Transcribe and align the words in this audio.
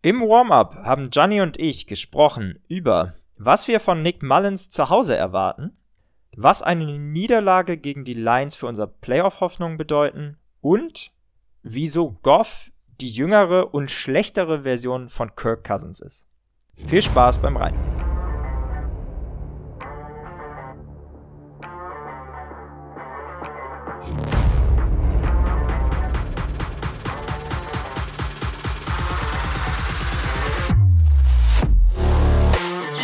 Im 0.00 0.20
Warm-up 0.20 0.76
haben 0.84 1.10
Gianni 1.10 1.40
und 1.40 1.58
ich 1.58 1.88
gesprochen 1.88 2.60
über, 2.68 3.14
was 3.36 3.66
wir 3.66 3.80
von 3.80 4.00
Nick 4.00 4.22
Mullins 4.22 4.70
zu 4.70 4.90
Hause 4.90 5.16
erwarten, 5.16 5.76
was 6.36 6.62
eine 6.62 6.98
Niederlage 6.98 7.76
gegen 7.76 8.04
die 8.04 8.14
Lions 8.14 8.54
für 8.54 8.66
unsere 8.68 8.86
Playoff-Hoffnungen 8.86 9.76
bedeuten 9.76 10.36
und 10.60 11.10
wieso 11.64 12.12
Goff 12.22 12.70
die 13.00 13.10
jüngere 13.10 13.74
und 13.74 13.90
schlechtere 13.90 14.62
Version 14.62 15.08
von 15.08 15.34
Kirk 15.34 15.64
Cousins 15.64 15.98
ist. 15.98 16.26
Viel 16.76 17.02
Spaß 17.02 17.40
beim 17.40 17.56
Rein. 17.56 17.74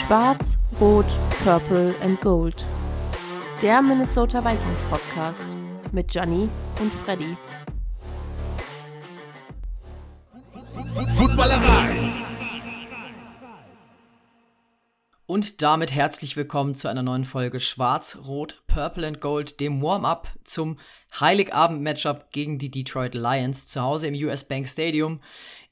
Schwarz, 0.06 0.58
Rot, 0.80 1.06
Purple 1.44 1.94
and 2.02 2.20
Gold. 2.20 2.62
Der 3.62 3.80
Minnesota 3.80 4.40
Vikings 4.44 4.80
Podcast 4.90 5.46
mit 5.92 6.08
Gianni 6.08 6.46
und 6.78 6.92
Freddy. 6.92 7.34
Footballerei. 11.16 11.93
Und 15.34 15.62
damit 15.62 15.92
herzlich 15.92 16.36
willkommen 16.36 16.76
zu 16.76 16.86
einer 16.86 17.02
neuen 17.02 17.24
Folge 17.24 17.58
Schwarz, 17.58 18.18
Rot, 18.24 18.62
Purple 18.68 19.04
and 19.04 19.20
Gold, 19.20 19.58
dem 19.58 19.82
Warm-up 19.82 20.28
zum 20.44 20.78
Heiligabend-Matchup 21.18 22.30
gegen 22.30 22.56
die 22.56 22.70
Detroit 22.70 23.16
Lions 23.16 23.66
zu 23.66 23.82
Hause 23.82 24.06
im 24.06 24.14
US 24.26 24.44
Bank 24.44 24.68
Stadium. 24.68 25.20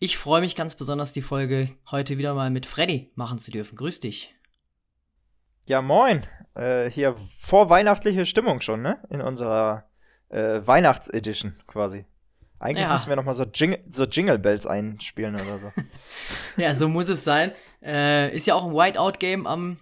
Ich 0.01 0.19
freue 0.19 0.41
mich 0.41 0.57
ganz 0.57 0.75
besonders, 0.75 1.13
die 1.13 1.23
Folge 1.23 1.69
heute 1.93 2.19
wieder 2.19 2.35
mal 2.35 2.51
mit 2.51 2.67
Freddy 2.67 3.13
machen 3.15 3.39
zu 3.39 3.53
dürfen. 3.53 3.77
Grüß 3.77 4.01
dich. 4.01 4.35
Ja, 5.69 5.81
moin. 5.81 6.27
Äh, 6.57 6.91
hier 6.91 7.15
vorweihnachtliche 7.39 8.27
Stimmung 8.27 8.63
schon, 8.63 8.83
ne? 8.83 9.01
In 9.11 9.21
unserer 9.21 9.89
äh, 10.29 10.61
Weihnachtsedition 10.67 11.55
quasi. 11.69 12.05
Eigentlich 12.59 12.87
ja. 12.87 12.93
müssen 12.93 13.09
wir 13.09 13.15
noch 13.17 13.25
mal 13.25 13.37
so, 13.37 13.45
Jing 13.45 13.77
so 13.93 14.07
Jingle 14.07 14.41
Bells 14.41 14.67
einspielen 14.67 15.37
oder 15.37 15.61
so. 15.61 15.73
ja, 16.57 16.75
so 16.75 16.89
muss 16.89 17.09
es 17.09 17.23
sein. 17.23 17.53
Äh, 17.83 18.35
ist 18.35 18.47
ja 18.47 18.55
auch 18.55 18.65
ein 18.65 18.75
Whiteout-Game 18.75 19.47
am, 19.47 19.79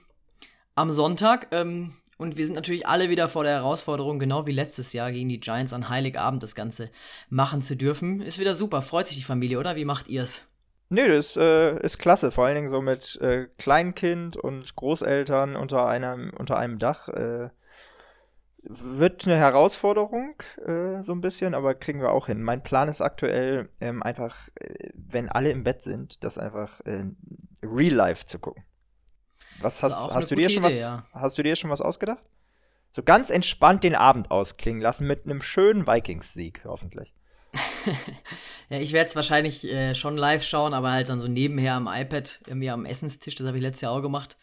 am 0.74 0.90
Sonntag. 0.90 1.48
Ähm, 1.50 1.94
und 2.16 2.36
wir 2.36 2.44
sind 2.44 2.54
natürlich 2.54 2.86
alle 2.86 3.08
wieder 3.08 3.28
vor 3.28 3.44
der 3.44 3.54
Herausforderung, 3.54 4.18
genau 4.18 4.46
wie 4.46 4.52
letztes 4.52 4.92
Jahr 4.92 5.10
gegen 5.10 5.28
die 5.28 5.40
Giants 5.40 5.72
an 5.72 5.88
Heiligabend 5.88 6.42
das 6.42 6.54
Ganze 6.54 6.90
machen 7.28 7.62
zu 7.62 7.76
dürfen. 7.76 8.20
Ist 8.20 8.38
wieder 8.38 8.54
super. 8.54 8.82
Freut 8.82 9.06
sich 9.06 9.16
die 9.16 9.22
Familie, 9.22 9.58
oder? 9.58 9.76
Wie 9.76 9.86
macht 9.86 10.08
ihr's? 10.08 10.44
Nö, 10.90 11.08
das 11.08 11.36
äh, 11.36 11.80
ist 11.80 11.98
klasse. 11.98 12.30
Vor 12.30 12.44
allen 12.44 12.56
Dingen 12.56 12.68
so 12.68 12.82
mit 12.82 13.16
äh, 13.20 13.46
Kleinkind 13.58 14.36
und 14.36 14.74
Großeltern 14.76 15.56
unter 15.56 15.86
einem, 15.86 16.32
unter 16.36 16.58
einem 16.58 16.78
Dach. 16.78 17.08
Äh, 17.08 17.50
wird 18.62 19.26
eine 19.26 19.38
Herausforderung, 19.38 20.34
äh, 20.66 21.02
so 21.02 21.12
ein 21.12 21.20
bisschen, 21.20 21.54
aber 21.54 21.74
kriegen 21.74 22.00
wir 22.00 22.12
auch 22.12 22.26
hin. 22.26 22.42
Mein 22.42 22.62
Plan 22.62 22.88
ist 22.88 23.00
aktuell 23.00 23.70
ähm, 23.80 24.02
einfach, 24.02 24.48
äh, 24.56 24.90
wenn 24.94 25.28
alle 25.28 25.50
im 25.50 25.64
Bett 25.64 25.82
sind, 25.82 26.22
das 26.24 26.36
einfach 26.36 26.80
äh, 26.84 27.04
Real 27.62 27.94
Life 27.94 28.26
zu 28.26 28.38
gucken. 28.38 28.64
Was 29.60 29.82
hast, 29.82 30.10
hast 30.10 30.30
du 30.30 30.36
dir 30.36 30.50
schon 30.50 30.64
Idee, 30.64 30.74
was? 30.74 30.78
Ja. 30.78 31.04
Hast 31.12 31.38
du 31.38 31.42
dir 31.42 31.56
schon 31.56 31.70
was 31.70 31.80
ausgedacht? 31.80 32.24
So 32.92 33.02
ganz 33.02 33.30
entspannt 33.30 33.84
den 33.84 33.94
Abend 33.94 34.30
ausklingen 34.30 34.80
lassen 34.80 35.06
mit 35.06 35.24
einem 35.24 35.42
schönen 35.42 35.86
Vikings-Sieg, 35.86 36.62
hoffentlich. 36.64 37.14
ja, 38.68 38.78
ich 38.78 38.92
werde 38.92 39.08
es 39.08 39.16
wahrscheinlich 39.16 39.64
äh, 39.64 39.94
schon 39.94 40.16
live 40.16 40.42
schauen, 40.42 40.74
aber 40.74 40.92
halt 40.92 41.08
dann 41.08 41.20
so 41.20 41.28
nebenher 41.28 41.74
am 41.74 41.88
iPad, 41.88 42.40
irgendwie 42.46 42.70
am 42.70 42.84
Essenstisch, 42.84 43.34
das 43.34 43.46
habe 43.46 43.56
ich 43.58 43.62
letztes 43.62 43.82
Jahr 43.82 43.92
auch 43.92 44.02
gemacht. 44.02 44.36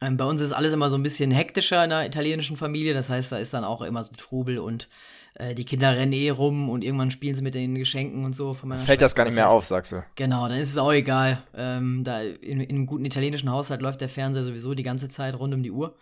Ähm, 0.00 0.16
bei 0.16 0.24
uns 0.24 0.40
ist 0.40 0.52
alles 0.52 0.72
immer 0.72 0.90
so 0.90 0.96
ein 0.96 1.02
bisschen 1.02 1.30
hektischer 1.30 1.82
in 1.82 1.90
der 1.90 2.06
italienischen 2.06 2.56
Familie, 2.56 2.94
das 2.94 3.10
heißt, 3.10 3.32
da 3.32 3.38
ist 3.38 3.54
dann 3.54 3.64
auch 3.64 3.82
immer 3.82 4.04
so 4.04 4.12
Trubel 4.12 4.58
und 4.58 4.88
äh, 5.38 5.54
die 5.54 5.64
Kinder 5.64 5.96
rennen 5.96 6.12
eh 6.12 6.30
rum 6.30 6.70
und 6.70 6.82
irgendwann 6.82 7.10
spielen 7.10 7.34
sie 7.34 7.42
mit 7.42 7.54
den 7.54 7.74
Geschenken 7.74 8.24
und 8.24 8.34
so 8.34 8.54
von 8.54 8.70
meiner 8.70 8.80
Fällt 8.80 9.00
Schwester. 9.00 9.04
das 9.04 9.14
gar 9.14 9.24
nicht 9.24 9.34
mehr 9.34 9.44
heißt, 9.44 9.54
auf, 9.54 9.66
sagst 9.66 9.92
du? 9.92 10.04
Genau, 10.14 10.48
dann 10.48 10.58
ist 10.58 10.70
es 10.70 10.78
auch 10.78 10.92
egal. 10.92 11.42
Ähm, 11.54 12.04
da 12.04 12.22
in, 12.22 12.60
in, 12.60 12.70
einem 12.70 12.86
guten 12.86 13.04
italienischen 13.04 13.50
Haushalt 13.50 13.82
läuft 13.82 14.00
der 14.00 14.08
Fernseher 14.08 14.44
sowieso 14.44 14.74
die 14.74 14.82
ganze 14.82 15.08
Zeit 15.08 15.38
rund 15.38 15.52
um 15.52 15.62
die 15.62 15.70
Uhr. 15.70 15.96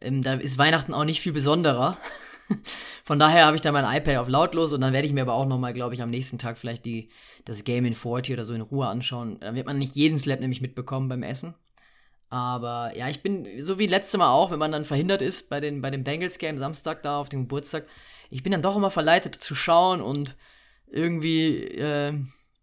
Ähm, 0.00 0.22
da 0.22 0.34
ist 0.34 0.58
Weihnachten 0.58 0.94
auch 0.94 1.04
nicht 1.04 1.20
viel 1.20 1.32
besonderer. 1.32 1.96
Von 3.04 3.18
daher 3.18 3.46
habe 3.46 3.56
ich 3.56 3.62
da 3.62 3.70
mein 3.70 3.84
iPad 3.84 4.16
auf 4.16 4.28
lautlos 4.28 4.72
und 4.72 4.80
dann 4.80 4.92
werde 4.92 5.06
ich 5.06 5.12
mir 5.12 5.22
aber 5.22 5.34
auch 5.34 5.46
nochmal, 5.46 5.72
glaube 5.72 5.94
ich, 5.94 6.02
am 6.02 6.10
nächsten 6.10 6.38
Tag 6.38 6.58
vielleicht 6.58 6.84
die, 6.84 7.08
das 7.44 7.64
Game 7.64 7.84
in 7.84 7.94
40 7.94 8.34
oder 8.34 8.44
so 8.44 8.52
in 8.52 8.60
Ruhe 8.60 8.88
anschauen. 8.88 9.38
Dann 9.40 9.54
wird 9.54 9.66
man 9.66 9.78
nicht 9.78 9.94
jeden 9.94 10.18
Slap 10.18 10.40
nämlich 10.40 10.60
mitbekommen 10.60 11.08
beim 11.08 11.22
Essen. 11.22 11.54
Aber 12.32 12.96
ja, 12.96 13.10
ich 13.10 13.22
bin 13.22 13.60
so 13.60 13.78
wie 13.78 13.86
letztes 13.86 14.16
Mal 14.18 14.32
auch, 14.32 14.50
wenn 14.50 14.58
man 14.58 14.72
dann 14.72 14.86
verhindert 14.86 15.20
ist 15.20 15.50
bei, 15.50 15.60
den, 15.60 15.82
bei 15.82 15.90
dem 15.90 16.02
Bengals-Game 16.02 16.56
Samstag 16.56 17.02
da 17.02 17.18
auf 17.18 17.28
dem 17.28 17.42
Geburtstag. 17.42 17.86
Ich 18.30 18.42
bin 18.42 18.52
dann 18.52 18.62
doch 18.62 18.74
immer 18.74 18.90
verleitet 18.90 19.34
zu 19.34 19.54
schauen 19.54 20.00
und 20.00 20.34
irgendwie, 20.86 21.62
äh, 21.62 22.18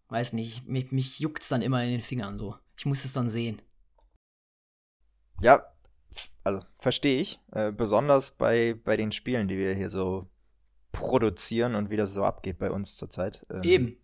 weiß 0.08 0.32
nicht, 0.32 0.66
mich, 0.66 0.90
mich 0.90 1.20
juckt 1.20 1.44
es 1.44 1.50
dann 1.50 1.62
immer 1.62 1.84
in 1.84 1.92
den 1.92 2.02
Fingern 2.02 2.36
so. 2.36 2.56
Ich 2.76 2.84
muss 2.84 3.04
es 3.04 3.12
dann 3.12 3.30
sehen. 3.30 3.62
Ja, 5.40 5.64
also 6.42 6.64
verstehe 6.76 7.20
ich. 7.20 7.38
Äh, 7.52 7.70
besonders 7.70 8.32
bei, 8.32 8.74
bei 8.74 8.96
den 8.96 9.12
Spielen, 9.12 9.46
die 9.46 9.56
wir 9.56 9.72
hier 9.74 9.88
so 9.88 10.28
produzieren 10.90 11.76
und 11.76 11.90
wie 11.90 11.96
das 11.96 12.12
so 12.12 12.24
abgeht 12.24 12.58
bei 12.58 12.72
uns 12.72 12.96
zurzeit. 12.96 13.46
Ähm, 13.48 13.62
Eben. 13.62 13.96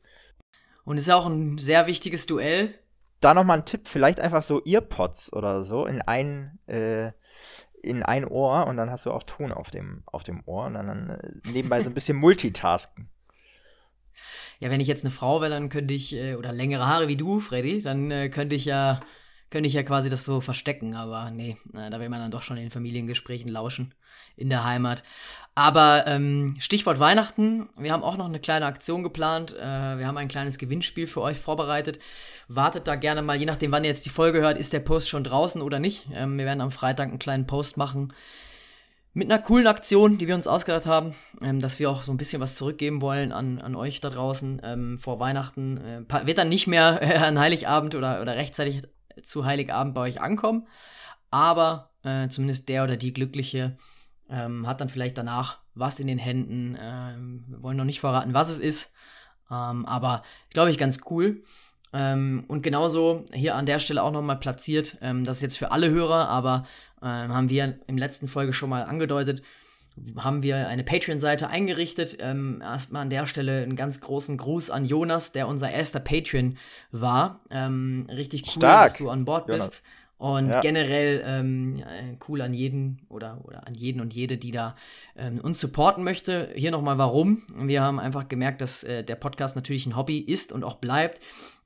Und 0.85 0.99
es 0.99 1.09
ist 1.09 1.13
auch 1.13 1.27
ein 1.27 1.59
sehr 1.59 1.89
wichtiges 1.89 2.27
Duell. 2.27 2.79
Da 3.27 3.35
nochmal 3.35 3.59
ein 3.59 3.65
Tipp, 3.65 3.89
vielleicht 3.89 4.21
einfach 4.21 4.45
so 4.45 4.63
Earpods 4.65 5.33
oder 5.33 5.65
so 5.65 5.85
in 5.85 6.01
ein, 6.01 6.61
äh, 6.69 7.11
in 7.83 8.05
ein 8.05 8.25
Ohr 8.25 8.69
und 8.69 8.77
dann 8.77 8.89
hast 8.89 9.05
du 9.05 9.11
auch 9.11 9.25
Ton 9.25 9.51
auf 9.51 9.73
dem, 9.73 10.05
auf 10.07 10.23
dem 10.23 10.45
Ohr 10.47 10.67
und 10.67 10.75
dann, 10.75 10.87
dann 10.87 11.11
äh, 11.11 11.33
nebenbei 11.51 11.83
so 11.83 11.91
ein 11.91 11.95
bisschen 11.95 12.17
multitasken. 12.21 13.09
Ja, 14.61 14.71
wenn 14.71 14.81
ich 14.81 14.87
jetzt 14.87 15.05
eine 15.05 15.11
Frau 15.11 15.41
wäre, 15.41 15.51
dann 15.51 15.71
könnte 15.71 15.93
ich, 15.93 16.15
äh, 16.15 16.37
oder 16.37 16.53
längere 16.53 16.87
Haare 16.87 17.09
wie 17.09 17.17
du, 17.17 17.41
Freddy, 17.41 17.83
dann 17.83 18.13
äh, 18.13 18.29
könnte 18.29 18.55
ich 18.55 18.65
ja 18.65 19.01
könnte 19.51 19.67
ich 19.69 19.75
ja 19.75 19.83
quasi 19.83 20.09
das 20.11 20.25
so 20.25 20.41
verstecken, 20.41 20.95
aber 20.95 21.31
nee, 21.31 21.57
da 21.73 21.99
will 22.01 22.09
man 22.09 22.21
dann 22.21 22.31
doch 22.31 22.43
schon 22.43 22.57
in 22.57 22.71
Familiengesprächen 22.71 23.49
lauschen 23.49 23.95
in 24.37 24.51
der 24.51 24.65
Heimat. 24.65 25.03
Aber 25.59 26.05
ähm, 26.07 26.55
Stichwort 26.59 27.01
Weihnachten, 27.01 27.71
wir 27.79 27.91
haben 27.91 28.03
auch 28.03 28.19
noch 28.19 28.27
eine 28.27 28.39
kleine 28.39 28.67
Aktion 28.67 29.03
geplant. 29.03 29.55
Äh, 29.55 29.99
wir 29.99 30.07
haben 30.07 30.19
ein 30.19 30.29
kleines 30.29 30.59
Gewinnspiel 30.59 31.07
für 31.07 31.23
euch 31.23 31.39
vorbereitet. 31.39 31.99
Wartet 32.47 32.87
da 32.87 32.95
gerne 32.95 33.23
mal, 33.23 33.39
je 33.39 33.47
nachdem, 33.47 33.73
wann 33.73 33.83
ihr 33.83 33.89
jetzt 33.89 34.05
die 34.05 34.11
Folge 34.11 34.41
hört, 34.41 34.59
ist 34.59 34.75
der 34.75 34.81
Post 34.81 35.09
schon 35.09 35.25
draußen 35.25 35.63
oder 35.63 35.79
nicht. 35.79 36.09
Ähm, 36.13 36.37
wir 36.37 36.45
werden 36.45 36.61
am 36.61 36.71
Freitag 36.71 37.09
einen 37.09 37.19
kleinen 37.19 37.47
Post 37.47 37.79
machen 37.79 38.13
mit 39.15 39.33
einer 39.33 39.43
coolen 39.43 39.67
Aktion, 39.67 40.19
die 40.19 40.29
wir 40.29 40.35
uns 40.35 40.47
ausgedacht 40.47 40.85
haben, 40.85 41.15
ähm, 41.41 41.59
dass 41.59 41.79
wir 41.79 41.89
auch 41.89 42.03
so 42.03 42.13
ein 42.13 42.19
bisschen 42.19 42.43
was 42.43 42.55
zurückgeben 42.55 43.01
wollen 43.01 43.33
an, 43.33 43.59
an 43.59 43.75
euch 43.75 44.03
da 44.03 44.11
draußen 44.11 44.61
ähm, 44.63 44.99
vor 44.99 45.21
Weihnachten. 45.21 45.79
Äh, 45.79 46.27
wird 46.27 46.37
dann 46.37 46.51
nicht 46.51 46.67
mehr 46.67 47.01
äh, 47.01 47.17
an 47.17 47.39
Heiligabend 47.39 47.95
oder, 47.95 48.21
oder 48.21 48.37
rechtzeitig 48.37 48.83
zu 49.23 49.47
Heiligabend 49.47 49.95
bei 49.95 50.03
euch 50.03 50.21
ankommen. 50.21 50.67
Aber 51.31 51.93
äh, 52.03 52.29
zumindest 52.29 52.69
der 52.69 52.85
oder 52.85 52.99
die 52.99 53.15
Glückliche 53.15 53.79
ähm, 54.31 54.67
hat 54.67 54.81
dann 54.81 54.89
vielleicht 54.89 55.19
danach 55.19 55.59
was 55.75 56.01
in 56.01 56.07
den 56.07 56.19
Händen. 56.19 56.77
Ähm, 56.81 57.45
wir 57.49 57.63
wollen 57.63 57.77
noch 57.77 57.85
nicht 57.85 58.01
verraten, 58.01 58.35
was 58.35 58.51
es 58.51 58.59
ist. 58.59 58.93
Ähm, 59.51 59.87
aber 59.87 60.23
glaube 60.51 60.71
ich 60.71 60.79
ganz 60.79 61.01
cool. 61.11 61.43
Ähm, 61.93 62.45
und 62.49 62.63
genauso 62.63 63.25
hier 63.33 63.55
an 63.55 63.67
der 63.67 63.79
Stelle 63.79 64.03
auch 64.03 64.11
nochmal 64.11 64.39
platziert. 64.39 64.99
Ähm, 65.01 65.25
das 65.25 65.39
ist 65.39 65.43
jetzt 65.43 65.59
für 65.59 65.71
alle 65.71 65.91
Hörer, 65.91 66.29
aber 66.29 66.67
ähm, 67.03 67.33
haben 67.33 67.49
wir 67.49 67.79
im 67.87 67.99
letzten 67.99 68.29
Folge 68.29 68.53
schon 68.53 68.71
mal 68.71 68.83
angedeutet 68.85 69.43
haben 70.17 70.43
wir 70.43 70.69
eine 70.69 70.85
Patreon-Seite 70.85 71.49
eingerichtet. 71.49 72.19
Ähm, 72.21 72.61
erstmal 72.63 73.03
an 73.03 73.11
der 73.11 73.27
Stelle 73.27 73.63
einen 73.63 73.77
ganz 73.77 74.01
großen 74.01 74.37
Gruß 74.37 74.71
an 74.71 74.85
Jonas, 74.85 75.33
der 75.33 75.49
unser 75.49 75.71
erster 75.71 76.01
Patreon 76.01 76.57
war. 76.93 77.41
Ähm, 77.51 78.07
richtig 78.11 78.43
cool, 78.43 78.53
Stark. 78.61 78.85
dass 78.85 78.99
du 78.99 79.09
an 79.09 79.25
Bord 79.25 79.49
Jonas. 79.49 79.71
bist. 79.71 79.83
Und 80.19 80.49
ja. 80.49 80.61
generell 80.61 81.23
ähm, 81.27 81.83
cool 82.27 82.41
an 82.41 82.55
jeden 82.55 83.03
oder, 83.11 83.45
oder 83.45 83.67
an 83.67 83.75
jeden 83.75 84.01
und 84.01 84.15
jede, 84.15 84.39
die 84.39 84.51
da 84.51 84.75
ähm, 85.15 85.41
uns 85.41 85.61
supporten 85.61 86.05
möchte. 86.05 86.51
Hier 86.55 86.71
nochmal 86.71 86.97
warum. 86.97 87.43
Wir 87.55 87.83
haben 87.83 87.99
einfach 88.01 88.29
gemerkt, 88.29 88.63
dass 88.63 88.83
äh, 88.83 89.05
der 89.05 89.17
Podcast 89.17 89.57
natürlich 89.57 89.85
ein 89.85 89.97
Hobby 89.97 90.19
ist 90.19 90.53
und 90.53 90.65
auch 90.65 90.77
bleibt, 90.77 91.21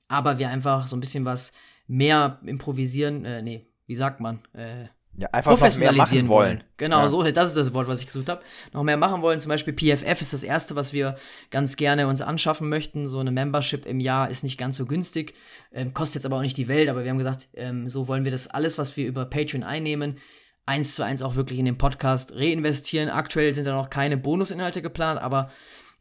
aber 0.08 0.38
wir 0.38 0.48
einfach 0.48 0.88
so 0.88 0.96
ein 0.96 1.00
bisschen 1.00 1.24
was 1.24 1.52
mehr 1.86 2.40
improvisieren, 2.44 3.24
äh, 3.24 3.42
nee, 3.42 3.66
wie 3.86 3.94
sagt 3.94 4.20
man? 4.20 4.40
Äh, 4.52 4.86
ja, 5.20 5.28
einfach 5.32 5.50
professionalisieren 5.50 6.28
wollen. 6.28 6.48
wollen. 6.48 6.64
Genau, 6.78 7.00
ja. 7.00 7.08
so, 7.08 7.22
das 7.22 7.48
ist 7.48 7.56
das 7.56 7.74
Wort, 7.74 7.88
was 7.88 8.00
ich 8.00 8.06
gesucht 8.06 8.30
habe. 8.30 8.42
Noch 8.72 8.82
mehr 8.82 8.96
machen 8.96 9.20
wollen. 9.20 9.38
Zum 9.38 9.50
Beispiel 9.50 9.74
PFF 9.74 10.20
ist 10.20 10.32
das 10.32 10.42
erste, 10.42 10.76
was 10.76 10.94
wir 10.94 11.16
ganz 11.50 11.76
gerne 11.76 12.06
uns 12.08 12.22
anschaffen 12.22 12.70
möchten. 12.70 13.06
So 13.06 13.18
eine 13.18 13.30
Membership 13.30 13.84
im 13.84 14.00
Jahr 14.00 14.30
ist 14.30 14.42
nicht 14.44 14.56
ganz 14.56 14.78
so 14.78 14.86
günstig, 14.86 15.34
ähm, 15.72 15.92
kostet 15.92 16.16
jetzt 16.16 16.26
aber 16.26 16.36
auch 16.36 16.42
nicht 16.42 16.56
die 16.56 16.68
Welt. 16.68 16.88
Aber 16.88 17.04
wir 17.04 17.10
haben 17.10 17.18
gesagt, 17.18 17.48
ähm, 17.54 17.86
so 17.88 18.08
wollen 18.08 18.24
wir 18.24 18.32
das 18.32 18.46
alles, 18.46 18.78
was 18.78 18.96
wir 18.96 19.06
über 19.06 19.26
Patreon 19.26 19.62
einnehmen, 19.62 20.16
eins 20.64 20.94
zu 20.94 21.04
eins 21.04 21.20
auch 21.20 21.36
wirklich 21.36 21.58
in 21.58 21.66
den 21.66 21.76
Podcast 21.76 22.34
reinvestieren. 22.34 23.10
Aktuell 23.10 23.54
sind 23.54 23.66
da 23.66 23.74
noch 23.74 23.90
keine 23.90 24.16
Bonusinhalte 24.16 24.80
geplant, 24.80 25.20
aber 25.20 25.50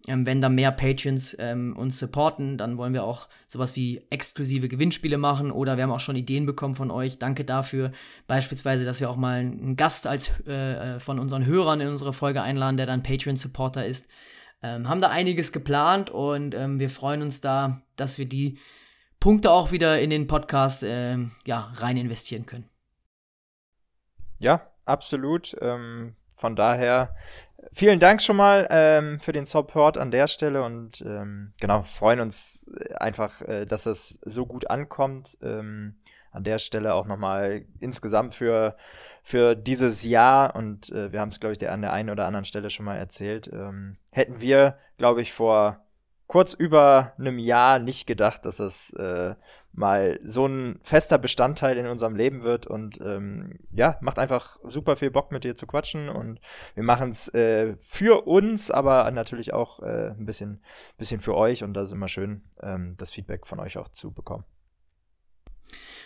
Ähm, 0.07 0.25
wenn 0.25 0.42
da 0.42 0.50
mehr 0.50 0.72
Patreons 0.72 1.36
ähm, 1.40 1.75
uns 1.75 2.00
supporten, 2.00 2.57
dann 2.57 2.78
wollen 2.78 2.94
wir 2.94 3.04
auch 3.04 3.28
sowas 3.48 3.75
wie 3.75 4.01
exklusive 4.10 4.69
Gewinnspiele 4.69 5.18
machen 5.18 5.51
oder 5.51 5.75
wir 5.75 5.84
haben 5.84 5.92
auch 5.92 6.00
schon 6.00 6.16
Ideen 6.16 6.46
bekommen 6.46 6.74
von 6.74 6.90
euch. 6.90 7.19
Danke 7.19 7.44
dafür. 7.44 7.92
Beispielsweise, 8.25 8.86
dass 8.86 9.01
wir 9.01 9.10
auch 9.10 9.18
mal 9.18 9.40
einen 9.40 9.75
Gast 9.75 10.07
als 10.07 10.31
äh, 10.48 10.96
äh, 10.96 11.00
von 11.00 11.19
unseren 11.19 11.46
Hörern 11.46 11.81
in 11.81 11.90
unsere 11.90 12.13
Folge 12.13 12.42
einladen, 12.42 12.78
der 12.78 12.86
dann 12.86 13.04
Patreon-Supporter 13.04 13.86
ist. 13.86 14.07
Ähm, 14.62 14.88
haben 14.88 15.01
da 15.01 15.10
einiges 15.10 15.51
geplant 15.51 16.10
und 16.10 16.56
ähm, 16.56 16.80
wir 16.80 16.90
freuen 16.90 17.22
uns 17.22 17.42
da, 17.42 17.81
dass 17.95 18.18
wir 18.18 18.25
die 18.25 18.57
Punkte 19.19 19.52
auch 19.52 19.72
wieder 19.72 20.00
in 20.00 20.10
den 20.10 20.28
Podcast 20.28 20.84
äh, 20.84 21.18
ja, 21.45 21.72
rein 21.75 21.98
investieren 21.98 22.45
können. 22.45 22.69
Ja, 24.40 24.72
absolut. 24.86 25.56
Ähm, 25.62 26.16
von 26.36 26.56
daher 26.56 27.16
vielen 27.72 28.00
Dank 28.00 28.22
schon 28.22 28.36
mal 28.36 28.68
ähm, 28.70 29.20
für 29.20 29.32
den 29.32 29.46
Support 29.46 29.98
an 29.98 30.12
der 30.12 30.28
Stelle 30.28 30.64
und 30.64 31.02
ähm, 31.02 31.54
genau, 31.60 31.84
freuen 31.84 32.20
uns 32.20 32.70
einfach, 32.96 33.42
äh, 33.42 33.66
dass 33.66 33.86
es 33.86 34.20
so 34.24 34.46
gut 34.46 34.70
ankommt. 34.70 35.38
Ähm, 35.42 35.96
an 36.32 36.44
der 36.44 36.60
Stelle 36.60 36.94
auch 36.94 37.06
nochmal 37.06 37.66
insgesamt 37.80 38.34
für, 38.34 38.76
für 39.24 39.56
dieses 39.56 40.04
Jahr 40.04 40.56
und 40.56 40.92
äh, 40.92 41.12
wir 41.12 41.20
haben 41.22 41.30
es, 41.30 41.40
glaube 41.40 41.54
ich, 41.54 41.58
der, 41.58 41.72
an 41.72 41.82
der 41.82 41.94
einen 41.94 42.10
oder 42.10 42.26
anderen 42.26 42.46
Stelle 42.46 42.70
schon 42.70 42.86
mal 42.86 42.98
erzählt. 42.98 43.50
Ähm, 43.52 43.98
hätten 44.12 44.40
wir, 44.40 44.78
glaube 44.98 45.22
ich, 45.22 45.34
vor 45.34 45.84
kurz 46.30 46.54
über 46.54 47.14
einem 47.18 47.40
Jahr 47.40 47.80
nicht 47.80 48.06
gedacht, 48.06 48.46
dass 48.46 48.60
es 48.60 48.94
äh, 48.94 49.34
mal 49.74 50.20
so 50.24 50.46
ein 50.46 50.80
fester 50.84 51.18
Bestandteil 51.18 51.76
in 51.76 51.88
unserem 51.88 52.16
Leben 52.16 52.44
wird 52.44 52.68
und 52.68 53.02
ähm, 53.02 53.58
ja, 53.72 53.98
macht 54.02 54.20
einfach 54.20 54.60
super 54.64 54.96
viel 54.96 55.10
Bock 55.10 55.31
mit 55.31 55.44
dir 55.44 55.56
zu 55.56 55.66
quatschen 55.66 56.08
und 56.08 56.40
wir 56.76 56.84
machen 56.84 57.10
es 57.10 57.34
äh, 57.34 57.76
für 57.80 58.28
uns, 58.28 58.70
aber 58.70 59.10
natürlich 59.10 59.54
auch 59.54 59.80
äh, 59.81 60.12
ein 60.12 60.28
bisschen, 60.28 60.62
bisschen 61.00 61.20
für 61.20 61.36
euch 61.36 61.64
und 61.64 61.74
da 61.74 61.81
ist 61.81 61.94
immer 61.94 62.08
schön, 62.08 62.44
ähm, 62.62 62.94
das 62.98 63.10
Feedback 63.10 63.48
von 63.48 63.60
euch 63.60 63.80
auch 63.80 63.90
zu 63.90 64.12
bekommen. 64.12 64.46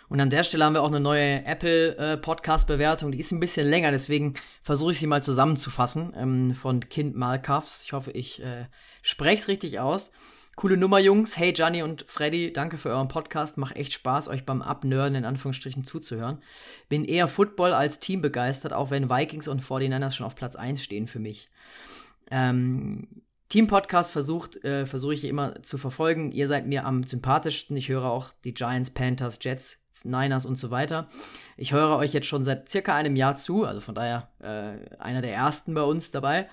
Und 0.09 0.19
an 0.19 0.29
der 0.29 0.43
Stelle 0.43 0.65
haben 0.65 0.73
wir 0.73 0.83
auch 0.83 0.89
eine 0.89 0.99
neue 0.99 1.45
Apple 1.45 1.97
äh, 1.97 2.17
Podcast-Bewertung. 2.17 3.11
Die 3.11 3.19
ist 3.19 3.31
ein 3.31 3.39
bisschen 3.39 3.67
länger, 3.67 3.91
deswegen 3.91 4.33
versuche 4.61 4.91
ich 4.91 4.99
sie 4.99 5.07
mal 5.07 5.23
zusammenzufassen. 5.23 6.13
Ähm, 6.17 6.53
von 6.55 6.87
Kind 6.89 7.15
Malkavs. 7.15 7.83
Ich 7.83 7.93
hoffe, 7.93 8.11
ich 8.11 8.43
äh, 8.43 8.65
spreche 9.01 9.41
es 9.41 9.47
richtig 9.47 9.79
aus. 9.79 10.11
Coole 10.55 10.77
Nummer, 10.77 10.99
Jungs. 10.99 11.35
Hey, 11.35 11.51
Gianni 11.51 11.81
und 11.81 12.05
Freddy, 12.07 12.53
danke 12.53 12.77
für 12.77 12.89
euren 12.89 13.07
Podcast. 13.07 13.57
Macht 13.57 13.75
echt 13.75 13.91
Spaß, 13.93 14.29
euch 14.29 14.45
beim 14.45 14.61
Abnörden 14.61 15.15
in 15.15 15.25
Anführungsstrichen 15.25 15.83
zuzuhören. 15.83 16.43
Bin 16.89 17.05
eher 17.05 17.27
Football 17.27 17.73
als 17.73 17.99
Team 17.99 18.21
begeistert, 18.21 18.71
auch 18.71 18.91
wenn 18.91 19.09
Vikings 19.09 19.47
und 19.47 19.63
49ers 19.63 20.11
schon 20.11 20.27
auf 20.27 20.35
Platz 20.35 20.55
1 20.55 20.83
stehen 20.83 21.07
für 21.07 21.19
mich. 21.19 21.49
Ähm, 22.29 23.23
Team-Podcast 23.49 24.11
versucht, 24.11 24.63
äh, 24.63 24.85
versuche 24.85 25.15
ich 25.15 25.23
immer 25.23 25.61
zu 25.63 25.77
verfolgen. 25.77 26.31
Ihr 26.31 26.47
seid 26.47 26.67
mir 26.67 26.85
am 26.85 27.03
sympathischsten. 27.03 27.75
Ich 27.75 27.89
höre 27.89 28.05
auch 28.05 28.31
die 28.43 28.53
Giants, 28.53 28.91
Panthers, 28.91 29.39
Jets, 29.41 29.82
Niners 30.03 30.45
und 30.45 30.55
so 30.57 30.71
weiter. 30.71 31.07
Ich 31.57 31.73
höre 31.73 31.97
euch 31.97 32.13
jetzt 32.13 32.27
schon 32.27 32.43
seit 32.43 32.69
circa 32.69 32.95
einem 32.95 33.15
Jahr 33.15 33.35
zu, 33.35 33.65
also 33.65 33.79
von 33.79 33.95
daher 33.95 34.29
äh, 34.39 34.95
einer 34.99 35.21
der 35.21 35.33
ersten 35.33 35.73
bei 35.73 35.83
uns 35.83 36.11
dabei. 36.11 36.47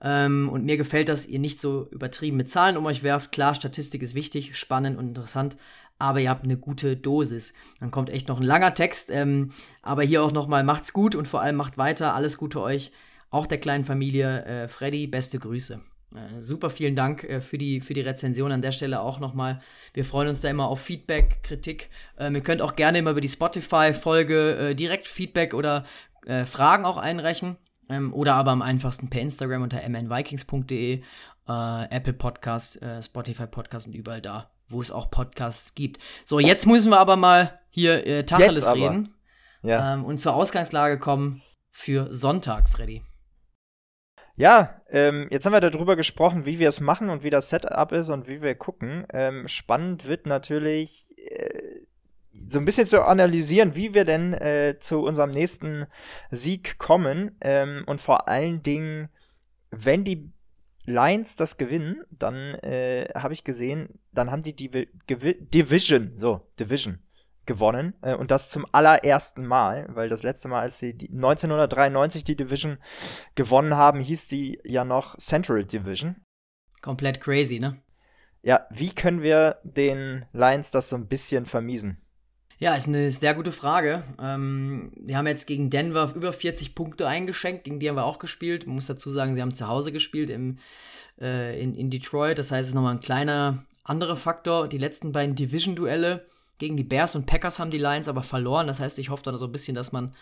Ähm, 0.00 0.48
und 0.48 0.64
mir 0.64 0.76
gefällt, 0.76 1.08
dass 1.08 1.26
ihr 1.26 1.38
nicht 1.38 1.58
so 1.58 1.88
übertrieben 1.90 2.36
mit 2.36 2.50
Zahlen 2.50 2.76
um 2.76 2.86
euch 2.86 3.02
werft. 3.02 3.32
Klar, 3.32 3.54
Statistik 3.54 4.02
ist 4.02 4.14
wichtig, 4.14 4.56
spannend 4.56 4.98
und 4.98 5.08
interessant, 5.08 5.56
aber 5.98 6.20
ihr 6.20 6.30
habt 6.30 6.44
eine 6.44 6.58
gute 6.58 6.96
Dosis. 6.96 7.54
Dann 7.80 7.90
kommt 7.90 8.10
echt 8.10 8.28
noch 8.28 8.38
ein 8.38 8.46
langer 8.46 8.74
Text, 8.74 9.10
ähm, 9.10 9.50
aber 9.82 10.02
hier 10.02 10.22
auch 10.22 10.32
nochmal 10.32 10.64
macht's 10.64 10.92
gut 10.92 11.14
und 11.14 11.26
vor 11.26 11.42
allem 11.42 11.56
macht 11.56 11.78
weiter. 11.78 12.14
Alles 12.14 12.36
Gute 12.36 12.60
euch, 12.60 12.92
auch 13.30 13.46
der 13.46 13.58
kleinen 13.58 13.84
Familie. 13.84 14.44
Äh, 14.44 14.68
Freddy, 14.68 15.06
beste 15.06 15.38
Grüße. 15.38 15.80
Äh, 16.16 16.40
super, 16.40 16.70
vielen 16.70 16.96
Dank 16.96 17.24
äh, 17.24 17.40
für, 17.40 17.58
die, 17.58 17.80
für 17.80 17.92
die 17.94 18.00
Rezension 18.00 18.50
an 18.50 18.62
der 18.62 18.72
Stelle 18.72 19.00
auch 19.00 19.20
nochmal. 19.20 19.60
Wir 19.92 20.04
freuen 20.04 20.28
uns 20.28 20.40
da 20.40 20.48
immer 20.48 20.68
auf 20.68 20.80
Feedback, 20.80 21.42
Kritik. 21.42 21.90
Ähm, 22.18 22.34
ihr 22.34 22.40
könnt 22.40 22.62
auch 22.62 22.74
gerne 22.74 22.98
immer 22.98 23.10
über 23.10 23.20
die 23.20 23.28
Spotify-Folge 23.28 24.56
äh, 24.56 24.74
direkt 24.74 25.08
Feedback 25.08 25.52
oder 25.52 25.84
äh, 26.24 26.44
Fragen 26.44 26.84
auch 26.84 26.96
einreichen. 26.96 27.56
Ähm, 27.88 28.14
oder 28.14 28.34
aber 28.34 28.50
am 28.50 28.62
einfachsten 28.62 29.10
per 29.10 29.20
Instagram 29.20 29.62
unter 29.62 29.86
mnvikings.de, 29.86 31.02
äh, 31.48 31.84
Apple 31.90 32.14
Podcast, 32.14 32.80
Spotify 33.02 33.46
Podcast 33.46 33.86
und 33.86 33.94
überall 33.94 34.22
da, 34.22 34.50
wo 34.68 34.80
es 34.80 34.90
auch 34.90 35.10
Podcasts 35.10 35.74
gibt. 35.74 36.00
So, 36.24 36.40
jetzt 36.40 36.66
müssen 36.66 36.90
wir 36.90 36.98
aber 36.98 37.16
mal 37.16 37.60
hier 37.70 38.06
äh, 38.06 38.24
Tacheles 38.24 38.74
reden 38.74 39.14
ja. 39.62 39.94
ähm, 39.94 40.04
und 40.04 40.18
zur 40.18 40.34
Ausgangslage 40.34 40.98
kommen 40.98 41.42
für 41.70 42.12
Sonntag, 42.12 42.68
Freddy. 42.68 43.02
Ja, 44.36 44.82
ähm, 44.90 45.28
jetzt 45.30 45.46
haben 45.46 45.54
wir 45.54 45.60
darüber 45.60 45.96
gesprochen, 45.96 46.44
wie 46.44 46.58
wir 46.58 46.68
es 46.68 46.80
machen 46.80 47.08
und 47.08 47.22
wie 47.22 47.30
das 47.30 47.48
Setup 47.48 47.90
ist 47.92 48.10
und 48.10 48.28
wie 48.28 48.42
wir 48.42 48.54
gucken. 48.54 49.06
Ähm, 49.10 49.48
spannend 49.48 50.06
wird 50.06 50.26
natürlich 50.26 51.06
äh, 51.16 51.86
so 52.48 52.58
ein 52.58 52.66
bisschen 52.66 52.86
zu 52.86 53.02
analysieren, 53.02 53.74
wie 53.74 53.94
wir 53.94 54.04
denn 54.04 54.34
äh, 54.34 54.76
zu 54.78 55.00
unserem 55.00 55.30
nächsten 55.30 55.86
Sieg 56.30 56.76
kommen 56.76 57.36
ähm, 57.40 57.84
und 57.86 58.02
vor 58.02 58.28
allen 58.28 58.62
Dingen, 58.62 59.08
wenn 59.70 60.04
die 60.04 60.30
Lions 60.84 61.36
das 61.36 61.56
gewinnen, 61.56 62.02
dann 62.10 62.36
äh, 62.56 63.08
habe 63.14 63.32
ich 63.32 63.42
gesehen, 63.42 63.98
dann 64.12 64.30
haben 64.30 64.42
die 64.42 64.54
Divi 64.54 64.86
Division, 65.08 66.12
so, 66.14 66.46
Division 66.60 66.98
gewonnen 67.46 67.94
äh, 68.02 68.14
und 68.14 68.30
das 68.30 68.50
zum 68.50 68.66
allerersten 68.72 69.46
Mal, 69.46 69.86
weil 69.90 70.08
das 70.08 70.22
letzte 70.22 70.48
Mal, 70.48 70.60
als 70.60 70.78
sie 70.78 70.94
die 70.94 71.08
1993 71.08 72.24
die 72.24 72.36
Division 72.36 72.78
gewonnen 73.34 73.74
haben, 73.74 74.00
hieß 74.00 74.28
die 74.28 74.60
ja 74.64 74.84
noch 74.84 75.16
Central 75.18 75.64
Division. 75.64 76.16
Komplett 76.82 77.20
crazy, 77.20 77.58
ne? 77.58 77.80
Ja, 78.42 78.66
wie 78.70 78.94
können 78.94 79.22
wir 79.22 79.58
den 79.64 80.24
Lions 80.32 80.70
das 80.70 80.88
so 80.88 80.96
ein 80.96 81.08
bisschen 81.08 81.46
vermiesen? 81.46 82.00
Ja, 82.58 82.74
ist 82.74 82.88
eine 82.88 83.10
sehr 83.10 83.34
gute 83.34 83.52
Frage. 83.52 84.04
Ähm, 84.20 84.92
die 84.96 85.16
haben 85.16 85.26
jetzt 85.26 85.46
gegen 85.46 85.68
Denver 85.68 86.12
über 86.14 86.32
40 86.32 86.74
Punkte 86.74 87.06
eingeschenkt, 87.06 87.64
gegen 87.64 87.80
die 87.80 87.88
haben 87.88 87.96
wir 87.96 88.04
auch 88.04 88.18
gespielt. 88.18 88.66
Man 88.66 88.76
muss 88.76 88.86
dazu 88.86 89.10
sagen, 89.10 89.34
sie 89.34 89.42
haben 89.42 89.52
zu 89.52 89.68
Hause 89.68 89.92
gespielt 89.92 90.30
im, 90.30 90.58
äh, 91.20 91.60
in, 91.60 91.74
in 91.74 91.90
Detroit. 91.90 92.38
Das 92.38 92.52
heißt, 92.52 92.62
es 92.62 92.68
ist 92.68 92.74
nochmal 92.74 92.94
ein 92.94 93.00
kleiner 93.00 93.66
anderer 93.84 94.16
Faktor. 94.16 94.68
Die 94.68 94.78
letzten 94.78 95.12
beiden 95.12 95.34
Division-Duelle 95.34 96.24
gegen 96.58 96.76
die 96.76 96.84
Bears 96.84 97.14
und 97.16 97.26
Packers 97.26 97.58
haben 97.58 97.70
die 97.70 97.78
Lions 97.78 98.08
aber 98.08 98.22
verloren. 98.22 98.66
Das 98.66 98.80
heißt, 98.80 98.98
ich 98.98 99.10
hoffe 99.10 99.22
da 99.22 99.36
so 99.36 99.46
ein 99.46 99.52
bisschen, 99.52 99.74
dass 99.74 99.92
man 99.92 100.14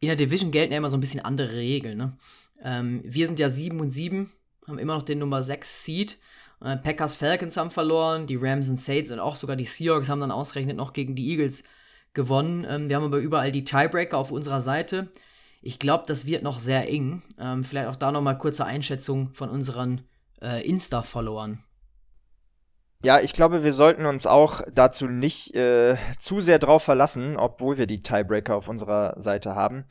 in 0.00 0.08
der 0.08 0.16
Division 0.16 0.50
gelten 0.50 0.72
ja 0.72 0.78
immer 0.78 0.90
so 0.90 0.96
ein 0.96 1.00
bisschen 1.00 1.24
andere 1.24 1.56
Regeln. 1.56 1.98
Ne? 1.98 2.16
Ähm, 2.62 3.02
wir 3.04 3.26
sind 3.26 3.38
ja 3.38 3.48
7 3.48 3.80
und 3.80 3.90
7, 3.90 4.30
haben 4.66 4.78
immer 4.78 4.94
noch 4.94 5.02
den 5.02 5.18
Nummer 5.18 5.42
6 5.42 5.84
Seed. 5.84 6.18
Äh, 6.62 6.76
Packers 6.76 7.16
Falcons 7.16 7.56
haben 7.56 7.70
verloren, 7.70 8.26
die 8.26 8.36
Rams 8.36 8.68
und 8.68 8.80
Saints 8.80 9.10
und 9.10 9.20
auch 9.20 9.36
sogar 9.36 9.56
die 9.56 9.64
Seahawks 9.64 10.08
haben 10.08 10.20
dann 10.20 10.30
ausgerechnet 10.30 10.76
noch 10.76 10.92
gegen 10.92 11.14
die 11.14 11.30
Eagles 11.30 11.64
gewonnen. 12.14 12.66
Ähm, 12.68 12.88
wir 12.88 12.96
haben 12.96 13.04
aber 13.04 13.18
überall 13.18 13.52
die 13.52 13.64
Tiebreaker 13.64 14.18
auf 14.18 14.32
unserer 14.32 14.60
Seite. 14.60 15.10
Ich 15.62 15.78
glaube, 15.78 16.04
das 16.06 16.26
wird 16.26 16.42
noch 16.42 16.60
sehr 16.60 16.88
eng. 16.88 17.22
Ähm, 17.38 17.64
vielleicht 17.64 17.88
auch 17.88 17.96
da 17.96 18.12
nochmal 18.12 18.38
kurze 18.38 18.64
Einschätzung 18.64 19.34
von 19.34 19.50
unseren 19.50 20.02
äh, 20.40 20.66
Insta-Followern. 20.66 21.58
Ja, 23.02 23.20
ich 23.20 23.32
glaube, 23.32 23.62
wir 23.62 23.72
sollten 23.72 24.06
uns 24.06 24.26
auch 24.26 24.62
dazu 24.72 25.06
nicht 25.06 25.54
äh, 25.54 25.96
zu 26.18 26.40
sehr 26.40 26.58
drauf 26.58 26.82
verlassen, 26.82 27.36
obwohl 27.36 27.78
wir 27.78 27.86
die 27.86 28.02
Tiebreaker 28.02 28.56
auf 28.56 28.68
unserer 28.68 29.14
Seite 29.20 29.54
haben. 29.54 29.84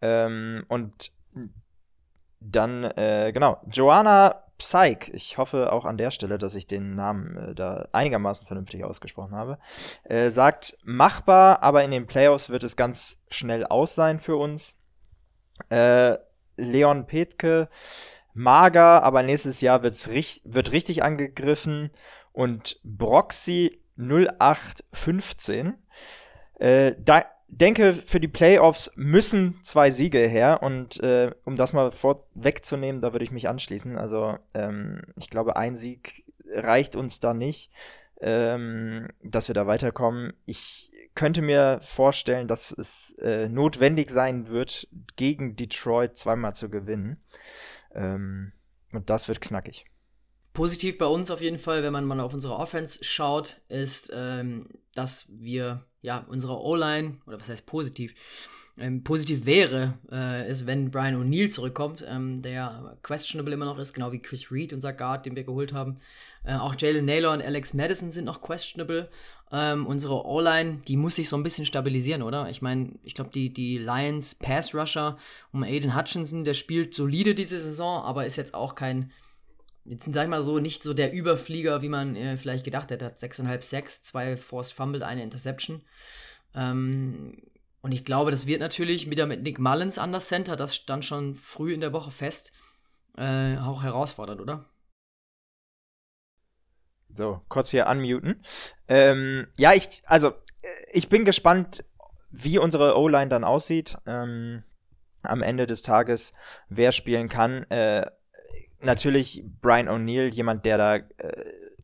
Ähm, 0.00 0.64
und 0.68 1.12
dann, 2.40 2.84
äh, 2.84 3.32
genau, 3.32 3.60
Joanna 3.70 4.44
Psych, 4.58 5.10
ich 5.12 5.36
hoffe 5.36 5.72
auch 5.72 5.84
an 5.84 5.96
der 5.96 6.10
Stelle, 6.10 6.38
dass 6.38 6.54
ich 6.54 6.66
den 6.66 6.94
Namen 6.94 7.36
äh, 7.36 7.54
da 7.54 7.88
einigermaßen 7.92 8.46
vernünftig 8.46 8.84
ausgesprochen 8.84 9.34
habe, 9.34 9.58
äh, 10.04 10.30
sagt, 10.30 10.78
machbar, 10.84 11.62
aber 11.62 11.82
in 11.84 11.90
den 11.90 12.06
Playoffs 12.06 12.50
wird 12.50 12.62
es 12.62 12.76
ganz 12.76 13.24
schnell 13.30 13.66
aus 13.66 13.94
sein 13.94 14.20
für 14.20 14.36
uns. 14.36 14.78
Äh, 15.70 16.18
Leon 16.56 17.06
Petke, 17.06 17.68
mager, 18.32 19.02
aber 19.02 19.22
nächstes 19.22 19.60
Jahr 19.60 19.82
wird's 19.82 20.08
ri 20.08 20.24
wird 20.44 20.70
richtig 20.70 21.02
angegriffen 21.02 21.90
und 22.34 22.78
Broxy 22.84 23.80
0815. 23.96 25.74
Äh, 26.58 26.94
da, 26.98 27.24
denke, 27.48 27.94
für 27.94 28.20
die 28.20 28.28
Playoffs 28.28 28.92
müssen 28.96 29.60
zwei 29.62 29.90
Siege 29.90 30.18
her 30.18 30.62
und 30.62 31.00
äh, 31.00 31.30
um 31.44 31.56
das 31.56 31.72
mal 31.72 31.90
vorwegzunehmen, 31.92 33.00
da 33.00 33.12
würde 33.12 33.24
ich 33.24 33.30
mich 33.30 33.48
anschließen. 33.48 33.96
Also 33.96 34.36
ähm, 34.52 35.02
ich 35.16 35.30
glaube, 35.30 35.56
ein 35.56 35.76
Sieg 35.76 36.24
reicht 36.50 36.96
uns 36.96 37.20
da 37.20 37.32
nicht, 37.34 37.70
ähm, 38.20 39.08
dass 39.22 39.48
wir 39.48 39.54
da 39.54 39.66
weiterkommen. 39.66 40.32
Ich 40.44 40.90
könnte 41.14 41.40
mir 41.40 41.78
vorstellen, 41.82 42.48
dass 42.48 42.72
es 42.72 43.12
äh, 43.20 43.48
notwendig 43.48 44.10
sein 44.10 44.48
wird, 44.50 44.88
gegen 45.14 45.54
Detroit 45.54 46.16
zweimal 46.16 46.56
zu 46.56 46.68
gewinnen. 46.68 47.22
Ähm, 47.94 48.52
und 48.92 49.08
das 49.08 49.28
wird 49.28 49.40
knackig. 49.40 49.86
Positiv 50.54 50.96
bei 50.96 51.06
uns 51.06 51.30
auf 51.30 51.42
jeden 51.42 51.58
Fall, 51.58 51.82
wenn 51.82 51.92
man 51.92 52.06
mal 52.06 52.20
auf 52.20 52.32
unsere 52.32 52.56
Offense 52.56 53.04
schaut, 53.04 53.56
ist, 53.68 54.10
ähm, 54.14 54.68
dass 54.94 55.26
wir 55.28 55.84
ja 56.00 56.24
unsere 56.28 56.58
O-Line, 56.58 57.18
oder 57.26 57.38
was 57.38 57.50
heißt 57.50 57.66
positiv, 57.66 58.14
Ähm, 58.76 59.04
positiv 59.04 59.46
wäre 59.46 59.94
äh, 60.10 60.48
es, 60.48 60.66
wenn 60.66 60.90
Brian 60.90 61.14
O'Neill 61.14 61.48
zurückkommt, 61.48 62.04
ähm, 62.08 62.42
der 62.42 62.98
questionable 63.02 63.54
immer 63.54 63.66
noch 63.66 63.78
ist, 63.78 63.92
genau 63.92 64.10
wie 64.10 64.18
Chris 64.18 64.50
Reed, 64.50 64.72
unser 64.72 64.92
Guard, 64.92 65.26
den 65.26 65.36
wir 65.36 65.44
geholt 65.44 65.72
haben. 65.72 66.00
Äh, 66.42 66.56
auch 66.56 66.74
Jalen 66.76 67.04
Naylor 67.04 67.34
und 67.34 67.40
Alex 67.42 67.72
Madison 67.72 68.10
sind 68.10 68.24
noch 68.24 68.40
questionable. 68.40 69.08
Ähm, 69.52 69.86
unsere 69.86 70.24
O-Line, 70.26 70.80
die 70.88 70.96
muss 70.96 71.14
sich 71.14 71.28
so 71.28 71.36
ein 71.36 71.44
bisschen 71.44 71.66
stabilisieren, 71.66 72.22
oder? 72.22 72.50
Ich 72.50 72.62
meine, 72.62 72.98
ich 73.04 73.14
glaube, 73.14 73.30
die, 73.30 73.52
die 73.52 73.78
Lions 73.78 74.34
Pass 74.34 74.74
Rusher 74.74 75.18
um 75.52 75.62
Aiden 75.62 75.94
Hutchinson, 75.96 76.44
der 76.44 76.54
spielt 76.54 76.94
solide 76.94 77.36
diese 77.36 77.60
Saison, 77.60 78.02
aber 78.02 78.26
ist 78.26 78.34
jetzt 78.34 78.54
auch 78.54 78.74
kein, 78.74 79.12
jetzt 79.84 80.12
sag 80.12 80.24
ich 80.24 80.30
mal 80.30 80.42
so, 80.42 80.58
nicht 80.58 80.82
so 80.82 80.94
der 80.94 81.12
Überflieger, 81.12 81.82
wie 81.82 81.88
man 81.88 82.16
äh, 82.16 82.36
vielleicht 82.36 82.64
gedacht 82.64 82.90
hätte. 82.90 83.04
Hat 83.04 83.18
6,5 83.18 83.62
Sacks, 83.62 84.02
zwei 84.02 84.36
Forced 84.36 84.74
Fumble, 84.74 85.02
eine 85.02 85.22
Interception. 85.22 85.82
Ähm, 86.54 87.42
und 87.82 87.92
ich 87.92 88.04
glaube, 88.04 88.30
das 88.30 88.46
wird 88.46 88.60
natürlich 88.60 89.10
wieder 89.10 89.26
mit 89.26 89.42
Nick 89.42 89.58
Mullins 89.58 89.98
an 89.98 90.12
das 90.12 90.28
Center, 90.28 90.56
das 90.56 90.74
stand 90.74 91.04
schon 91.04 91.34
früh 91.34 91.74
in 91.74 91.80
der 91.80 91.92
Woche 91.92 92.10
fest, 92.10 92.52
äh, 93.18 93.58
auch 93.58 93.82
herausfordernd, 93.82 94.40
oder? 94.40 94.70
So, 97.10 97.42
kurz 97.48 97.70
hier 97.70 97.86
unmuten. 97.86 98.42
Ähm, 98.88 99.46
ja, 99.56 99.72
ich, 99.72 100.02
also, 100.06 100.28
äh, 100.28 100.68
ich 100.92 101.08
bin 101.08 101.24
gespannt, 101.24 101.84
wie 102.30 102.58
unsere 102.58 102.98
O-Line 102.98 103.28
dann 103.28 103.44
aussieht. 103.44 103.96
Ähm, 104.06 104.64
am 105.22 105.42
Ende 105.42 105.66
des 105.66 105.82
Tages, 105.82 106.34
wer 106.68 106.92
spielen 106.92 107.28
kann. 107.28 107.64
Äh, 107.70 108.10
natürlich 108.84 109.44
Brian 109.60 109.88
O'Neill, 109.88 110.32
jemand, 110.32 110.64
der 110.64 110.78
da 110.78 110.96
äh, 110.96 111.04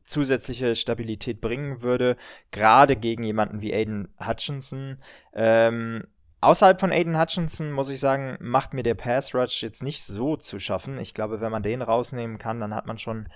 zusätzliche 0.04 0.76
Stabilität 0.76 1.40
bringen 1.40 1.82
würde, 1.82 2.16
gerade 2.50 2.96
gegen 2.96 3.22
jemanden 3.22 3.62
wie 3.62 3.72
Aiden 3.72 4.08
Hutchinson. 4.24 4.98
Ähm, 5.32 6.04
außerhalb 6.40 6.80
von 6.80 6.92
Aiden 6.92 7.18
Hutchinson 7.18 7.70
muss 7.70 7.88
ich 7.88 8.00
sagen, 8.00 8.36
macht 8.40 8.74
mir 8.74 8.82
der 8.82 8.94
Pass 8.94 9.34
Rush 9.34 9.62
jetzt 9.62 9.82
nicht 9.82 10.02
so 10.02 10.36
zu 10.36 10.58
schaffen. 10.58 10.98
Ich 10.98 11.14
glaube, 11.14 11.40
wenn 11.40 11.52
man 11.52 11.62
den 11.62 11.82
rausnehmen 11.82 12.38
kann, 12.38 12.60
dann 12.60 12.74
hat 12.74 12.86
man 12.86 12.98
schon 12.98 13.28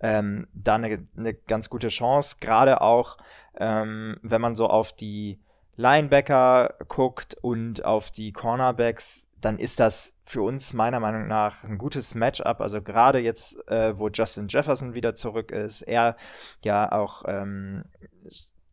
ähm, 0.00 0.46
da 0.52 0.76
eine, 0.76 1.06
eine 1.16 1.34
ganz 1.34 1.70
gute 1.70 1.88
Chance. 1.88 2.36
Gerade 2.40 2.82
auch, 2.82 3.16
ähm, 3.58 4.18
wenn 4.22 4.40
man 4.40 4.54
so 4.54 4.68
auf 4.68 4.92
die 4.92 5.40
Linebacker 5.76 6.74
guckt 6.88 7.36
und 7.40 7.84
auf 7.84 8.10
die 8.10 8.32
Cornerbacks, 8.32 9.27
dann 9.40 9.58
ist 9.58 9.80
das 9.80 10.18
für 10.24 10.42
uns 10.42 10.72
meiner 10.72 11.00
Meinung 11.00 11.26
nach 11.28 11.64
ein 11.64 11.78
gutes 11.78 12.14
Matchup. 12.14 12.60
Also 12.60 12.82
gerade 12.82 13.18
jetzt, 13.18 13.56
äh, 13.68 13.96
wo 13.96 14.08
Justin 14.08 14.48
Jefferson 14.48 14.94
wieder 14.94 15.14
zurück 15.14 15.50
ist, 15.50 15.82
er 15.82 16.16
ja 16.62 16.90
auch 16.90 17.24
ähm, 17.26 17.84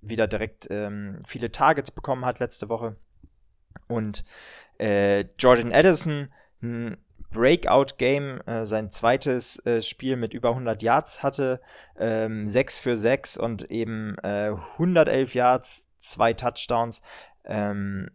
wieder 0.02 0.28
direkt 0.28 0.68
ähm, 0.70 1.20
viele 1.26 1.52
Targets 1.52 1.92
bekommen 1.92 2.26
hat 2.26 2.40
letzte 2.40 2.70
Woche. 2.70 2.96
Und 3.88 4.26
äh, 4.80 5.26
Jordan 5.38 5.72
Addison, 5.72 6.34
ein 6.62 6.98
Breakout-Game, 7.32 8.42
äh, 8.42 8.66
sein 8.66 8.92
zweites 8.92 9.64
äh, 9.66 9.82
Spiel 9.82 10.16
mit 10.16 10.34
über 10.34 10.50
100 10.50 10.82
Yards 10.82 11.22
hatte, 11.22 11.62
ähm, 11.98 12.48
6 12.48 12.80
für 12.80 12.98
6 12.98 13.38
und 13.38 13.70
eben 13.70 14.18
äh, 14.24 14.52
111 14.74 15.36
Yards, 15.36 15.92
zwei 15.98 16.34
Touchdowns. 16.34 17.02
Ähm, 17.44 18.10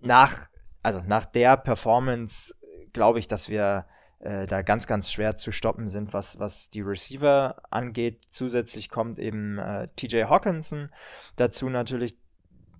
nach 0.00 0.48
also 0.84 1.02
nach 1.06 1.24
der 1.24 1.56
Performance 1.56 2.54
glaube 2.92 3.18
ich, 3.18 3.26
dass 3.26 3.48
wir 3.48 3.86
äh, 4.20 4.46
da 4.46 4.62
ganz, 4.62 4.86
ganz 4.86 5.10
schwer 5.10 5.36
zu 5.36 5.50
stoppen 5.50 5.88
sind, 5.88 6.12
was, 6.12 6.38
was 6.38 6.70
die 6.70 6.82
Receiver 6.82 7.56
angeht. 7.70 8.26
Zusätzlich 8.30 8.88
kommt 8.88 9.18
eben 9.18 9.58
äh, 9.58 9.88
TJ 9.96 10.24
Hawkinson 10.24 10.90
dazu 11.36 11.68
natürlich. 11.68 12.16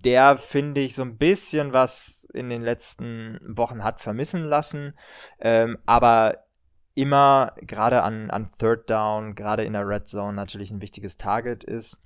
Der, 0.03 0.37
finde 0.37 0.81
ich, 0.81 0.93
so 0.93 1.01
ein 1.01 1.17
bisschen 1.17 1.73
was 1.73 2.27
in 2.31 2.51
den 2.51 2.61
letzten 2.61 3.39
Wochen 3.43 3.83
hat 3.83 3.99
vermissen 3.99 4.43
lassen. 4.43 4.93
Ähm, 5.39 5.79
aber 5.87 6.45
immer 6.93 7.55
gerade 7.57 8.03
an, 8.03 8.29
an 8.29 8.51
Third 8.59 8.87
Down, 8.87 9.33
gerade 9.33 9.63
in 9.63 9.73
der 9.73 9.87
Red 9.87 10.07
Zone 10.07 10.33
natürlich 10.33 10.69
ein 10.69 10.81
wichtiges 10.81 11.17
Target 11.17 11.63
ist. 11.63 12.03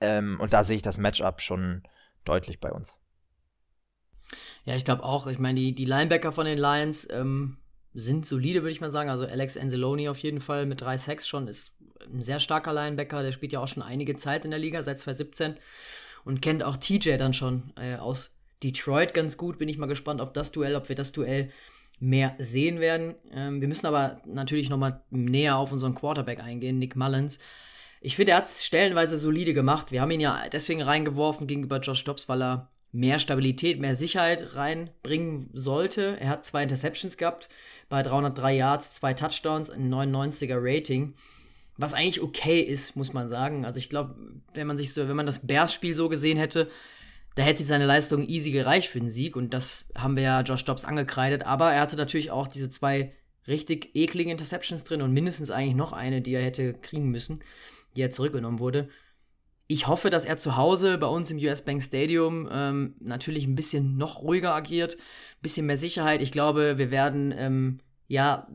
Ähm, 0.00 0.38
und 0.40 0.52
da 0.52 0.62
sehe 0.62 0.76
ich 0.76 0.82
das 0.82 0.98
Matchup 0.98 1.40
schon 1.40 1.82
deutlich 2.24 2.60
bei 2.60 2.70
uns. 2.70 3.00
Ja, 4.64 4.76
ich 4.76 4.84
glaube 4.84 5.04
auch. 5.04 5.26
Ich 5.26 5.38
meine, 5.38 5.58
die, 5.58 5.74
die 5.74 5.84
Linebacker 5.84 6.32
von 6.32 6.46
den 6.46 6.58
Lions 6.58 7.08
ähm, 7.10 7.56
sind 7.94 8.26
solide, 8.26 8.62
würde 8.62 8.72
ich 8.72 8.80
mal 8.80 8.90
sagen. 8.90 9.10
Also 9.10 9.26
Alex 9.26 9.56
Anzalone 9.56 10.10
auf 10.10 10.18
jeden 10.18 10.40
Fall 10.40 10.66
mit 10.66 10.80
drei 10.80 10.98
Sacks 10.98 11.26
schon 11.26 11.48
ist 11.48 11.74
ein 12.12 12.22
sehr 12.22 12.40
starker 12.40 12.72
Linebacker. 12.72 13.22
Der 13.22 13.32
spielt 13.32 13.52
ja 13.52 13.60
auch 13.60 13.68
schon 13.68 13.82
einige 13.82 14.16
Zeit 14.16 14.44
in 14.44 14.50
der 14.50 14.60
Liga, 14.60 14.82
seit 14.82 14.98
2017. 14.98 15.54
Und 16.24 16.42
kennt 16.42 16.62
auch 16.62 16.76
TJ 16.76 17.16
dann 17.16 17.34
schon 17.34 17.72
äh, 17.76 17.96
aus 17.96 18.36
Detroit 18.62 19.14
ganz 19.14 19.36
gut. 19.36 19.58
Bin 19.58 19.68
ich 19.68 19.78
mal 19.78 19.86
gespannt 19.86 20.20
auf 20.20 20.32
das 20.32 20.52
Duell, 20.52 20.76
ob 20.76 20.88
wir 20.88 20.96
das 20.96 21.12
Duell 21.12 21.50
mehr 21.98 22.34
sehen 22.38 22.80
werden. 22.80 23.14
Ähm, 23.32 23.60
wir 23.60 23.68
müssen 23.68 23.86
aber 23.86 24.20
natürlich 24.24 24.70
noch 24.70 24.78
mal 24.78 25.02
näher 25.10 25.56
auf 25.56 25.72
unseren 25.72 25.94
Quarterback 25.94 26.40
eingehen, 26.40 26.78
Nick 26.78 26.96
Mullins. 26.96 27.38
Ich 28.00 28.16
finde, 28.16 28.32
er 28.32 28.38
hat 28.38 28.46
es 28.46 28.64
stellenweise 28.64 29.18
solide 29.18 29.52
gemacht. 29.52 29.92
Wir 29.92 30.00
haben 30.00 30.10
ihn 30.10 30.20
ja 30.20 30.44
deswegen 30.50 30.80
reingeworfen 30.80 31.46
gegenüber 31.46 31.80
Josh 31.80 32.02
Dobbs, 32.04 32.28
weil 32.28 32.42
er 32.42 32.70
mehr 32.92 33.18
Stabilität, 33.18 33.80
mehr 33.80 33.94
Sicherheit 33.94 34.54
reinbringen 34.56 35.50
sollte. 35.52 36.16
Er 36.20 36.28
hat 36.28 36.44
zwei 36.44 36.62
Interceptions 36.62 37.16
gehabt, 37.16 37.48
bei 37.88 38.02
303 38.02 38.56
Yards, 38.56 38.92
zwei 38.94 39.14
Touchdowns, 39.14 39.70
ein 39.70 39.92
99er 39.92 40.58
Rating. 40.58 41.14
Was 41.76 41.94
eigentlich 41.94 42.20
okay 42.20 42.60
ist, 42.60 42.96
muss 42.96 43.12
man 43.12 43.28
sagen. 43.28 43.64
Also 43.64 43.78
ich 43.78 43.88
glaube, 43.88 44.16
wenn 44.54 44.66
man 44.66 44.76
sich 44.76 44.92
so, 44.92 45.08
wenn 45.08 45.16
man 45.16 45.26
das 45.26 45.46
Bears-Spiel 45.46 45.94
so 45.94 46.08
gesehen 46.08 46.36
hätte, 46.36 46.68
da 47.36 47.42
hätte 47.42 47.64
seine 47.64 47.86
Leistung 47.86 48.26
easy 48.28 48.50
gereicht 48.50 48.88
für 48.88 49.00
den 49.00 49.08
Sieg. 49.08 49.36
Und 49.36 49.54
das 49.54 49.88
haben 49.96 50.16
wir 50.16 50.24
ja 50.24 50.40
Josh 50.42 50.64
Dobbs 50.64 50.84
angekreidet. 50.84 51.46
Aber 51.46 51.72
er 51.72 51.80
hatte 51.80 51.96
natürlich 51.96 52.30
auch 52.30 52.48
diese 52.48 52.70
zwei 52.70 53.12
richtig 53.46 53.94
ekligen 53.94 54.32
Interceptions 54.32 54.84
drin 54.84 55.00
und 55.00 55.12
mindestens 55.12 55.50
eigentlich 55.50 55.76
noch 55.76 55.92
eine, 55.92 56.20
die 56.20 56.34
er 56.34 56.42
hätte 56.42 56.74
kriegen 56.74 57.10
müssen, 57.10 57.40
die 57.96 58.02
er 58.02 58.10
zurückgenommen 58.10 58.58
wurde 58.58 58.88
ich 59.70 59.86
hoffe, 59.86 60.10
dass 60.10 60.24
er 60.24 60.36
zu 60.36 60.56
Hause 60.56 60.98
bei 60.98 61.06
uns 61.06 61.30
im 61.30 61.38
US 61.38 61.62
Bank 61.62 61.80
Stadium 61.80 62.48
ähm, 62.50 62.96
natürlich 62.98 63.44
ein 63.44 63.54
bisschen 63.54 63.96
noch 63.96 64.20
ruhiger 64.20 64.52
agiert, 64.52 64.94
ein 64.94 65.42
bisschen 65.42 65.64
mehr 65.64 65.76
Sicherheit. 65.76 66.22
Ich 66.22 66.32
glaube, 66.32 66.76
wir 66.76 66.90
werden 66.90 67.32
ähm, 67.36 67.78
ja 68.08 68.48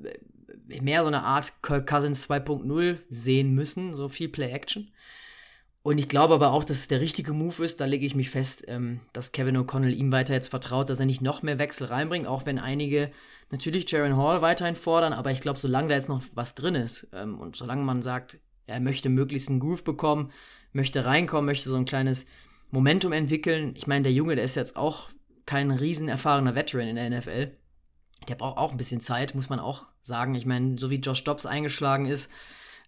mehr 0.67 1.03
so 1.03 1.07
eine 1.07 1.23
Art 1.23 1.53
Kirk 1.61 1.87
Cousins 1.87 2.29
2.0 2.29 2.97
sehen 3.07 3.55
müssen, 3.55 3.95
so 3.95 4.09
viel 4.09 4.27
Play-Action. 4.27 4.91
Und 5.83 5.99
ich 5.99 6.09
glaube 6.09 6.33
aber 6.33 6.51
auch, 6.51 6.65
dass 6.65 6.79
es 6.79 6.89
der 6.89 6.99
richtige 6.99 7.31
Move 7.31 7.63
ist. 7.63 7.79
Da 7.79 7.85
lege 7.85 8.05
ich 8.05 8.15
mich 8.15 8.29
fest, 8.29 8.65
ähm, 8.67 8.99
dass 9.13 9.31
Kevin 9.31 9.55
O'Connell 9.55 9.95
ihm 9.95 10.11
weiter 10.11 10.33
jetzt 10.33 10.49
vertraut, 10.49 10.89
dass 10.89 10.99
er 10.99 11.05
nicht 11.05 11.21
noch 11.21 11.43
mehr 11.43 11.59
Wechsel 11.59 11.87
reinbringt, 11.87 12.27
auch 12.27 12.45
wenn 12.45 12.59
einige 12.59 13.09
natürlich 13.51 13.89
Jaron 13.89 14.17
Hall 14.17 14.41
weiterhin 14.41 14.75
fordern. 14.75 15.13
Aber 15.13 15.31
ich 15.31 15.39
glaube, 15.39 15.59
solange 15.59 15.87
da 15.87 15.95
jetzt 15.95 16.09
noch 16.09 16.21
was 16.33 16.55
drin 16.55 16.75
ist 16.75 17.07
ähm, 17.13 17.39
und 17.39 17.55
solange 17.55 17.83
man 17.83 18.01
sagt, 18.01 18.37
er 18.67 18.81
möchte 18.81 19.07
möglichst 19.07 19.47
einen 19.49 19.61
Groove 19.61 19.85
bekommen, 19.85 20.31
möchte 20.75 21.05
reinkommen, 21.05 21.45
möchte 21.45 21.69
so 21.69 21.75
ein 21.77 21.85
kleines 21.85 22.25
Momentum 22.69 23.13
entwickeln. 23.13 23.73
Ich 23.77 23.87
meine, 23.87 24.03
der 24.03 24.11
Junge, 24.11 24.35
der 24.35 24.43
ist 24.43 24.55
jetzt 24.55 24.75
auch 24.75 25.09
kein 25.45 25.71
riesen 25.71 26.09
erfahrener 26.09 26.53
Veteran 26.53 26.87
in 26.87 26.97
der 26.97 27.09
NFL. 27.09 27.51
Der 28.27 28.35
braucht 28.35 28.57
auch 28.57 28.71
ein 28.71 28.77
bisschen 28.77 29.01
Zeit, 29.01 29.35
muss 29.35 29.49
man 29.49 29.59
auch 29.59 29.87
sagen. 30.03 30.35
Ich 30.35 30.45
meine, 30.45 30.77
so 30.77 30.89
wie 30.89 30.95
Josh 30.95 31.23
Dobbs 31.23 31.45
eingeschlagen 31.45 32.05
ist, 32.05 32.29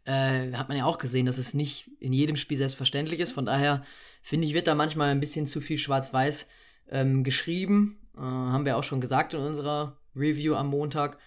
äh, 0.03 0.51
hat 0.53 0.67
man 0.67 0.77
ja 0.77 0.85
auch 0.85 0.97
gesehen, 0.97 1.25
dass 1.25 1.37
es 1.37 1.53
nicht 1.53 1.89
in 1.99 2.11
jedem 2.11 2.35
Spiel 2.35 2.57
selbstverständlich 2.57 3.21
ist. 3.21 3.31
Von 3.31 3.45
daher 3.45 3.83
finde 4.21 4.47
ich, 4.47 4.53
wird 4.53 4.67
da 4.67 4.75
manchmal 4.75 5.09
ein 5.09 5.21
bisschen 5.21 5.47
zu 5.47 5.61
viel 5.61 5.77
Schwarz-Weiß 5.77 6.47
ähm, 6.89 7.23
geschrieben. 7.23 7.99
Äh, 8.17 8.21
haben 8.21 8.65
wir 8.65 8.75
auch 8.75 8.83
schon 8.83 9.01
gesagt 9.01 9.33
in 9.33 9.39
unserer 9.39 9.97
Review 10.13 10.55
am 10.55 10.67
Montag. 10.67 11.19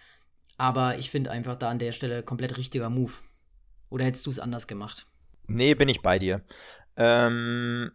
Aber 0.59 0.99
ich 0.99 1.11
finde 1.11 1.31
einfach 1.31 1.57
da 1.57 1.71
an 1.71 1.79
der 1.79 1.93
Stelle 1.93 2.23
komplett 2.23 2.59
richtiger 2.59 2.91
Move. 2.91 3.13
Oder 3.89 4.05
hättest 4.05 4.27
du 4.27 4.31
es 4.31 4.39
anders 4.39 4.67
gemacht? 4.67 5.07
Nee, 5.51 5.75
bin 5.75 5.89
ich 5.89 6.01
bei 6.01 6.19
dir. 6.19 6.43
Ähm, 6.97 7.91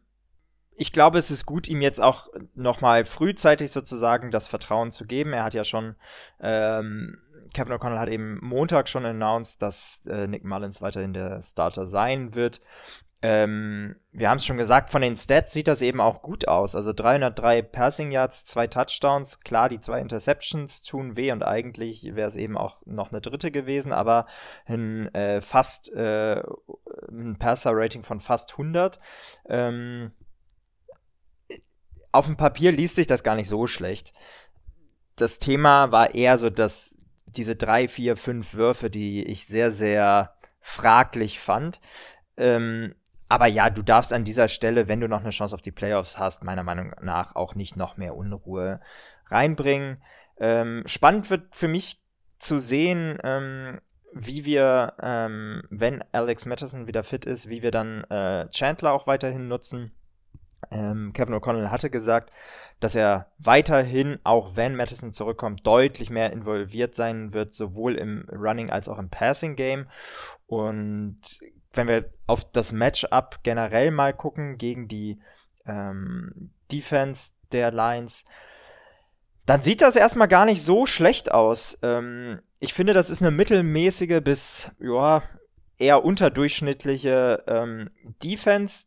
ich 0.76 0.92
glaube, 0.92 1.18
es 1.18 1.32
ist 1.32 1.46
gut, 1.46 1.68
ihm 1.68 1.82
jetzt 1.82 2.02
auch 2.02 2.28
nochmal 2.54 3.06
frühzeitig 3.06 3.72
sozusagen 3.72 4.30
das 4.30 4.48
Vertrauen 4.48 4.92
zu 4.92 5.06
geben. 5.06 5.32
Er 5.32 5.44
hat 5.46 5.54
ja 5.54 5.64
schon, 5.64 5.96
ähm, 6.42 7.18
Kevin 7.54 7.74
O'Connell 7.74 8.00
hat 8.00 8.10
eben 8.10 8.40
Montag 8.42 8.90
schon 8.90 9.06
announced, 9.06 9.62
dass 9.62 10.06
äh, 10.08 10.28
Nick 10.28 10.44
Mullins 10.44 10.82
weiterhin 10.82 11.14
der 11.14 11.42
Starter 11.42 11.88
sein 11.88 12.36
wird. 12.36 12.60
Ähm, 13.22 13.96
wir 14.12 14.30
haben 14.30 14.38
es 14.38 14.46
schon 14.46 14.58
gesagt, 14.58 14.90
von 14.92 15.02
den 15.02 15.18
Stats 15.18 15.52
sieht 15.52 15.68
das 15.68 15.82
eben 15.82 16.00
auch 16.00 16.22
gut 16.22 16.48
aus. 16.48 16.76
Also 16.76 16.94
303 16.94 17.62
Passing 17.62 18.12
Yards, 18.12 18.46
zwei 18.46 18.68
Touchdowns. 18.68 19.40
Klar, 19.40 19.70
die 19.70 19.80
zwei 19.80 20.00
Interceptions 20.00 20.84
tun 20.84 21.18
weh 21.18 21.32
und 21.32 21.44
eigentlich 21.44 22.04
wäre 22.16 22.28
es 22.28 22.36
eben 22.36 22.58
auch 22.58 22.78
noch 22.86 23.12
eine 23.12 23.22
dritte 23.22 23.52
gewesen, 23.52 23.92
aber 23.92 24.28
ein 24.66 25.14
äh, 25.16 25.42
fast 25.42 25.92
äh, 25.94 26.44
ein 27.10 27.38
Passer-Rating 27.40 28.04
von 28.04 28.20
fast 28.20 28.52
100. 28.52 29.00
Ähm, 29.48 30.12
auf 32.12 32.26
dem 32.26 32.38
Papier 32.38 32.72
liest 32.72 32.96
sich 32.96 33.08
das 33.08 33.24
gar 33.24 33.36
nicht 33.36 33.50
so 33.50 33.68
schlecht. 33.68 34.14
Das 35.16 35.40
Thema 35.40 35.92
war 35.92 36.16
eher 36.16 36.38
so, 36.38 36.50
dass 36.50 37.00
diese 37.26 37.56
drei, 37.56 37.88
vier, 37.88 38.18
fünf 38.18 38.54
Würfe, 38.54 38.90
die 38.90 39.24
ich 39.24 39.46
sehr, 39.46 39.72
sehr 39.72 40.36
fraglich 40.62 41.40
fand. 41.40 41.80
Ähm, 42.38 42.96
aber 43.28 43.48
ja, 43.48 43.70
du 43.70 43.82
darfst 43.82 44.14
an 44.14 44.24
dieser 44.24 44.48
Stelle, 44.48 44.88
wenn 44.88 45.00
du 45.00 45.08
noch 45.08 45.22
eine 45.22 45.32
Chance 45.32 45.56
auf 45.56 45.62
die 45.62 45.72
Playoffs 45.72 46.18
hast, 46.18 46.44
meiner 46.44 46.64
Meinung 46.64 46.94
nach 47.02 47.36
auch 47.36 47.56
nicht 47.56 47.76
noch 47.76 47.98
mehr 47.98 48.16
Unruhe 48.16 48.80
reinbringen. 49.28 50.02
Ähm, 50.38 50.84
spannend 50.86 51.30
wird 51.30 51.56
für 51.56 51.68
mich 51.68 52.04
zu 52.38 52.60
sehen, 52.60 53.18
ähm, 53.24 53.80
wie 54.14 54.46
wir, 54.46 54.94
ähm, 55.02 55.64
wenn 55.70 56.04
Alex 56.12 56.46
Matterson 56.46 56.88
wieder 56.88 57.04
fit 57.04 57.26
ist, 57.26 57.50
wie 57.50 57.62
wir 57.62 57.72
dann 57.72 58.04
äh, 58.06 58.48
Chandler 58.50 58.94
auch 58.94 59.08
weiterhin 59.08 59.48
nutzen. 59.48 59.92
Ähm, 60.72 61.12
Kevin 61.14 61.36
O'Connell 61.36 61.70
hatte 61.70 61.90
gesagt, 61.90 62.32
dass 62.80 62.96
er 62.96 63.32
weiterhin, 63.38 64.20
auch 64.24 64.56
wenn 64.56 64.76
Madison 64.76 65.14
zurückkommt, 65.14 65.66
deutlich 65.66 66.10
mehr 66.10 66.32
involviert 66.32 66.96
sein 66.96 67.34
wird, 67.34 67.54
sowohl 67.54 67.96
im 67.96 68.28
Running 68.32 68.70
als 68.70 68.90
auch 68.90 69.00
im 69.00 69.10
Passing 69.10 69.56
Game. 69.56 69.88
Und 70.48 71.20
wenn 71.78 71.88
wir 71.88 72.10
auf 72.28 72.50
das 72.52 72.72
Matchup 72.72 73.40
generell 73.44 73.92
mal 73.92 74.14
gucken 74.14 74.58
gegen 74.58 74.88
die 74.88 75.20
ähm, 75.66 76.52
Defense 76.72 77.32
der 77.52 77.72
Lions, 77.72 78.26
dann 79.46 79.62
sieht 79.62 79.82
das 79.82 79.96
erstmal 79.96 80.28
gar 80.28 80.46
nicht 80.46 80.64
so 80.64 80.86
schlecht 80.86 81.32
aus. 81.32 81.78
Ähm, 81.84 82.42
ich 82.60 82.74
finde, 82.74 82.94
das 82.94 83.10
ist 83.10 83.22
eine 83.22 83.32
mittelmäßige 83.32 84.22
bis 84.24 84.72
ja, 84.80 85.24
eher 85.78 86.04
unterdurchschnittliche 86.04 87.44
ähm, 87.48 87.92
Defense, 88.24 88.86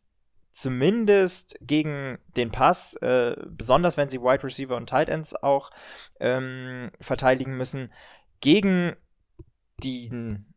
zumindest 0.51 1.57
gegen 1.61 2.17
den 2.35 2.51
Pass, 2.51 2.95
äh, 2.95 3.35
besonders 3.49 3.95
wenn 3.95 4.09
sie 4.09 4.21
Wide 4.21 4.43
Receiver 4.43 4.75
und 4.75 4.89
Tight 4.89 5.07
Ends 5.07 5.35
auch 5.35 5.69
ähm, 6.19 6.91
verteidigen 6.99 7.55
müssen. 7.55 7.93
Gegen 8.41 8.95
den 9.81 10.48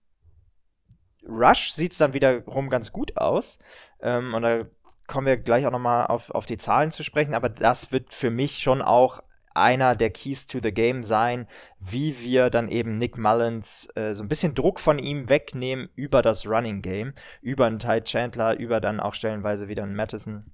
Rush 1.29 1.73
sieht 1.73 1.93
es 1.93 1.99
dann 1.99 2.15
wiederum 2.15 2.69
ganz 2.69 2.93
gut 2.93 3.17
aus. 3.17 3.59
Ähm, 4.01 4.35
und 4.35 4.43
da 4.43 4.65
kommen 5.07 5.27
wir 5.27 5.37
gleich 5.37 5.67
auch 5.67 5.71
nochmal 5.71 6.07
auf, 6.07 6.31
auf 6.31 6.47
die 6.47 6.59
Zahlen 6.59 6.91
zu 6.91 7.03
sprechen. 7.03 7.35
Aber 7.35 7.49
das 7.49 7.93
wird 7.93 8.13
für 8.15 8.31
mich 8.31 8.59
schon 8.59 8.83
auch 8.83 9.23
einer 9.55 9.95
der 9.95 10.11
Keys 10.11 10.47
to 10.47 10.59
the 10.63 10.73
Game 10.73 11.05
sein, 11.05 11.47
wie 11.79 12.21
wir 12.21 12.51
dann 12.51 12.69
eben 12.69 12.97
Nick 12.97 13.19
Mullins 13.19 13.89
äh, 13.95 14.15
so 14.15 14.23
ein 14.23 14.29
bisschen 14.29 14.55
Druck 14.55 14.81
von 14.81 14.99
ihm 14.99 15.29
wegnehmen 15.29 15.91
über 15.95 16.23
das 16.23 16.47
Running 16.47 16.83
Game, 16.83 17.15
über 17.43 17.67
einen 17.67 17.79
Ty 17.79 18.03
Chandler, 18.03 18.59
über 18.59 18.81
dann 18.81 19.01
auch 19.01 19.15
stellenweise 19.15 19.69
wieder 19.69 19.83
einen 19.83 19.95
Madison. 19.95 20.51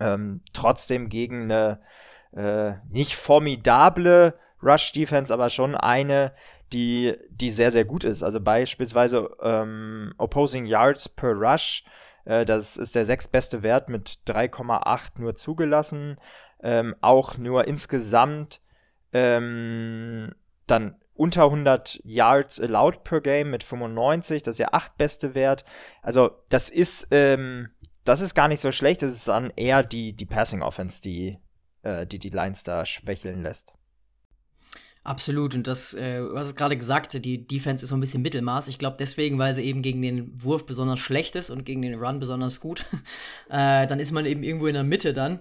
Ähm, 0.00 0.42
trotzdem 0.52 1.08
gegen 1.08 1.50
eine 1.50 1.80
äh, 2.36 2.74
nicht 2.90 3.16
formidable 3.16 4.34
Rush 4.62 4.92
Defense, 4.92 5.32
aber 5.32 5.50
schon 5.50 5.74
eine, 5.74 6.32
die, 6.72 7.16
die 7.30 7.50
sehr, 7.50 7.72
sehr 7.72 7.84
gut 7.84 8.04
ist. 8.04 8.22
Also 8.22 8.40
beispielsweise 8.40 9.30
ähm, 9.42 10.14
Opposing 10.18 10.66
Yards 10.66 11.08
per 11.08 11.32
Rush, 11.32 11.84
äh, 12.24 12.44
das 12.44 12.76
ist 12.76 12.94
der 12.94 13.06
sechstbeste 13.06 13.62
Wert 13.62 13.88
mit 13.88 14.20
3,8 14.26 15.12
nur 15.18 15.36
zugelassen 15.36 16.18
ähm, 16.62 16.94
auch 17.00 17.38
nur 17.38 17.66
insgesamt 17.66 18.60
ähm, 19.12 20.34
dann 20.66 20.96
unter 21.14 21.44
100 21.44 22.00
Yards 22.04 22.60
allowed 22.60 23.02
per 23.04 23.20
Game 23.20 23.50
mit 23.50 23.64
95, 23.64 24.42
das 24.42 24.52
ist 24.52 24.60
der 24.60 24.74
achtbeste 24.74 25.34
Wert. 25.34 25.64
Also 26.02 26.30
das 26.48 26.68
ist, 26.68 27.08
ähm, 27.10 27.70
das 28.04 28.20
ist 28.20 28.34
gar 28.34 28.48
nicht 28.48 28.60
so 28.60 28.70
schlecht, 28.70 29.02
das 29.02 29.12
ist 29.12 29.28
dann 29.28 29.50
eher 29.56 29.82
die, 29.82 30.12
die 30.12 30.26
Passing 30.26 30.62
Offense, 30.62 31.02
die, 31.02 31.38
äh, 31.82 32.06
die 32.06 32.18
die 32.18 32.28
Lines 32.28 32.62
da 32.62 32.86
schwächeln 32.86 33.42
lässt. 33.42 33.74
Absolut, 35.04 35.54
und 35.54 35.66
das, 35.66 35.94
äh, 35.94 36.18
du 36.18 36.36
hast 36.36 36.48
es 36.48 36.54
gerade 36.54 36.76
gesagt, 36.76 37.24
die 37.24 37.46
Defense 37.46 37.84
ist 37.84 37.90
so 37.90 37.96
ein 37.96 38.00
bisschen 38.00 38.22
Mittelmaß. 38.22 38.68
Ich 38.68 38.78
glaube 38.78 38.96
deswegen, 38.98 39.38
weil 39.38 39.54
sie 39.54 39.62
eben 39.62 39.80
gegen 39.80 40.02
den 40.02 40.42
Wurf 40.42 40.66
besonders 40.66 40.98
schlecht 40.98 41.36
ist 41.36 41.50
und 41.50 41.64
gegen 41.64 41.82
den 41.82 41.94
Run 41.94 42.18
besonders 42.18 42.60
gut. 42.60 42.84
äh, 43.48 43.86
dann 43.86 44.00
ist 44.00 44.12
man 44.12 44.26
eben 44.26 44.42
irgendwo 44.42 44.66
in 44.66 44.74
der 44.74 44.84
Mitte 44.84 45.14
dann. 45.14 45.40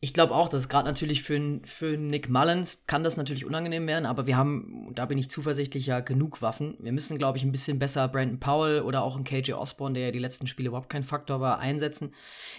Ich 0.00 0.12
glaube 0.12 0.34
auch, 0.34 0.50
dass 0.50 0.68
gerade 0.68 0.86
natürlich 0.86 1.22
für, 1.22 1.60
für 1.64 1.96
Nick 1.96 2.28
Mullins 2.28 2.84
kann 2.86 3.02
das 3.02 3.16
natürlich 3.16 3.46
unangenehm 3.46 3.86
werden, 3.86 4.04
aber 4.04 4.26
wir 4.26 4.36
haben, 4.36 4.92
da 4.94 5.06
bin 5.06 5.16
ich 5.16 5.30
zuversichtlich, 5.30 5.86
ja 5.86 6.00
genug 6.00 6.42
Waffen. 6.42 6.76
Wir 6.78 6.92
müssen, 6.92 7.16
glaube 7.16 7.38
ich, 7.38 7.44
ein 7.44 7.52
bisschen 7.52 7.78
besser 7.78 8.06
Brandon 8.06 8.38
Powell 8.38 8.82
oder 8.82 9.02
auch 9.02 9.16
ein 9.16 9.24
KJ 9.24 9.54
Osborne, 9.54 9.94
der 9.94 10.04
ja 10.04 10.12
die 10.12 10.18
letzten 10.18 10.46
Spiele 10.46 10.68
überhaupt 10.68 10.90
kein 10.90 11.02
Faktor 11.02 11.40
war, 11.40 11.60
einsetzen. 11.60 12.12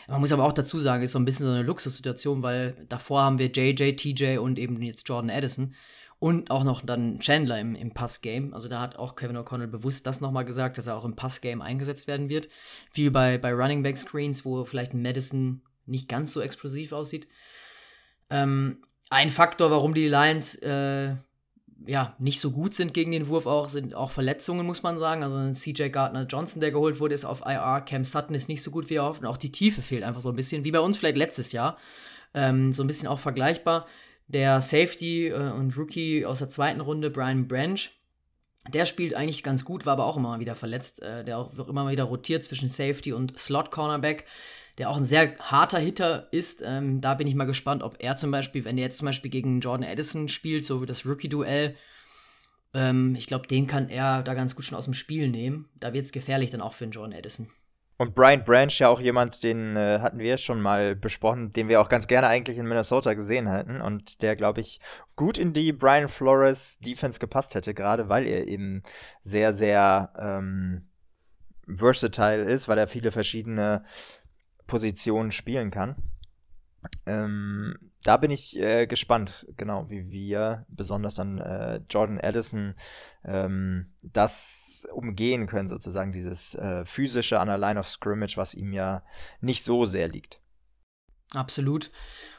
Man 0.08 0.20
muss 0.20 0.32
aber 0.32 0.46
auch 0.46 0.54
dazu 0.54 0.80
sagen, 0.80 1.04
ist 1.04 1.12
so 1.12 1.20
ein 1.20 1.26
bisschen 1.26 1.46
so 1.46 1.52
eine 1.52 1.62
Luxussituation, 1.62 2.42
weil 2.42 2.86
davor 2.90 3.22
haben 3.22 3.38
wir 3.38 3.52
JJ, 3.52 3.94
TJ 3.94 4.40
und 4.40 4.58
eben 4.58 4.82
jetzt 4.82 5.08
Jordan 5.08 5.30
Addison 5.30 5.76
und 6.20 6.50
auch 6.50 6.64
noch 6.64 6.84
dann 6.84 7.20
Chandler 7.20 7.60
im, 7.60 7.76
im 7.76 7.94
Passgame. 7.94 8.54
Also 8.54 8.68
da 8.68 8.82
hat 8.82 8.96
auch 8.96 9.16
Kevin 9.16 9.38
O'Connell 9.38 9.68
bewusst 9.68 10.08
das 10.08 10.20
nochmal 10.20 10.46
gesagt, 10.46 10.78
dass 10.78 10.88
er 10.88 10.96
auch 10.96 11.06
im 11.06 11.16
Passgame 11.16 11.64
eingesetzt 11.64 12.08
werden 12.08 12.30
wird. 12.30 12.50
Wie 12.92 13.10
bei, 13.10 13.38
bei 13.38 13.54
Running 13.54 13.84
Back 13.84 13.98
Screens, 13.98 14.44
wo 14.44 14.66
vielleicht 14.66 14.94
Madison 14.94 15.62
nicht 15.86 16.10
ganz 16.10 16.34
so 16.34 16.42
explosiv 16.42 16.92
aussieht. 16.92 17.28
Ähm, 18.30 18.84
ein 19.10 19.30
Faktor, 19.30 19.72
warum 19.72 19.94
die 19.94 20.10
Lions 20.10 20.56
äh, 20.56 21.16
ja 21.86 22.16
nicht 22.18 22.40
so 22.40 22.52
gut 22.52 22.74
sind 22.74 22.94
gegen 22.94 23.12
den 23.12 23.28
Wurf 23.28 23.46
auch, 23.46 23.70
sind 23.70 23.94
auch 23.94 24.12
Verletzungen, 24.12 24.66
muss 24.66 24.84
man 24.84 24.98
sagen. 24.98 25.24
Also 25.24 25.52
CJ 25.52 25.90
Gardner 25.90 26.26
Johnson, 26.26 26.60
der 26.62 26.72
geholt 26.72 27.00
wurde, 27.00 27.14
ist 27.14 27.26
auf 27.26 27.42
IR. 27.46 27.84
Cam 27.86 28.04
Sutton 28.04 28.36
ist 28.36 28.50
nicht 28.50 28.64
so 28.64 28.72
gut 28.72 28.90
wie 28.90 28.96
er 28.96 29.08
oft. 29.08 29.22
Und 29.22 29.28
auch 29.28 29.38
die 29.38 29.52
Tiefe 29.52 29.84
fehlt 29.84 30.04
einfach 30.04 30.22
so 30.22 30.30
ein 30.30 30.36
bisschen, 30.36 30.64
wie 30.64 30.72
bei 30.72 30.80
uns 30.80 30.98
vielleicht 30.98 31.18
letztes 31.18 31.52
Jahr. 31.52 31.78
Ähm, 32.34 32.74
so 32.74 32.84
ein 32.84 32.88
bisschen 32.88 33.08
auch 33.08 33.20
vergleichbar. 33.20 33.86
Der 34.28 34.62
Safety 34.62 35.28
äh, 35.28 35.52
und 35.52 35.78
Rookie 35.78 36.26
aus 36.26 36.40
der 36.40 36.50
zweiten 36.50 36.82
Runde, 36.82 37.10
Brian 37.10 37.48
Branch, 37.48 37.80
der 38.74 38.86
spielt 38.86 39.14
eigentlich 39.14 39.44
ganz 39.44 39.64
gut, 39.64 39.86
war 39.86 39.94
aber 39.94 40.06
auch 40.06 40.18
immer 40.18 40.30
mal 40.30 40.40
wieder 40.40 40.56
verletzt. 40.56 41.02
Äh, 41.02 41.24
der 41.24 41.38
auch 41.38 41.54
immer 41.68 41.84
mal 41.84 41.92
wieder 41.92 42.04
rotiert 42.04 42.44
zwischen 42.44 42.70
Safety 42.70 43.14
und 43.14 43.38
Slot 43.40 43.72
Cornerback 43.72 44.26
der 44.78 44.90
auch 44.90 44.98
ein 44.98 45.06
sehr 45.06 45.38
harter 45.40 45.80
Hitter 45.80 46.28
ist. 46.32 46.62
Ähm, 46.64 47.02
da 47.02 47.16
bin 47.16 47.28
ich 47.28 47.36
mal 47.36 47.46
gespannt, 47.46 47.82
ob 47.82 47.96
er 48.00 48.16
zum 48.16 48.32
Beispiel, 48.32 48.64
wenn 48.64 48.78
er 48.78 48.86
jetzt 48.86 48.98
zum 48.98 49.06
Beispiel 49.06 49.32
gegen 49.32 49.60
Jordan 49.60 49.90
Addison 49.90 50.28
spielt, 50.28 50.66
so 50.66 50.82
wie 50.82 50.86
das 50.86 51.06
Rookie-Duell, 51.06 51.76
ähm, 52.74 53.16
ich 53.16 53.28
glaube, 53.28 53.48
den 53.48 53.66
kann 53.66 53.90
er 53.90 54.22
da 54.22 54.34
ganz 54.34 54.56
gut 54.56 54.66
schon 54.66 54.78
aus 54.78 54.86
dem 54.86 54.94
Spiel 54.94 55.30
nehmen. 55.30 55.68
Da 55.80 55.94
wird 55.94 56.06
es 56.06 56.12
gefährlich 56.12 56.52
dann 56.52 56.62
auch 56.62 56.74
für 56.74 56.86
den 56.86 56.92
Jordan 56.92 57.18
Addison. 57.18 57.50
Und 57.98 58.14
Brian 58.14 58.44
Branch 58.44 58.72
ja 58.78 58.90
auch 58.90 59.00
jemand, 59.00 59.44
den 59.44 59.76
äh, 59.76 60.00
hatten 60.00 60.20
wir 60.20 60.38
schon 60.38 60.62
mal 60.62 60.96
besprochen, 60.96 61.52
den 61.52 61.68
wir 61.68 61.82
auch 61.82 61.90
ganz 61.90 62.08
gerne 62.08 62.28
eigentlich 62.28 62.60
in 62.60 62.68
Minnesota 62.68 63.16
gesehen 63.16 63.48
hätten 63.48 63.82
und 63.82 64.22
der, 64.22 64.36
glaube 64.36 64.62
ich, 64.62 64.80
gut 65.16 65.40
in 65.40 65.52
die 65.52 65.74
Brian 65.74 66.08
Flores 66.08 66.78
Defense 66.78 67.20
gepasst 67.20 67.56
hätte, 67.56 67.74
gerade 67.74 68.08
weil 68.08 68.28
er 68.28 68.48
eben 68.48 68.84
sehr, 69.22 69.52
sehr 69.52 70.14
ähm, 70.20 70.90
versatile 71.68 72.44
ist, 72.44 72.68
weil 72.68 72.78
er 72.78 72.88
viele 72.88 73.12
verschiedene 73.12 73.84
Positionen 74.68 75.32
spielen 75.32 75.72
kann. 75.72 75.96
Ähm, 77.08 77.87
da 78.04 78.18
bin 78.18 78.32
ich 78.32 78.58
äh, 78.58 78.88
gespannt, 78.88 79.48
genau, 79.58 79.90
wie 79.90 80.12
wir 80.12 80.66
besonders 80.70 81.16
dann 81.16 81.40
äh, 81.40 81.82
Jordan 81.90 82.20
Addison 82.22 82.76
ähm, 83.26 83.94
das 84.02 84.88
umgehen 84.94 85.48
können, 85.48 85.68
sozusagen 85.68 86.12
dieses 86.12 86.56
äh, 86.56 86.86
physische 86.86 87.40
an 87.40 87.48
der 87.48 87.58
Line 87.58 87.80
of 87.80 87.90
Scrimmage, 87.90 88.38
was 88.38 88.54
ihm 88.54 88.72
ja 88.74 89.04
nicht 89.42 89.64
so 89.64 89.86
sehr 89.86 90.08
liegt. 90.08 90.40
Absolut. 91.34 91.92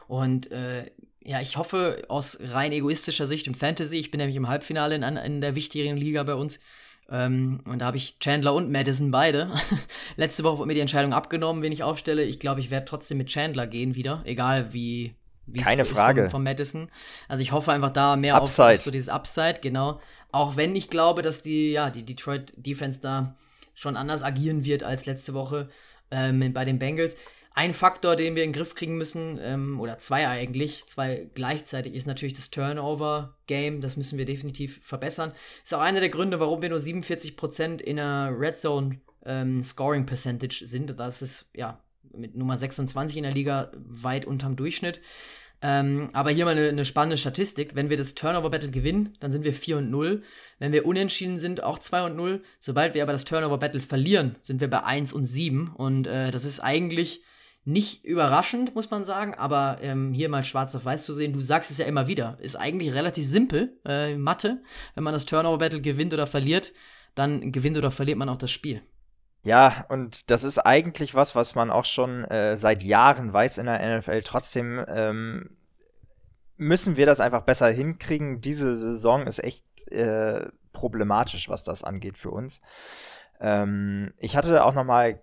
Und 0.06 0.50
äh, 0.50 0.90
ja, 1.20 1.40
ich 1.40 1.56
hoffe 1.56 2.04
aus 2.08 2.38
rein 2.40 2.72
egoistischer 2.72 3.26
Sicht 3.26 3.46
im 3.46 3.54
Fantasy, 3.54 3.98
ich 3.98 4.10
bin 4.10 4.18
nämlich 4.18 4.36
im 4.36 4.48
Halbfinale 4.48 4.94
in, 4.94 5.02
in 5.02 5.40
der 5.40 5.54
wichtigeren 5.54 5.98
Liga 5.98 6.22
bei 6.22 6.34
uns, 6.34 6.60
ähm, 7.10 7.60
und 7.64 7.80
da 7.80 7.86
habe 7.86 7.96
ich 7.96 8.18
Chandler 8.18 8.54
und 8.54 8.70
Madison 8.70 9.10
beide. 9.10 9.50
Letzte 10.16 10.44
Woche 10.44 10.58
wurde 10.58 10.68
mir 10.68 10.74
die 10.74 10.80
Entscheidung 10.80 11.12
abgenommen, 11.12 11.62
wen 11.62 11.72
ich 11.72 11.82
aufstelle. 11.82 12.22
Ich 12.22 12.38
glaube, 12.38 12.60
ich 12.60 12.70
werde 12.70 12.84
trotzdem 12.84 13.18
mit 13.18 13.28
Chandler 13.28 13.66
gehen 13.66 13.94
wieder, 13.94 14.22
egal 14.24 14.72
wie 14.74 15.14
wie 15.52 15.60
Keine 15.60 15.82
es 15.82 15.88
Frage. 15.88 16.22
Von, 16.22 16.30
von 16.30 16.42
Madison. 16.44 16.90
Also 17.26 17.42
ich 17.42 17.52
hoffe 17.52 17.72
einfach 17.72 17.90
da 17.90 18.16
mehr 18.16 18.40
auf, 18.40 18.58
auf, 18.58 18.80
so 18.80 18.90
dieses 18.90 19.08
Upside, 19.08 19.60
genau. 19.60 20.00
Auch 20.30 20.56
wenn 20.56 20.76
ich 20.76 20.90
glaube, 20.90 21.22
dass 21.22 21.42
die, 21.42 21.72
ja, 21.72 21.90
die 21.90 22.04
Detroit 22.04 22.52
Defense 22.56 23.00
da 23.00 23.36
schon 23.74 23.96
anders 23.96 24.22
agieren 24.22 24.64
wird 24.64 24.82
als 24.82 25.06
letzte 25.06 25.34
Woche 25.34 25.68
ähm, 26.10 26.52
bei 26.52 26.64
den 26.64 26.78
Bengals. 26.78 27.16
Ein 27.54 27.74
Faktor, 27.74 28.14
den 28.14 28.36
wir 28.36 28.44
in 28.44 28.52
den 28.52 28.56
Griff 28.56 28.74
kriegen 28.76 28.96
müssen, 28.98 29.38
ähm, 29.42 29.80
oder 29.80 29.98
zwei 29.98 30.28
eigentlich, 30.28 30.86
zwei 30.86 31.28
gleichzeitig, 31.34 31.94
ist 31.94 32.06
natürlich 32.06 32.34
das 32.34 32.50
Turnover-Game. 32.50 33.80
Das 33.80 33.96
müssen 33.96 34.16
wir 34.16 34.26
definitiv 34.26 34.80
verbessern. 34.84 35.32
Ist 35.64 35.74
auch 35.74 35.80
einer 35.80 36.00
der 36.00 36.08
Gründe, 36.08 36.38
warum 36.38 36.62
wir 36.62 36.68
nur 36.68 36.78
47% 36.78 37.80
in 37.80 37.96
der 37.96 38.32
Red 38.38 38.58
Zone 38.58 39.00
ähm, 39.24 39.62
Scoring 39.62 40.06
Percentage 40.06 40.66
sind. 40.66 40.98
Das 40.98 41.20
ist 41.20 41.50
ja 41.52 41.80
mit 42.16 42.36
Nummer 42.36 42.56
26 42.56 43.16
in 43.16 43.22
der 43.24 43.32
Liga 43.32 43.70
weit 43.74 44.26
unterm 44.26 44.56
Durchschnitt. 44.56 45.00
Ähm, 45.60 46.10
aber 46.12 46.30
hier 46.30 46.44
mal 46.44 46.52
eine, 46.52 46.68
eine, 46.68 46.84
spannende 46.84 47.16
Statistik. 47.16 47.74
Wenn 47.74 47.90
wir 47.90 47.96
das 47.96 48.14
Turnover 48.14 48.50
Battle 48.50 48.70
gewinnen, 48.70 49.16
dann 49.18 49.32
sind 49.32 49.44
wir 49.44 49.52
4 49.52 49.78
und 49.78 49.90
0. 49.90 50.22
Wenn 50.60 50.72
wir 50.72 50.86
unentschieden 50.86 51.38
sind, 51.38 51.62
auch 51.62 51.78
2 51.80 52.06
und 52.06 52.16
0. 52.16 52.42
Sobald 52.60 52.94
wir 52.94 53.02
aber 53.02 53.12
das 53.12 53.24
Turnover 53.24 53.58
Battle 53.58 53.80
verlieren, 53.80 54.36
sind 54.40 54.60
wir 54.60 54.70
bei 54.70 54.84
1 54.84 55.12
und 55.12 55.24
7. 55.24 55.68
Und 55.74 56.06
äh, 56.06 56.30
das 56.30 56.44
ist 56.44 56.60
eigentlich 56.60 57.22
nicht 57.64 58.04
überraschend, 58.04 58.74
muss 58.74 58.90
man 58.90 59.04
sagen, 59.04 59.34
aber 59.34 59.78
ähm, 59.82 60.14
hier 60.14 60.30
mal 60.30 60.42
schwarz 60.42 60.74
auf 60.74 60.86
weiß 60.86 61.04
zu 61.04 61.12
sehen, 61.12 61.34
du 61.34 61.40
sagst 61.40 61.70
es 61.70 61.76
ja 61.76 61.84
immer 61.84 62.06
wieder, 62.06 62.38
ist 62.40 62.56
eigentlich 62.56 62.94
relativ 62.94 63.26
simpel, 63.26 63.78
äh, 63.84 64.16
Mathe. 64.16 64.62
Wenn 64.94 65.04
man 65.04 65.12
das 65.12 65.26
Turnover-Battle 65.26 65.82
gewinnt 65.82 66.14
oder 66.14 66.26
verliert, 66.26 66.72
dann 67.14 67.52
gewinnt 67.52 67.76
oder 67.76 67.90
verliert 67.90 68.16
man 68.16 68.30
auch 68.30 68.38
das 68.38 68.50
Spiel. 68.50 68.80
Ja, 69.42 69.86
und 69.88 70.30
das 70.30 70.44
ist 70.44 70.58
eigentlich 70.58 71.14
was, 71.14 71.34
was 71.34 71.54
man 71.54 71.70
auch 71.70 71.84
schon 71.84 72.24
äh, 72.24 72.56
seit 72.56 72.82
Jahren 72.82 73.32
weiß 73.32 73.58
in 73.58 73.66
der 73.66 73.98
NFL. 73.98 74.22
Trotzdem 74.22 74.84
ähm, 74.88 75.56
müssen 76.56 76.96
wir 76.96 77.06
das 77.06 77.20
einfach 77.20 77.42
besser 77.42 77.68
hinkriegen. 77.68 78.40
Diese 78.40 78.76
Saison 78.76 79.26
ist 79.26 79.42
echt 79.42 79.64
äh, 79.90 80.48
problematisch, 80.72 81.48
was 81.48 81.64
das 81.64 81.84
angeht 81.84 82.18
für 82.18 82.30
uns. 82.30 82.60
Ähm, 83.40 84.12
ich 84.18 84.36
hatte 84.36 84.64
auch 84.64 84.74
noch 84.74 84.84
mal 84.84 85.20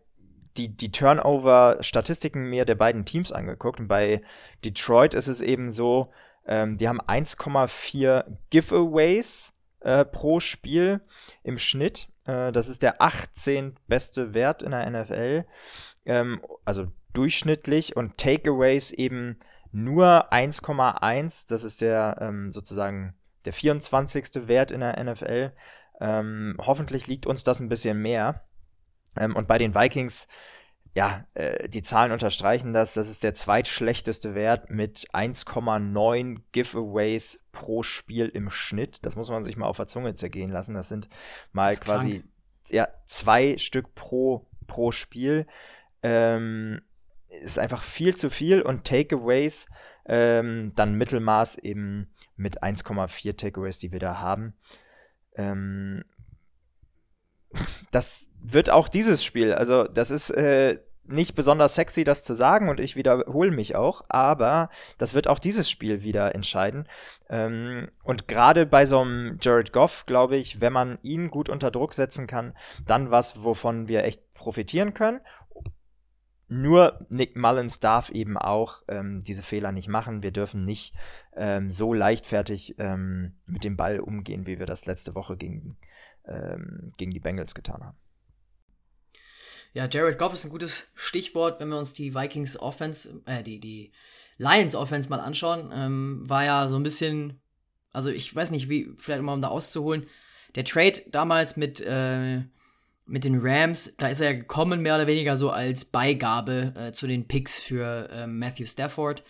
die, 0.58 0.70
die 0.70 0.92
Turnover-Statistiken 0.92 2.50
mir 2.50 2.66
der 2.66 2.76
beiden 2.76 3.06
Teams 3.06 3.32
angeguckt. 3.32 3.80
Und 3.80 3.88
bei 3.88 4.22
Detroit 4.64 5.14
ist 5.14 5.28
es 5.28 5.42
eben 5.42 5.70
so, 5.70 6.12
ähm, 6.48 6.78
die 6.78 6.88
haben 6.88 7.02
1,4 7.02 8.26
Giveaways 8.50 9.54
äh, 9.82 10.06
pro 10.06 10.40
Spiel 10.40 11.02
im 11.44 11.58
Schnitt. 11.58 12.08
Äh, 12.26 12.52
das 12.52 12.70
ist 12.70 12.82
der 12.82 13.02
18. 13.02 13.76
beste 13.88 14.34
Wert 14.34 14.64
in 14.64 14.72
der 14.72 14.90
NFL. 14.90 15.46
Ähm, 16.06 16.42
also 16.66 16.88
durchschnittlich 17.14 17.96
und 17.96 18.18
Takeaways 18.18 18.92
eben 18.92 19.40
nur 19.72 20.32
1,1. 20.32 21.50
Das 21.50 21.64
ist 21.64 21.82
der 21.82 22.18
ähm, 22.22 22.52
sozusagen 22.52 23.16
der 23.46 23.54
24. 23.54 24.48
Wert 24.48 24.72
in 24.72 24.82
der 24.82 25.02
NFL. 25.04 25.52
Ähm, 26.02 26.58
hoffentlich 26.60 27.08
liegt 27.08 27.26
uns 27.26 27.44
das 27.44 27.60
ein 27.60 27.70
bisschen 27.70 28.02
mehr. 28.02 28.46
Ähm, 29.18 29.36
und 29.36 29.48
bei 29.48 29.58
den 29.58 29.76
Vikings, 29.76 30.28
ja, 30.96 31.26
äh, 31.34 31.70
die 31.70 31.82
Zahlen 31.82 32.12
unterstreichen 32.12 32.74
das. 32.74 32.94
Das 32.94 33.10
ist 33.10 33.24
der 33.24 33.34
zweitschlechteste 33.34 34.36
Wert 34.36 34.70
mit 34.70 35.10
1,9 35.14 36.42
Giveaways 36.52 37.40
pro 37.56 37.84
Spiel 37.84 38.28
im 38.28 38.50
Schnitt. 38.50 39.06
Das 39.06 39.16
muss 39.16 39.30
man 39.30 39.46
sich 39.46 39.56
mal 39.56 39.66
auf 39.66 39.78
der 39.78 39.88
Zunge 39.88 40.14
zergehen 40.14 40.52
lassen. 40.52 40.76
Das 40.76 40.90
sind 40.90 41.08
mal 41.54 41.72
das 41.72 41.80
quasi 41.80 42.24
ja, 42.70 42.90
zwei 43.06 43.58
Stück 43.58 43.96
pro, 43.96 44.46
pro 44.68 44.92
Spiel. 44.92 45.48
Ähm, 46.04 46.82
ist 47.30 47.58
einfach 47.58 47.82
viel 47.82 48.16
zu 48.16 48.30
viel 48.30 48.62
und 48.62 48.84
Takeaways 48.84 49.68
ähm, 50.06 50.74
dann 50.76 50.96
Mittelmaß 50.96 51.58
eben 51.60 52.14
mit 52.36 52.62
1,4 52.62 53.38
Takeaways, 53.38 53.80
die 53.80 53.94
wir 53.94 54.00
da 54.00 54.20
haben. 54.20 54.54
Ähm, 55.36 56.04
das 57.92 58.30
wird 58.42 58.70
auch 58.70 58.90
dieses 58.90 59.24
Spiel, 59.24 59.54
also 59.54 59.86
das 59.86 60.12
ist 60.12 60.30
äh, 60.32 60.78
nicht 61.08 61.36
besonders 61.36 61.76
sexy, 61.76 62.04
das 62.04 62.24
zu 62.24 62.34
sagen 62.34 62.70
und 62.70 62.80
ich 62.80 62.96
wiederhole 62.96 63.52
mich 63.52 63.76
auch, 63.76 64.06
aber 64.10 64.70
das 64.98 65.14
wird 65.14 65.28
auch 65.28 65.40
dieses 65.40 65.70
Spiel 65.70 66.04
wieder 66.04 66.36
entscheiden. 66.36 66.88
Ähm, 67.30 67.90
und 68.04 68.28
gerade 68.28 68.66
bei 68.66 68.86
so 68.86 69.02
einem 69.02 69.38
Jared 69.42 69.72
Goff, 69.72 70.06
glaube 70.06 70.38
ich, 70.38 70.62
wenn 70.62 70.74
man 70.74 71.00
ihn 71.02 71.30
gut 71.30 71.50
unter 71.50 71.72
Druck 71.72 71.94
setzen 71.94 72.28
kann, 72.28 72.54
dann 72.86 73.12
was, 73.12 73.44
wovon 73.44 73.88
wir 73.88 74.04
echt 74.04 74.34
profitieren 74.34 74.94
können. 74.94 75.22
Nur 76.48 77.06
Nick 77.10 77.36
Mullins 77.36 77.80
darf 77.80 78.10
eben 78.10 78.38
auch 78.38 78.84
ähm, 78.88 79.20
diese 79.20 79.42
Fehler 79.42 79.72
nicht 79.72 79.88
machen. 79.88 80.22
Wir 80.22 80.32
dürfen 80.32 80.64
nicht 80.64 80.94
ähm, 81.36 81.72
so 81.72 81.94
leichtfertig 81.94 82.76
ähm, 82.78 83.40
mit 83.48 83.64
dem 83.64 83.78
Ball 83.78 84.00
umgehen, 84.00 84.46
wie 84.46 84.60
wir 84.60 84.68
das 84.68 84.86
letzte 84.86 85.16
Woche 85.16 85.38
gegen, 85.38 85.78
ähm, 86.28 86.92
gegen 86.98 87.12
die 87.12 87.20
Bengals 87.20 87.56
getan 87.56 87.84
haben. 87.84 87.98
Ja, 89.76 89.90
Jared 89.92 90.18
Goff 90.18 90.34
ist 90.34 90.46
ein 90.46 90.52
gutes 90.52 90.88
Stichwort, 90.96 91.60
wenn 91.60 91.68
wir 91.68 91.78
uns 91.78 91.92
die 91.92 92.16
Vikings 92.16 92.58
Offense, 92.58 93.22
äh, 93.26 93.44
die, 93.44 93.60
die 93.60 93.92
Lions 94.38 94.74
Offense 94.74 95.10
mal 95.10 95.20
anschauen. 95.20 95.70
Ähm, 95.74 96.24
war 96.24 96.46
ja 96.46 96.70
so 96.70 96.78
ein 96.78 96.84
bisschen, 96.84 97.42
also 97.92 98.10
ich 98.10 98.34
weiß 98.34 98.52
nicht, 98.52 98.70
wie, 98.70 98.94
vielleicht 98.98 99.22
mal 99.22 99.34
um 99.34 99.42
da 99.42 99.50
auszuholen. 99.50 100.06
Der 100.56 100.64
Trade 100.64 101.02
damals 101.08 101.58
mit, 101.58 101.82
äh, 101.82 102.38
mit 103.06 103.26
den 103.26 103.38
Rams, 103.38 103.98
da 103.98 104.08
ist 104.08 104.22
er 104.22 104.36
gekommen, 104.36 104.82
mehr 104.82 104.96
oder 104.96 105.08
weniger 105.08 105.36
so 105.36 105.50
als 105.50 105.84
Beigabe 105.84 106.74
äh, 106.78 106.92
zu 106.94 107.06
den 107.06 107.28
Picks 107.28 107.60
für 107.60 108.10
äh, 108.12 108.28
Matthew 108.28 108.68
Stafford. 108.68 109.24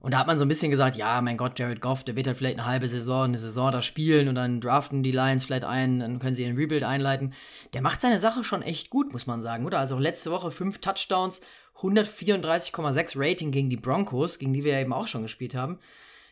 Und 0.00 0.12
da 0.12 0.18
hat 0.18 0.26
man 0.26 0.38
so 0.38 0.44
ein 0.44 0.48
bisschen 0.48 0.70
gesagt, 0.70 0.96
ja, 0.96 1.20
mein 1.20 1.36
Gott, 1.36 1.58
Jared 1.58 1.80
Goff, 1.80 2.04
der 2.04 2.16
wird 2.16 2.26
halt 2.26 2.36
vielleicht 2.36 2.58
eine 2.58 2.66
halbe 2.66 2.86
Saison, 2.86 3.24
eine 3.24 3.38
Saison 3.38 3.72
da 3.72 3.82
spielen 3.82 4.28
und 4.28 4.34
dann 4.34 4.60
draften 4.60 5.02
die 5.02 5.10
Lions 5.10 5.44
vielleicht 5.44 5.64
ein, 5.64 6.00
dann 6.00 6.18
können 6.18 6.34
sie 6.34 6.44
ihren 6.44 6.56
Rebuild 6.56 6.84
einleiten. 6.84 7.32
Der 7.72 7.82
macht 7.82 8.00
seine 8.00 8.20
Sache 8.20 8.44
schon 8.44 8.62
echt 8.62 8.90
gut, 8.90 9.12
muss 9.12 9.26
man 9.26 9.42
sagen, 9.42 9.64
oder? 9.66 9.78
Also 9.78 9.98
letzte 9.98 10.30
Woche 10.30 10.50
fünf 10.50 10.78
Touchdowns, 10.80 11.40
134,6 11.80 13.14
Rating 13.16 13.50
gegen 13.50 13.70
die 13.70 13.76
Broncos, 13.76 14.38
gegen 14.38 14.52
die 14.52 14.64
wir 14.64 14.74
ja 14.74 14.80
eben 14.80 14.92
auch 14.92 15.08
schon 15.08 15.22
gespielt 15.22 15.54
haben. 15.54 15.78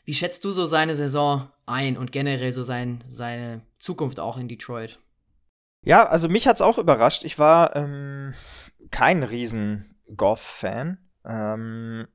Wie 0.05 0.15
schätzt 0.15 0.45
du 0.45 0.51
so 0.51 0.67
seine 0.67 0.95
Saison 0.95 1.49
ein 1.67 1.97
und 1.97 2.13
generell 2.13 2.53
so 2.53 2.63
sein, 2.63 3.03
seine 3.09 3.63
Zukunft 3.79 4.21
auch 4.21 4.37
in 4.37 4.49
Detroit? 4.49 4.99
Ja, 5.83 6.07
also 6.07 6.29
mich 6.29 6.47
hat's 6.47 6.63
auch 6.63 6.79
überrascht. 6.79 7.25
Ich 7.25 7.39
war 7.39 7.75
ähm, 7.77 8.35
kein 8.91 9.23
riesen 9.23 9.97
Goff-Fan. 10.15 10.99
Ähm, 11.25 12.07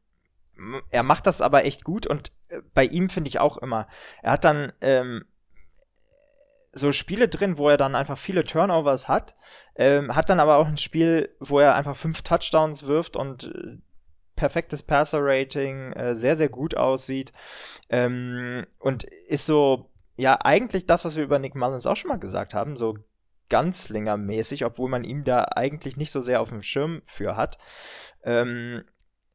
er 0.89 1.04
macht 1.04 1.28
das 1.28 1.41
aber 1.41 1.65
echt 1.65 1.84
gut 1.84 2.08
und 2.08 2.32
äh, 2.50 2.62
bei 2.74 2.86
ihm 2.86 3.10
finde 3.10 3.30
ich 3.30 3.39
auch 3.39 3.58
immer. 3.58 3.88
Er 4.22 4.34
hat 4.34 4.45
dann 4.45 4.74
ähm, 4.82 5.26
so 6.72 6.91
Spiele 6.91 7.28
drin, 7.28 7.58
wo 7.58 7.69
er 7.69 7.78
dann 7.78 7.95
einfach 7.95 8.17
viele 8.17 8.43
Turnovers 8.43 9.08
hat, 9.08 9.36
ähm, 9.76 10.15
hat 10.15 10.30
dann 10.30 10.39
aber 10.39 10.58
auch 10.58 10.67
ein 10.67 10.78
Spiel, 10.78 11.36
wo 11.39 11.60
er 11.60 11.76
einfach 11.76 11.95
fünf 11.95 12.22
Touchdowns 12.22 12.86
wirft 12.86 13.15
und 13.15 13.45
äh, 13.45 13.78
perfektes 14.36 14.84
Passer-Rating, 14.84 15.93
äh, 15.93 16.15
sehr, 16.15 16.36
sehr 16.36 16.50
gut 16.50 16.78
aussieht 16.78 17.34
ähm, 17.89 18.65
und 18.80 19.04
ist 19.04 19.45
so, 19.45 19.89
ja, 20.15 20.38
eigentlich 20.41 20.86
das, 20.86 21.06
was 21.06 21.15
wir 21.15 21.24
über 21.24 21.39
Nick 21.39 21.56
Mullins 21.56 21.86
auch 21.86 21.98
schon 21.98 22.10
mal 22.10 22.19
gesagt 22.19 22.54
haben, 22.54 22.78
so 22.78 22.98
Ganzlinger-mäßig, 23.50 24.65
obwohl 24.65 24.89
man 24.89 25.04
ihn 25.04 25.24
da 25.24 25.45
eigentlich 25.56 25.98
nicht 25.98 26.12
so 26.12 26.22
sehr 26.22 26.39
auf 26.39 26.50
dem 26.50 26.62
Schirm 26.62 27.02
für 27.06 27.36
hat. 27.36 27.58
Ähm, 28.24 28.84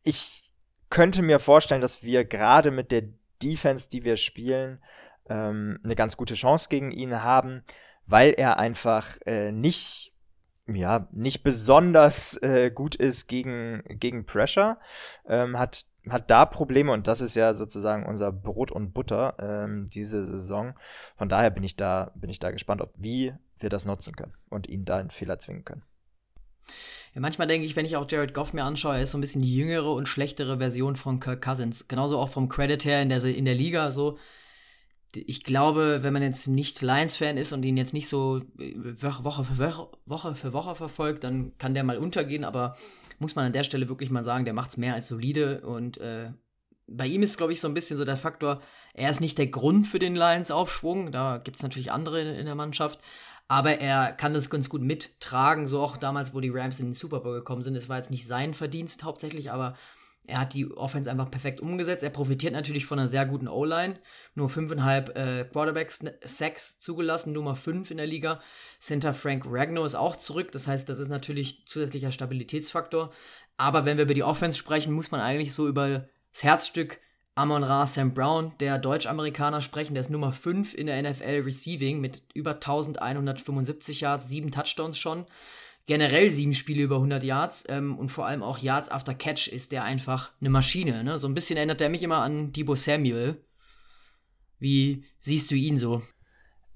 ich 0.03 0.44
könnte 0.95 1.23
mir 1.23 1.41
vorstellen, 1.41 1.81
dass 1.81 2.05
wir 2.05 2.25
gerade 2.25 2.71
mit 2.71 2.93
der 2.93 3.03
Defense, 3.43 3.91
die 3.91 4.05
wir 4.05 4.17
spielen, 4.17 4.79
ähm, 5.29 5.81
eine 5.83 5.97
ganz 5.97 6.17
gute 6.17 6.35
Chance 6.35 6.69
gegen 6.69 6.93
ihn 6.93 7.21
haben, 7.21 7.65
weil 8.07 8.31
er 8.31 8.61
einfach 8.61 9.19
äh, 9.27 9.51
nicht 9.51 10.13
ja, 10.67 11.09
nicht 11.11 11.43
besonders 11.43 12.41
äh, 12.43 12.71
gut 12.71 12.95
ist 12.95 13.27
gegen, 13.27 13.83
gegen 13.89 14.25
Pressure, 14.25 14.79
ähm, 15.27 15.59
hat, 15.59 15.85
hat 16.09 16.31
da 16.31 16.47
Probleme 16.47 16.93
und 16.93 17.09
das 17.09 17.21
ist 17.21 17.35
ja 17.35 17.53
sozusagen 17.55 18.07
unser 18.07 18.31
Brot 18.33 18.71
und 18.71 18.95
Butter 18.95 19.35
ähm, 19.41 19.87
diese 19.87 20.25
Saison. 20.25 20.75
Von 21.17 21.29
daher 21.29 21.51
bin 21.51 21.65
ich 21.65 21.77
da, 21.77 22.13
bin 22.15 22.31
ich 22.31 22.39
da 22.39 22.53
gespannt, 22.53 22.81
ob 22.81 22.95
wie 22.97 23.35
wir 23.59 23.69
das 23.69 23.85
nutzen 23.85 24.15
können 24.15 24.35
und 24.49 24.69
ihn 24.69 24.85
da 24.85 25.01
in 25.01 25.11
Fehler 25.11 25.41
zwingen 25.41 25.65
können. 25.65 25.83
Ja, 27.15 27.21
manchmal 27.21 27.47
denke 27.47 27.67
ich, 27.67 27.77
wenn 27.77 27.87
ich 27.87 27.97
auch 27.97 28.11
Jared 28.11 28.35
Goff 28.35 28.53
mir 28.53 28.65
anschaue, 28.65 28.97
er 28.97 29.03
ist 29.03 29.13
so 29.13 29.19
ein 29.19 29.21
bisschen 29.21 29.43
die 29.43 29.55
jüngere 29.55 29.93
und 29.93 30.09
schlechtere 30.09 30.59
Version 30.59 30.97
von 30.97 31.21
Kirk 31.21 31.43
Cousins. 31.43 31.87
Genauso 31.87 32.19
auch 32.19 32.29
vom 32.29 32.49
Credit 32.49 32.85
her 32.85 33.03
in 33.03 33.09
der, 33.09 33.23
in 33.25 33.45
der 33.45 33.55
Liga 33.55 33.91
so. 33.93 34.19
Ich 35.15 35.45
glaube, 35.45 36.01
wenn 36.03 36.13
man 36.13 36.23
jetzt 36.23 36.49
nicht 36.49 36.83
Lions-Fan 36.83 37.37
ist 37.37 37.53
und 37.53 37.65
ihn 37.65 37.77
jetzt 37.77 37.93
nicht 37.93 38.09
so 38.09 38.43
äh, 38.59 38.75
Woche 39.01 39.45
für 39.45 39.59
Woche, 39.59 39.89
Woche 40.07 40.35
für 40.35 40.53
Woche 40.53 40.75
verfolgt, 40.75 41.23
dann 41.23 41.57
kann 41.59 41.75
der 41.75 41.85
mal 41.85 41.99
untergehen, 41.99 42.45
aber 42.45 42.77
muss 43.21 43.37
man 43.37 43.47
an 43.47 43.53
der 43.53 43.63
Stelle 43.63 43.89
wirklich 43.89 44.11
mal 44.11 44.25
sagen, 44.25 44.45
der 44.45 44.55
macht 44.55 44.71
es 44.71 44.77
mehr 44.77 44.95
als 44.95 45.07
solide 45.07 45.61
und 45.61 45.99
äh, 45.99 46.33
bei 46.87 47.07
ihm 47.07 47.23
ist, 47.23 47.39
glaube 47.39 47.53
ich, 47.53 47.61
so 47.61 47.69
ein 47.69 47.75
bisschen 47.75 47.97
so 47.97 48.05
der 48.05 48.17
Faktor, 48.17 48.61
er 48.93 49.11
ist 49.11 49.21
nicht 49.21 49.39
der 49.39 49.47
Grund 49.47 49.87
für 49.87 49.99
den 49.99 50.15
Lions-Aufschwung. 50.15 51.13
Da 51.13 51.39
gibt 51.39 51.57
es 51.57 51.63
natürlich 51.63 51.93
andere 51.93 52.21
in, 52.21 52.35
in, 52.35 52.47
der 52.47 52.55
Mannschaft. 52.55 53.01
Aber 53.49 53.79
er 53.79 54.13
kann 54.13 54.35
das 54.35 54.49
ganz 54.49 54.69
gut 54.69 54.81
mittragen, 54.81 55.67
so 55.67 55.81
auch 55.81 55.97
damals, 55.97 56.35
wo 56.35 56.41
die 56.41 56.51
Rams 56.51 56.81
in 56.81 56.87
den 56.87 56.95
Super 56.95 57.21
Bowl 57.21 57.35
gekommen 57.35 57.63
sind. 57.63 57.77
Es 57.77 57.89
war 57.89 57.99
jetzt 57.99 58.11
nicht 58.11 58.27
sein 58.27 58.55
Verdienst 58.55 59.05
hauptsächlich, 59.05 59.51
aber 59.53 59.77
er 60.27 60.41
hat 60.41 60.55
die 60.55 60.71
Offense 60.71 61.11
einfach 61.11 61.31
perfekt 61.31 61.61
umgesetzt. 61.61 62.03
Er 62.03 62.09
profitiert 62.09 62.55
natürlich 62.55 62.87
von 62.87 62.99
einer 62.99 63.09
sehr 63.09 63.27
guten 63.27 63.47
O-Line. 63.47 64.01
Nur 64.35 64.49
5,5 64.49 65.15
äh, 65.15 65.45
Quarterback-Sacks 65.45 66.81
zugelassen, 66.81 67.35
Nummer 67.35 67.55
5 67.55 67.91
in 67.91 67.99
der 67.99 68.07
Liga. 68.07 68.41
Center 68.79 69.13
Frank 69.13 69.45
Ragno 69.47 69.85
ist 69.85 69.95
auch 69.95 70.17
zurück. 70.17 70.51
Das 70.53 70.67
heißt, 70.67 70.89
das 70.89 70.99
ist 70.99 71.09
natürlich 71.09 71.67
zusätzlicher 71.67 72.11
Stabilitätsfaktor. 72.11 73.13
Aber 73.59 73.85
wenn 73.85 73.99
wir 73.99 74.05
über 74.05 74.15
die 74.15 74.23
Offense 74.23 74.59
sprechen, 74.59 74.95
muss 74.95 75.11
man 75.11 75.21
eigentlich 75.21 75.53
so 75.53 75.69
über 75.69 76.09
das 76.33 76.43
Herzstück 76.43 77.01
Amon 77.37 77.65
Ra 77.65 77.87
Sam 77.87 78.15
Brown, 78.15 78.53
der 78.61 78.79
Deutsch-Amerikaner, 78.79 79.61
sprechen. 79.61 79.95
Der 79.95 80.03
ist 80.03 80.11
Nummer 80.11 80.33
5 80.33 80.75
in 80.75 80.87
der 80.87 81.03
NFL 81.03 81.43
Receiving 81.45 82.01
mit 82.01 82.23
über 82.33 82.53
1175 82.53 84.01
Yards, 84.03 84.29
7 84.29 84.53
Touchdowns 84.53 84.99
schon. 84.99 85.27
Generell 85.87 86.31
7 86.31 86.55
Spiele 86.55 86.83
über 86.83 86.97
100 86.97 87.25
Yards 87.25 87.65
ähm, 87.69 87.99
und 87.99 88.09
vor 88.09 88.27
allem 88.27 88.43
auch 88.43 88.59
Yards 88.59 88.89
after 88.89 89.15
Catch 89.15 89.49
ist 89.49 89.73
der 89.73 89.85
einfach 89.85 90.31
eine 90.41 90.49
Maschine. 90.49 91.03
Ne? 91.03 91.19
So 91.19 91.29
ein 91.29 91.35
bisschen 91.35 91.57
erinnert 91.57 91.81
er 91.81 91.91
mich 91.91 92.03
immer 92.03 92.19
an 92.19 92.53
Debo 92.53 92.77
Samuel. 92.77 93.45
Wie 94.59 95.05
siehst 95.21 95.51
du 95.51 95.57
ihn 95.57 95.77
so? 95.77 96.03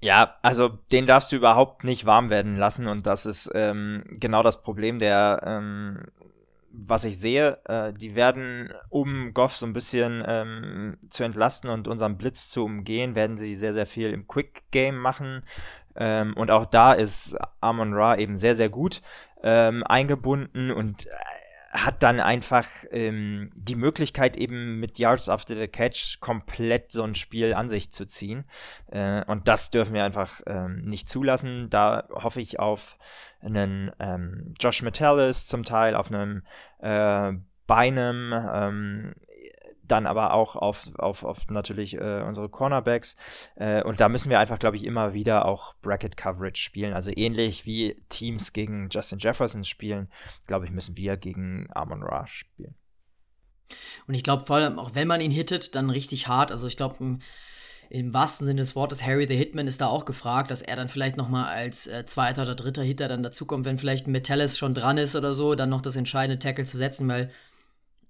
Ja, 0.01 0.37
also 0.43 0.69
den 0.93 1.07
darfst 1.07 1.33
du 1.33 1.37
überhaupt 1.37 1.85
nicht 1.85 2.05
warm 2.05 2.31
werden 2.31 2.57
lassen 2.57 2.87
und 2.87 3.07
das 3.07 3.27
ist 3.27 3.51
ähm, 3.55 4.05
genau 4.11 4.43
das 4.43 4.63
Problem 4.63 4.99
der 4.99 5.41
ähm, 5.45 6.05
was 6.87 7.05
ich 7.05 7.19
sehe, 7.19 7.59
äh, 7.67 7.93
die 7.93 8.15
werden, 8.15 8.73
um 8.91 9.35
Goff 9.35 9.57
so 9.57 9.67
ein 9.67 9.73
bisschen 9.73 10.23
ähm, 10.27 10.99
zu 11.11 11.25
entlasten 11.25 11.71
und 11.71 11.89
unseren 11.89 12.19
Blitz 12.19 12.49
zu 12.49 12.65
umgehen, 12.65 13.15
werden 13.15 13.37
sie 13.37 13.55
sehr, 13.55 13.75
sehr 13.75 13.87
viel 13.87 14.13
im 14.13 14.27
Quick 14.29 14.63
Game 14.71 14.99
machen. 14.99 15.43
Ähm, 15.97 16.35
und 16.37 16.51
auch 16.51 16.67
da 16.67 16.93
ist 16.93 17.37
Amon 17.61 17.93
Ra 17.95 18.17
eben 18.17 18.37
sehr, 18.37 18.55
sehr 18.57 18.69
gut. 18.69 19.03
ähm, 19.43 19.85
eingebunden 19.85 20.71
und 20.71 21.07
äh, 21.07 21.11
hat 21.71 22.03
dann 22.03 22.19
einfach 22.19 22.67
ähm, 22.93 23.51
die 23.55 23.75
Möglichkeit 23.75 24.37
eben 24.39 24.81
mit 24.81 24.99
Yards 24.99 25.29
after 25.29 25.55
the 25.55 25.69
Catch 25.69 26.19
komplett 26.21 26.93
so 26.93 27.03
ein 27.03 27.15
Spiel 27.15 27.53
an 27.53 27.69
sich 27.69 27.91
zu 27.91 28.07
ziehen. 28.07 28.45
Äh, 28.91 29.23
und 29.27 29.49
das 29.49 29.71
dürfen 29.71 29.93
wir 29.93 30.05
einfach 30.05 30.41
ähm, 30.47 30.83
nicht 30.85 31.09
zulassen. 31.09 31.69
Da 31.69 32.09
hoffe 32.11 32.41
ich 32.41 32.59
auf 32.59 32.99
einen 33.43 33.93
ähm, 33.99 34.55
Josh 34.59 34.83
Metellus 34.83 35.47
zum 35.47 35.63
Teil, 35.63 35.95
auf 35.95 36.11
einem 36.11 36.43
äh, 36.81 37.33
Beinem, 37.67 38.33
ähm, 38.33 39.15
dann 39.89 40.07
aber 40.07 40.35
auch 40.35 40.57
auf, 40.57 40.89
auf, 40.99 41.25
auf 41.25 41.49
natürlich 41.49 41.95
äh, 41.95 42.23
unsere 42.27 42.49
Cornerbacks. 42.49 43.17
Äh, 43.57 43.83
und 43.83 44.01
da 44.01 44.09
müssen 44.09 44.31
wir 44.31 44.39
einfach, 44.39 44.59
glaube 44.59 44.77
ich, 44.77 44.85
immer 44.85 45.15
wieder 45.15 45.47
auch 45.47 45.75
Bracket 45.83 46.17
Coverage 46.17 46.63
spielen. 46.63 46.93
Also 46.93 47.11
ähnlich 47.15 47.67
wie 47.67 48.03
Teams 48.09 48.53
gegen 48.53 48.89
Justin 48.91 49.19
Jefferson 49.19 49.65
spielen, 49.65 50.09
glaube 50.47 50.65
ich, 50.65 50.71
müssen 50.71 50.97
wir 50.97 51.17
gegen 51.17 51.69
Amon 51.73 52.03
Ra 52.03 52.27
spielen. 52.27 52.75
Und 54.07 54.15
ich 54.15 54.23
glaube 54.23 54.47
vor 54.47 54.57
allem, 54.57 54.79
auch 54.79 54.95
wenn 54.95 55.09
man 55.09 55.21
ihn 55.21 55.31
hittet, 55.31 55.75
dann 55.75 55.91
richtig 55.91 56.29
hart. 56.29 56.51
Also 56.51 56.67
ich 56.67 56.77
glaube, 56.77 57.19
im 57.91 58.15
wahrsten 58.15 58.47
Sinne 58.47 58.61
des 58.61 58.77
Wortes, 58.77 59.05
Harry 59.05 59.27
the 59.27 59.37
Hitman 59.37 59.67
ist 59.67 59.81
da 59.81 59.87
auch 59.87 60.05
gefragt, 60.05 60.51
dass 60.51 60.63
er 60.63 60.77
dann 60.77 60.89
vielleicht 60.89 61.17
nochmal 61.17 61.45
als 61.45 61.87
äh, 61.87 62.05
zweiter 62.07 62.43
oder 62.43 62.55
dritter 62.55 62.83
Hitter 62.83 63.09
dann 63.09 63.23
dazukommt, 63.23 63.65
wenn 63.65 63.79
vielleicht 63.79 64.07
ein 64.07 64.13
Metellus 64.13 64.59
schon 64.59 64.75
dran 64.75 64.99
ist 64.99 65.17
oder 65.17 65.33
so, 65.33 65.55
dann 65.55 65.71
noch 65.71 65.81
das 65.81 65.97
entscheidende 65.97 66.39
Tackle 66.39 66.65
zu 66.65 66.77
setzen, 66.77 67.09
weil 67.09 67.31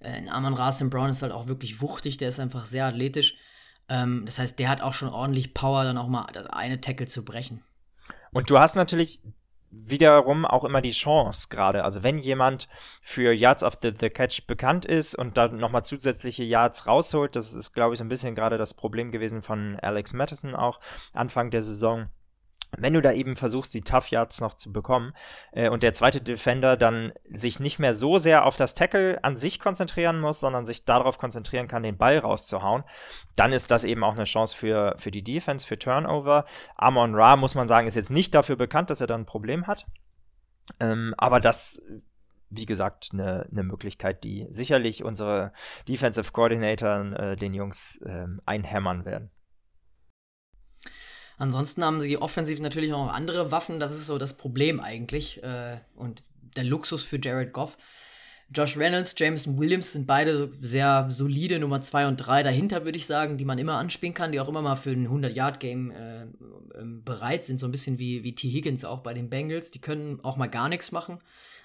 äh, 0.00 0.28
Amon 0.28 0.54
Rasim 0.54 0.90
Brown 0.90 1.10
ist 1.10 1.22
halt 1.22 1.32
auch 1.32 1.46
wirklich 1.46 1.80
wuchtig, 1.80 2.16
der 2.16 2.28
ist 2.28 2.40
einfach 2.40 2.66
sehr 2.66 2.86
athletisch. 2.86 3.36
Ähm, 3.88 4.22
das 4.26 4.38
heißt, 4.38 4.58
der 4.58 4.68
hat 4.68 4.80
auch 4.80 4.94
schon 4.94 5.08
ordentlich 5.08 5.54
Power, 5.54 5.84
dann 5.84 5.98
auch 5.98 6.08
mal 6.08 6.26
eine 6.50 6.80
Tackle 6.80 7.06
zu 7.06 7.24
brechen. 7.24 7.62
Und 8.32 8.50
du 8.50 8.58
hast 8.58 8.76
natürlich 8.76 9.22
wiederum 9.70 10.44
auch 10.46 10.64
immer 10.64 10.80
die 10.80 10.92
Chance 10.92 11.48
gerade. 11.50 11.84
Also 11.84 12.02
wenn 12.02 12.18
jemand 12.18 12.68
für 13.02 13.32
Yards 13.32 13.62
of 13.62 13.78
the, 13.82 13.92
the 13.98 14.08
Catch 14.08 14.46
bekannt 14.46 14.86
ist 14.86 15.14
und 15.14 15.36
dann 15.36 15.58
nochmal 15.58 15.84
zusätzliche 15.84 16.44
Yards 16.44 16.86
rausholt, 16.86 17.36
das 17.36 17.52
ist, 17.52 17.72
glaube 17.72 17.94
ich, 17.94 17.98
so 17.98 18.04
ein 18.04 18.08
bisschen 18.08 18.34
gerade 18.34 18.56
das 18.56 18.74
Problem 18.74 19.10
gewesen 19.10 19.42
von 19.42 19.78
Alex 19.80 20.12
Madison 20.14 20.54
auch 20.54 20.80
Anfang 21.12 21.50
der 21.50 21.62
Saison 21.62 22.08
wenn 22.76 22.94
du 22.94 23.00
da 23.00 23.12
eben 23.12 23.36
versuchst, 23.36 23.72
die 23.74 23.80
Tough 23.80 24.10
Yards 24.10 24.40
noch 24.40 24.54
zu 24.54 24.72
bekommen 24.72 25.14
äh, 25.52 25.68
und 25.68 25.82
der 25.82 25.94
zweite 25.94 26.20
Defender 26.20 26.76
dann 26.76 27.12
sich 27.30 27.60
nicht 27.60 27.78
mehr 27.78 27.94
so 27.94 28.18
sehr 28.18 28.44
auf 28.44 28.56
das 28.56 28.74
Tackle 28.74 29.22
an 29.24 29.36
sich 29.36 29.58
konzentrieren 29.58 30.20
muss, 30.20 30.40
sondern 30.40 30.66
sich 30.66 30.84
darauf 30.84 31.18
konzentrieren 31.18 31.68
kann, 31.68 31.82
den 31.82 31.96
Ball 31.96 32.18
rauszuhauen, 32.18 32.84
dann 33.36 33.52
ist 33.52 33.70
das 33.70 33.84
eben 33.84 34.04
auch 34.04 34.14
eine 34.14 34.24
Chance 34.24 34.56
für, 34.56 34.94
für 34.98 35.10
die 35.10 35.24
Defense, 35.24 35.66
für 35.66 35.78
Turnover. 35.78 36.44
Amon 36.76 37.14
Ra, 37.14 37.36
muss 37.36 37.54
man 37.54 37.68
sagen, 37.68 37.86
ist 37.86 37.94
jetzt 37.94 38.10
nicht 38.10 38.34
dafür 38.34 38.56
bekannt, 38.56 38.90
dass 38.90 39.00
er 39.00 39.06
da 39.06 39.14
ein 39.14 39.26
Problem 39.26 39.66
hat. 39.66 39.86
Ähm, 40.80 41.14
aber 41.16 41.40
das 41.40 41.82
wie 42.50 42.66
gesagt, 42.66 43.10
eine, 43.12 43.46
eine 43.50 43.62
Möglichkeit, 43.62 44.24
die 44.24 44.46
sicherlich 44.50 45.04
unsere 45.04 45.52
Defensive 45.86 46.32
Coordinator 46.32 47.12
äh, 47.12 47.36
den 47.36 47.52
Jungs 47.52 47.98
äh, 47.98 48.26
einhämmern 48.46 49.04
werden. 49.04 49.30
Ansonsten 51.38 51.84
haben 51.84 52.00
sie 52.00 52.18
offensiv 52.18 52.60
natürlich 52.60 52.92
auch 52.92 53.06
noch 53.06 53.14
andere 53.14 53.50
Waffen. 53.50 53.80
Das 53.80 53.92
ist 53.92 54.06
so 54.06 54.18
das 54.18 54.36
Problem 54.36 54.80
eigentlich. 54.80 55.42
Äh, 55.42 55.78
und 55.94 56.22
der 56.56 56.64
Luxus 56.64 57.04
für 57.04 57.18
Jared 57.22 57.52
Goff. 57.52 57.78
Josh 58.50 58.78
Reynolds, 58.78 59.14
Jameson 59.16 59.58
Williams 59.58 59.92
sind 59.92 60.06
beide 60.06 60.50
sehr 60.62 61.06
solide 61.10 61.58
Nummer 61.58 61.82
2 61.82 62.08
und 62.08 62.16
3 62.16 62.42
dahinter, 62.42 62.86
würde 62.86 62.96
ich 62.96 63.04
sagen, 63.04 63.36
die 63.36 63.44
man 63.44 63.58
immer 63.58 63.74
anspielen 63.74 64.14
kann, 64.14 64.32
die 64.32 64.40
auch 64.40 64.48
immer 64.48 64.62
mal 64.62 64.76
für 64.76 64.90
ein 64.90 65.06
100-Yard-Game 65.06 65.90
äh, 65.90 66.22
ähm, 66.78 67.04
bereit 67.04 67.44
sind. 67.44 67.60
So 67.60 67.66
ein 67.66 67.72
bisschen 67.72 67.98
wie, 67.98 68.24
wie 68.24 68.34
T. 68.34 68.48
Higgins 68.48 68.86
auch 68.86 69.00
bei 69.00 69.12
den 69.12 69.28
Bengals. 69.28 69.70
Die 69.70 69.80
können 69.80 70.20
auch 70.24 70.38
mal 70.38 70.46
gar 70.46 70.70
nichts 70.70 70.92
machen, 70.92 71.18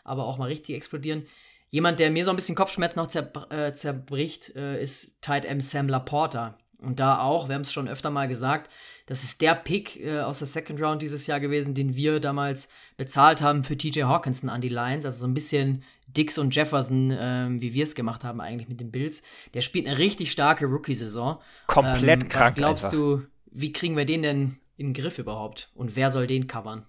aber 0.04 0.26
auch 0.26 0.38
mal 0.38 0.50
richtig 0.50 0.76
explodieren. 0.76 1.26
Jemand, 1.70 2.00
der 2.00 2.12
mir 2.12 2.26
so 2.26 2.32
ein 2.32 2.36
bisschen 2.36 2.56
Kopfschmerzen 2.56 3.00
noch 3.00 3.08
zerbr 3.08 3.50
äh, 3.50 3.74
zerbricht, 3.74 4.54
äh, 4.56 4.84
ist 4.84 5.22
Tight 5.22 5.46
M 5.46 5.62
Sam 5.62 5.88
Laporta. 5.88 6.58
Und 6.80 7.00
da 7.00 7.20
auch, 7.20 7.48
wir 7.48 7.56
haben 7.56 7.62
es 7.62 7.72
schon 7.72 7.88
öfter 7.88 8.12
mal 8.12 8.28
gesagt, 8.28 8.70
das 9.06 9.24
ist 9.24 9.42
der 9.42 9.56
Pick 9.56 10.00
äh, 10.00 10.22
aus 10.22 10.40
der 10.40 10.48
Second 10.48 10.82
Round 10.82 11.02
dieses 11.02 11.28
Jahr 11.28 11.40
gewesen, 11.40 11.74
den 11.74 11.96
wir 11.96 12.20
damals 12.20 12.70
bezahlt 12.96 13.42
haben 13.42 13.64
für 13.64 13.78
TJ 13.78 14.04
Hawkinson 14.04 14.50
an 14.50 14.62
die 14.62 14.70
Lions. 14.70 15.06
Also 15.06 15.20
so 15.20 15.28
ein 15.28 15.34
bisschen 15.34 15.84
Dix 16.08 16.38
und 16.38 16.56
Jefferson, 16.56 17.12
äh, 17.12 17.48
wie 17.50 17.74
wir 17.74 17.84
es 17.84 17.96
gemacht 17.96 18.24
haben 18.24 18.40
eigentlich 18.40 18.70
mit 18.70 18.80
den 18.80 18.92
Bills. 18.92 19.22
Der 19.54 19.62
spielt 19.62 19.88
eine 19.88 19.98
richtig 19.98 20.32
starke 20.32 20.66
Rookie-Saison. 20.66 21.40
Komplett 21.68 22.24
ähm, 22.24 22.30
krank. 22.30 22.46
Was 22.46 22.56
glaubst 22.56 22.86
einfach. 22.86 22.98
du, 22.98 23.24
wie 23.52 23.74
kriegen 23.74 23.98
wir 23.98 24.06
den 24.06 24.22
denn 24.22 24.60
in 24.78 24.88
den 24.88 24.94
Griff 24.94 25.20
überhaupt? 25.20 25.72
Und 25.76 25.96
wer 25.96 26.12
soll 26.12 26.28
den 26.28 26.48
covern? 26.48 26.86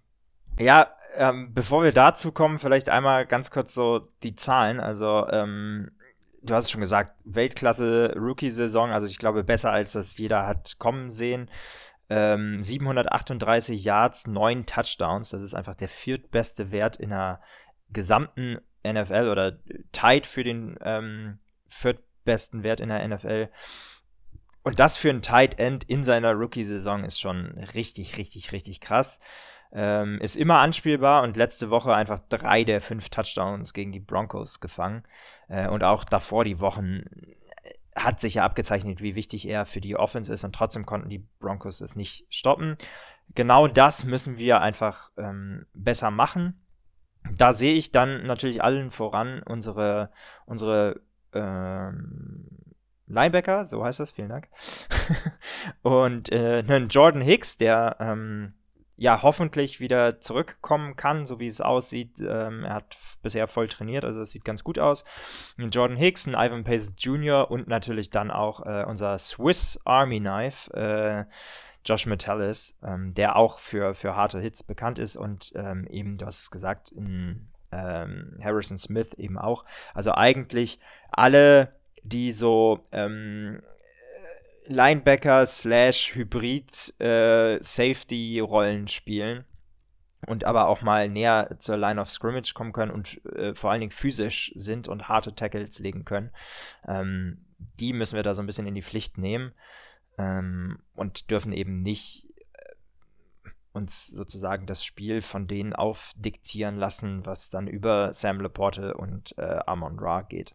Ja, 0.59 0.93
ähm, 1.17 1.53
bevor 1.53 1.83
wir 1.83 1.93
dazu 1.93 2.33
kommen, 2.33 2.59
vielleicht 2.59 2.89
einmal 2.89 3.27
ganz 3.27 3.51
kurz 3.51 3.75
so 3.75 4.09
die 4.23 4.37
Zahlen. 4.37 4.79
Also, 4.79 5.27
ähm, 5.31 5.91
du 6.43 6.55
hast 6.55 6.67
es 6.67 6.71
schon 6.71 6.81
gesagt, 6.81 7.15
Weltklasse 7.25 8.15
Rookie-Saison, 8.17 8.91
also 8.91 9.07
ich 9.07 9.19
glaube 9.19 9.45
besser 9.45 9.71
als 9.73 9.93
das 9.93 10.17
jeder 10.19 10.47
hat 10.47 10.79
kommen 10.79 11.11
sehen. 11.11 11.51
Ähm, 12.11 12.63
738 12.63 13.83
Yards, 13.83 14.27
9 14.27 14.67
Touchdowns, 14.67 15.31
das 15.31 15.43
ist 15.43 15.55
einfach 15.55 15.75
der 15.75 15.89
viertbeste 15.89 16.71
Wert 16.71 16.97
in 16.97 17.11
der 17.11 17.41
gesamten 17.91 18.59
NFL 18.87 19.29
oder 19.31 19.59
tight 19.93 20.27
für 20.27 20.45
den 20.45 20.77
ähm, 20.83 21.39
viertbesten 21.67 22.63
Wert 22.63 22.81
in 22.81 22.91
der 22.91 23.07
NFL. 23.07 23.49
Und 24.63 24.81
das 24.81 24.97
für 24.97 25.11
ein 25.11 25.23
Tight 25.23 25.59
End 25.59 25.85
in 25.85 26.05
seiner 26.05 26.33
Rookie-Saison 26.33 27.05
ist 27.05 27.21
schon 27.21 27.59
richtig, 27.75 28.17
richtig, 28.17 28.53
richtig 28.53 28.81
krass. 28.81 29.19
Ähm, 29.73 30.19
ist 30.21 30.37
immer 30.37 30.61
anspielbar 30.61 31.23
und 31.23 31.37
letzte 31.37 31.69
Woche 31.69 31.95
einfach 31.95 32.21
drei 32.29 32.65
der 32.65 32.81
fünf 32.81 33.09
Touchdowns 33.11 33.73
gegen 33.75 33.93
die 33.93 34.01
Broncos 34.01 34.61
gefangen. 34.61 35.03
Äh, 35.49 35.69
und 35.69 35.85
auch 35.85 36.05
davor 36.05 36.45
die 36.45 36.61
Wochen 36.61 37.05
hat 38.05 38.21
sich 38.21 38.35
ja 38.35 38.45
abgezeichnet, 38.45 39.03
wie 39.03 39.15
wichtig 39.15 39.49
er 39.49 39.67
für 39.67 39.81
die 39.81 39.97
Offense 39.97 40.33
ist 40.33 40.45
und 40.45 40.55
trotzdem 40.55 40.87
konnten 40.87 41.09
die 41.09 41.27
Broncos 41.41 41.81
es 41.81 41.97
nicht 41.97 42.27
stoppen. 42.29 42.77
Genau 43.35 43.69
das 43.69 44.05
müssen 44.05 44.39
wir 44.39 44.61
einfach 44.61 45.11
ähm, 45.17 45.67
besser 45.73 46.11
machen. 46.11 46.61
Da 47.37 47.53
sehe 47.53 47.73
ich 47.73 47.91
dann 47.91 48.27
natürlich 48.27 48.63
allen 48.63 48.91
voran 48.91 49.43
unsere, 49.43 50.11
unsere 50.45 51.01
ähm, 51.33 52.47
Linebacker, 53.07 53.65
so 53.65 53.85
heißt 53.85 54.01
das, 54.01 54.13
vielen 54.13 54.29
Dank. 54.29 54.49
und 55.83 56.31
äh, 56.33 56.63
einen 56.67 56.89
Jordan 56.89 57.23
Hicks, 57.23 57.57
der 57.57 57.97
ähm, 58.01 58.55
ja 58.97 59.23
hoffentlich 59.23 59.81
wieder 59.81 60.21
zurückkommen 60.21 60.97
kann, 60.97 61.27
so 61.27 61.41
wie 61.41 61.47
es 61.47 61.61
aussieht. 61.61 62.21
Ähm, 62.21 62.65
er 62.65 62.75
hat 62.75 62.97
bisher 63.23 63.49
voll 63.49 63.69
trainiert, 63.69 64.05
also 64.05 64.21
es 64.21 64.31
sieht 64.31 64.45
ganz 64.45 64.63
gut 64.63 64.79
aus. 64.79 65.05
Jordan 65.59 65.97
Hicks, 65.97 66.27
ein 66.27 66.35
Ivan 66.35 66.65
Pace 66.65 66.95
Jr. 66.99 67.51
und 67.51 67.69
natürlich 67.69 68.11
dann 68.11 68.31
auch 68.31 68.65
äh, 68.65 68.85
unser 68.85 69.19
Swiss 69.19 69.81
Army 69.85 70.21
Knife, 70.21 70.73
äh, 70.75 71.25
Josh 71.85 72.07
Metellus, 72.07 72.77
ähm, 72.83 73.15
der 73.15 73.37
auch 73.37 73.59
für, 73.59 73.95
für 73.95 74.17
harte 74.17 74.41
Hits 74.41 74.63
bekannt 74.63 74.99
ist 74.99 75.17
und 75.17 75.53
ähm, 75.55 75.87
eben, 75.89 76.17
du 76.17 76.27
hast 76.27 76.43
es 76.43 76.51
gesagt, 76.51 76.91
in 76.91 77.49
ähm, 77.73 78.39
Harrison 78.43 78.79
Smith 78.79 79.13
eben 79.15 79.39
auch. 79.39 79.65
Also 79.93 80.13
eigentlich 80.13 80.79
alle, 81.11 81.75
die 82.03 82.33
so 82.33 82.81
ähm, 82.93 83.63
Linebacker 84.67 85.47
slash 85.47 86.15
Hybrid 86.15 86.99
äh, 87.01 87.63
Safety 87.63 88.41
Rollen 88.41 88.89
spielen 88.89 89.45
und 90.27 90.45
aber 90.45 90.69
auch 90.69 90.83
mal 90.83 91.09
näher 91.09 91.57
zur 91.59 91.77
Line 91.77 92.01
of 92.01 92.11
Scrimmage 92.11 92.55
kommen 92.55 92.73
können 92.73 92.91
und 92.91 93.25
äh, 93.27 93.55
vor 93.55 93.71
allen 93.71 93.81
Dingen 93.81 93.93
physisch 93.93 94.53
sind 94.55 94.89
und 94.89 95.09
harte 95.09 95.35
Tackles 95.35 95.79
legen 95.79 96.05
können. 96.05 96.31
Ähm, 96.87 97.45
die 97.79 97.93
müssen 97.93 98.17
wir 98.17 98.23
da 98.23 98.35
so 98.35 98.43
ein 98.43 98.47
bisschen 98.47 98.67
in 98.67 98.75
die 98.75 98.83
Pflicht 98.83 99.19
nehmen 99.19 99.53
ähm, 100.19 100.79
und 100.95 101.31
dürfen 101.31 101.53
eben 101.53 101.83
nicht 101.83 102.27
äh, 102.55 103.51
uns 103.73 104.07
sozusagen 104.07 104.67
das 104.67 104.85
Spiel 104.85 105.21
von 105.21 105.47
denen 105.47 105.75
aufdiktieren 105.75 106.77
lassen, 106.77 107.27
was 107.27 107.51
dann 107.51 107.67
über 107.67 108.13
Sam 108.13 108.41
Laporte 108.41 108.95
und 108.95 109.37
äh, 109.39 109.59
Amon 109.67 109.99
Ra 109.99 110.23
geht. 110.23 110.55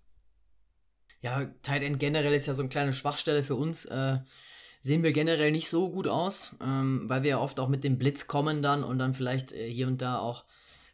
Ja, 1.22 1.46
Tight 1.64 1.84
End 1.84 2.00
generell 2.00 2.34
ist 2.34 2.46
ja 2.46 2.54
so 2.54 2.62
eine 2.62 2.70
kleine 2.70 2.94
Schwachstelle 2.94 3.44
für 3.44 3.56
uns. 3.56 3.86
Äh, 3.86 4.20
sehen 4.82 5.04
wir 5.04 5.12
generell 5.12 5.52
nicht 5.52 5.70
so 5.70 5.92
gut 5.92 6.08
aus, 6.08 6.56
ähm, 6.62 7.04
weil 7.08 7.24
wir 7.24 7.32
ja 7.32 7.40
oft 7.40 7.60
auch 7.60 7.68
mit 7.68 7.84
dem 7.84 7.98
Blitz 7.98 8.28
kommen 8.28 8.62
dann 8.62 8.84
und 8.84 9.00
dann 9.00 9.14
vielleicht 9.14 9.52
äh, 9.52 9.70
hier 9.70 9.88
und 9.88 10.02
da 10.02 10.20
auch 10.20 10.46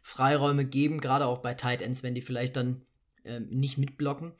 Freiräume 0.02 0.64
geben, 0.64 1.00
gerade 1.00 1.26
auch 1.26 1.38
bei 1.38 1.54
Tight 1.54 1.82
Ends, 1.82 2.02
wenn 2.02 2.14
die 2.14 2.20
vielleicht 2.20 2.56
dann 2.56 2.82
äh, 3.24 3.40
nicht 3.40 3.78
mitblocken. 3.78 4.32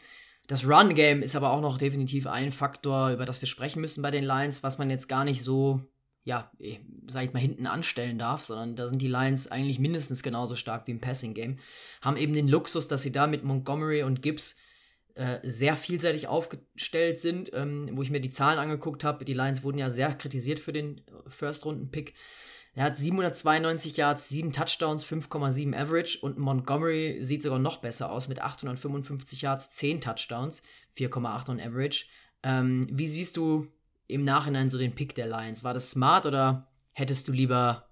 Das 0.46 0.66
Run-Game 0.66 1.22
ist 1.22 1.34
aber 1.34 1.50
auch 1.50 1.60
noch 1.60 1.78
definitiv 1.78 2.26
ein 2.26 2.52
Faktor, 2.52 3.10
über 3.10 3.24
das 3.24 3.40
wir 3.40 3.48
sprechen 3.48 3.80
müssen 3.80 4.02
bei 4.02 4.12
den 4.12 4.24
Lions, 4.24 4.62
was 4.62 4.78
man 4.78 4.90
jetzt 4.90 5.08
gar 5.08 5.24
nicht 5.24 5.42
so, 5.42 5.80
ja, 6.22 6.52
eh, 6.60 6.78
sag 7.08 7.24
ich 7.24 7.32
mal, 7.32 7.40
hinten 7.40 7.66
anstellen 7.66 8.18
darf, 8.18 8.44
sondern 8.44 8.76
da 8.76 8.88
sind 8.88 9.02
die 9.02 9.08
Lions 9.08 9.50
eigentlich 9.50 9.80
mindestens 9.80 10.22
genauso 10.22 10.54
stark 10.54 10.86
wie 10.86 10.92
im 10.92 11.00
Passing-Game. 11.00 11.58
Haben 12.00 12.16
eben 12.16 12.32
den 12.32 12.46
Luxus, 12.46 12.86
dass 12.86 13.02
sie 13.02 13.10
da 13.10 13.26
mit 13.26 13.42
Montgomery 13.42 14.04
und 14.04 14.22
Gibbs 14.22 14.56
äh, 15.16 15.40
sehr 15.42 15.76
vielseitig 15.76 16.28
aufgestellt 16.28 17.18
sind, 17.18 17.50
ähm, 17.54 17.88
wo 17.92 18.02
ich 18.02 18.10
mir 18.10 18.20
die 18.20 18.28
Zahlen 18.28 18.58
angeguckt 18.58 19.02
habe. 19.02 19.24
Die 19.24 19.32
Lions 19.32 19.62
wurden 19.62 19.78
ja 19.78 19.88
sehr 19.88 20.12
kritisiert 20.14 20.60
für 20.60 20.74
den 20.74 21.00
First-Runden-Pick. 21.26 22.12
Er 22.74 22.84
hat 22.84 22.96
792 22.96 23.96
Yards, 23.96 24.28
7 24.28 24.52
Touchdowns, 24.52 25.06
5,7 25.06 25.74
Average 25.74 26.18
und 26.20 26.36
Montgomery 26.36 27.16
sieht 27.22 27.42
sogar 27.42 27.58
noch 27.58 27.78
besser 27.78 28.12
aus 28.12 28.28
mit 28.28 28.42
855 28.42 29.40
Yards, 29.40 29.70
10 29.70 30.02
Touchdowns, 30.02 30.60
4,8 30.98 31.48
on 31.48 31.60
Average. 31.60 32.04
Ähm, 32.42 32.86
wie 32.92 33.06
siehst 33.06 33.38
du 33.38 33.66
im 34.08 34.22
Nachhinein 34.22 34.68
so 34.68 34.76
den 34.76 34.94
Pick 34.94 35.14
der 35.14 35.28
Lions? 35.28 35.64
War 35.64 35.72
das 35.72 35.90
smart 35.90 36.26
oder 36.26 36.68
hättest 36.92 37.26
du 37.28 37.32
lieber 37.32 37.88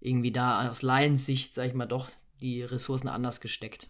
irgendwie 0.00 0.32
da 0.32 0.70
aus 0.70 0.80
Lions 0.80 1.26
Sicht, 1.26 1.54
sag 1.54 1.66
ich 1.66 1.74
mal, 1.74 1.84
doch 1.84 2.08
die 2.40 2.62
Ressourcen 2.62 3.08
anders 3.08 3.42
gesteckt? 3.42 3.88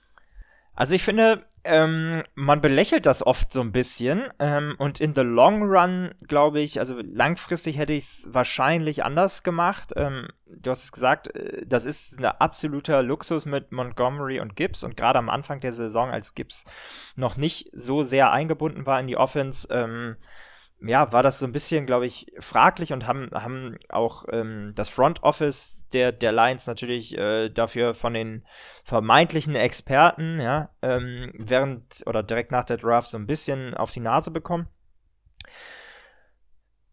Also 0.74 0.94
ich 0.94 1.04
finde, 1.04 1.46
ähm, 1.64 2.22
man 2.34 2.60
belächelt 2.60 3.06
das 3.06 3.26
oft 3.26 3.52
so 3.52 3.60
ein 3.60 3.72
bisschen 3.72 4.24
ähm, 4.38 4.74
und 4.78 5.00
in 5.00 5.14
the 5.14 5.22
long 5.22 5.62
run 5.62 6.14
glaube 6.26 6.60
ich, 6.60 6.78
also 6.78 7.00
langfristig 7.00 7.78
hätte 7.78 7.94
ich 7.94 8.04
es 8.04 8.28
wahrscheinlich 8.32 9.04
anders 9.04 9.42
gemacht. 9.42 9.92
Ähm, 9.96 10.28
du 10.46 10.70
hast 10.70 10.84
es 10.84 10.92
gesagt, 10.92 11.34
äh, 11.34 11.64
das 11.66 11.84
ist 11.84 12.18
ein 12.18 12.26
absoluter 12.26 13.02
Luxus 13.02 13.46
mit 13.46 13.72
Montgomery 13.72 14.40
und 14.40 14.56
Gibbs 14.56 14.84
und 14.84 14.96
gerade 14.96 15.18
am 15.18 15.30
Anfang 15.30 15.60
der 15.60 15.72
Saison, 15.72 16.10
als 16.10 16.34
Gibbs 16.34 16.66
noch 17.16 17.36
nicht 17.36 17.70
so 17.72 18.02
sehr 18.02 18.30
eingebunden 18.30 18.86
war 18.86 19.00
in 19.00 19.06
die 19.06 19.16
Offense, 19.16 19.66
ähm, 19.70 20.16
ja, 20.86 21.12
war 21.12 21.22
das 21.22 21.38
so 21.38 21.46
ein 21.46 21.52
bisschen, 21.52 21.86
glaube 21.86 22.06
ich, 22.06 22.32
fraglich 22.38 22.92
und 22.92 23.06
haben, 23.06 23.30
haben 23.32 23.76
auch 23.88 24.24
ähm, 24.30 24.72
das 24.74 24.88
Front 24.88 25.22
Office 25.22 25.86
der, 25.92 26.12
der 26.12 26.32
Lions 26.32 26.66
natürlich 26.66 27.16
äh, 27.16 27.48
dafür 27.48 27.94
von 27.94 28.14
den 28.14 28.44
vermeintlichen 28.84 29.54
Experten, 29.54 30.40
ja, 30.40 30.70
ähm, 30.82 31.32
während 31.34 32.02
oder 32.06 32.22
direkt 32.22 32.50
nach 32.50 32.64
der 32.64 32.76
Draft 32.76 33.08
so 33.08 33.18
ein 33.18 33.26
bisschen 33.26 33.74
auf 33.74 33.92
die 33.92 34.00
Nase 34.00 34.30
bekommen. 34.30 34.68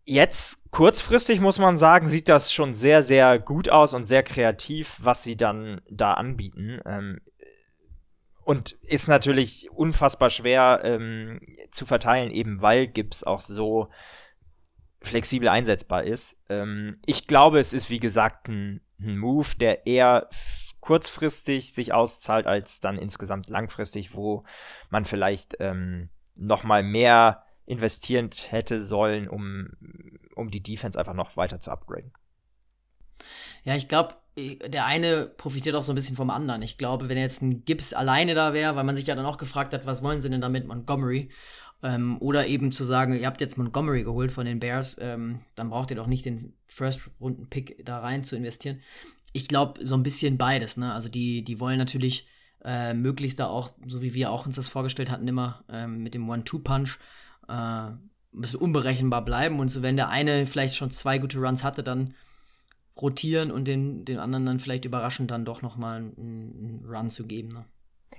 Jetzt, 0.04 0.71
kurzfristig 0.71 1.39
muss 1.39 1.60
man 1.60 1.77
sagen, 1.77 2.08
sieht 2.08 2.27
das 2.27 2.51
schon 2.51 2.73
sehr, 2.73 3.04
sehr 3.04 3.39
gut 3.39 3.69
aus 3.69 3.93
und 3.93 4.08
sehr 4.08 4.23
kreativ, 4.23 4.97
was 4.99 5.23
sie 5.23 5.38
dann 5.38 5.82
da 5.89 6.15
anbieten. 6.15 6.80
Ähm, 6.86 7.21
und 8.43 8.71
ist 8.84 9.08
natürlich 9.08 9.69
unfassbar 9.71 10.30
schwer 10.30 10.82
ähm, 10.84 11.39
zu 11.71 11.86
verteilen, 11.86 12.32
eben 12.32 12.62
weil 12.62 12.88
Gibbs 12.88 13.23
auch 13.23 13.41
so 13.41 13.89
flexibel 15.01 15.47
einsetzbar 15.47 16.04
ist. 16.04 16.39
Ähm, 16.49 16.99
ich 17.06 17.27
glaube, 17.27 17.60
es 17.60 17.73
ist 17.73 17.89
wie 17.89 17.99
gesagt 17.99 18.47
ein, 18.47 18.82
ein 18.99 19.17
Move, 19.17 19.49
der 19.60 19.88
eher 19.88 20.30
kurzfristig 20.80 21.73
sich 21.73 21.93
auszahlt, 21.93 22.47
als 22.47 22.80
dann 22.80 22.97
insgesamt 22.97 23.49
langfristig, 23.49 24.15
wo 24.15 24.43
man 24.89 25.06
vielleicht 25.06 25.58
ähm, 25.60 26.10
noch 26.36 26.63
mehr 26.63 27.43
investieren 27.65 28.30
hätte 28.49 28.82
sollen, 28.82 29.30
um, 29.30 29.69
um 30.36 30.49
die 30.49 30.63
Defense 30.63 30.99
einfach 30.99 31.13
noch 31.13 31.38
weiter 31.38 31.60
zu 31.60 31.71
upgraden. 31.71 32.12
Ja, 33.63 33.76
ich 33.76 33.88
glaube, 33.88 34.15
der 34.38 34.86
eine 34.86 35.26
profitiert 35.26 35.76
auch 35.76 35.84
so 35.84 35.91
ein 35.91 35.95
bisschen 35.95 36.15
vom 36.15 36.30
anderen. 36.30 36.62
Ich 36.62 36.78
glaube, 36.78 37.10
wenn 37.10 37.17
jetzt 37.17 37.41
ein 37.41 37.65
Gibbs 37.65 37.93
alleine 37.93 38.34
da 38.34 38.54
wäre, 38.54 38.76
weil 38.76 38.84
man 38.84 38.95
sich 38.95 39.08
ja 39.08 39.15
dann 39.15 39.26
auch 39.26 39.38
gefragt 39.38 39.74
hat, 39.74 39.86
was 39.86 40.02
wollen 40.02 40.21
sie 40.21 40.30
denn 40.30 40.41
damit 40.41 40.67
Montgomery? 40.67 41.30
Ähm, 41.84 42.17
oder 42.19 42.47
eben 42.47 42.71
zu 42.71 42.84
sagen, 42.84 43.19
ihr 43.19 43.26
habt 43.26 43.41
jetzt 43.41 43.58
Montgomery 43.58 44.04
geholt 44.04 44.32
von 44.32 44.45
den 44.45 44.60
Bears, 44.60 44.97
ähm, 45.02 45.39
dann 45.56 45.69
braucht 45.69 45.89
ihr 45.89 45.97
doch 45.97 46.08
nicht 46.08 46.26
den 46.26 46.54
First-Runden-Pick 46.67 47.86
da 47.86 48.00
rein 48.00 48.24
zu 48.24 48.36
investieren. 48.36 48.82
Ich 49.34 49.47
glaube, 49.47 49.86
so 49.86 49.95
ein 49.95 50.04
bisschen 50.04 50.38
beides. 50.38 50.78
Ne? 50.78 50.93
Also 50.93 51.10
die, 51.10 51.43
die 51.43 51.60
wollen 51.60 51.78
natürlich 51.78 52.28
äh, 52.63 52.93
möglichst 52.93 53.39
da 53.39 53.47
auch, 53.47 53.71
so 53.88 54.02
wie 54.02 54.13
wir 54.13 54.32
auch 54.32 54.45
uns 54.45 54.56
das 54.56 54.67
vorgestellt 54.67 55.10
hatten, 55.10 55.28
immer 55.28 55.63
ähm, 55.69 56.04
mit 56.04 56.13
dem 56.13 56.30
One-Two-Punch 56.30 57.00
äh, 57.47 57.52
ein 57.54 58.00
bisschen 58.32 58.60
unberechenbar 58.60 59.26
bleiben. 59.26 59.60
Und 59.60 59.69
so, 59.69 59.82
wenn 59.82 59.95
der 59.95 60.10
eine 60.10 60.45
vielleicht 60.45 60.76
schon 60.76 60.91
zwei 60.91 61.17
gute 61.17 61.39
Runs 61.39 61.63
hatte, 61.63 61.84
dann 61.84 62.13
rotieren 63.01 63.51
und 63.51 63.67
den, 63.67 64.05
den 64.05 64.19
anderen 64.19 64.45
dann 64.45 64.59
vielleicht 64.59 64.85
überraschend 64.85 65.31
dann 65.31 65.45
doch 65.45 65.61
nochmal 65.61 65.97
einen, 65.97 66.13
einen 66.17 66.85
Run 66.87 67.09
zu 67.09 67.25
geben. 67.25 67.49
Ne? 67.49 67.65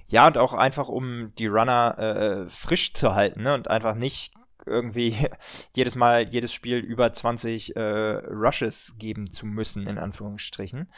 Ja, 0.09 0.27
und 0.27 0.39
auch 0.39 0.53
einfach, 0.53 0.89
um 0.89 1.33
die 1.37 1.47
Runner 1.47 1.99
äh, 1.99 2.49
frisch 2.49 2.95
zu 2.95 3.15
halten 3.15 3.43
ne? 3.43 3.55
und 3.55 3.69
einfach 3.69 3.95
nicht 3.95 4.33
irgendwie 4.67 5.17
jedes 5.75 5.95
Mal, 5.95 6.29
jedes 6.29 6.53
Spiel 6.53 6.79
über 6.79 7.13
20 7.13 7.77
äh, 7.77 7.81
Rushes 7.81 8.97
geben 8.99 9.31
zu 9.31 9.47
müssen, 9.47 9.87
in 9.87 9.99
Anführungsstrichen. 9.99 10.89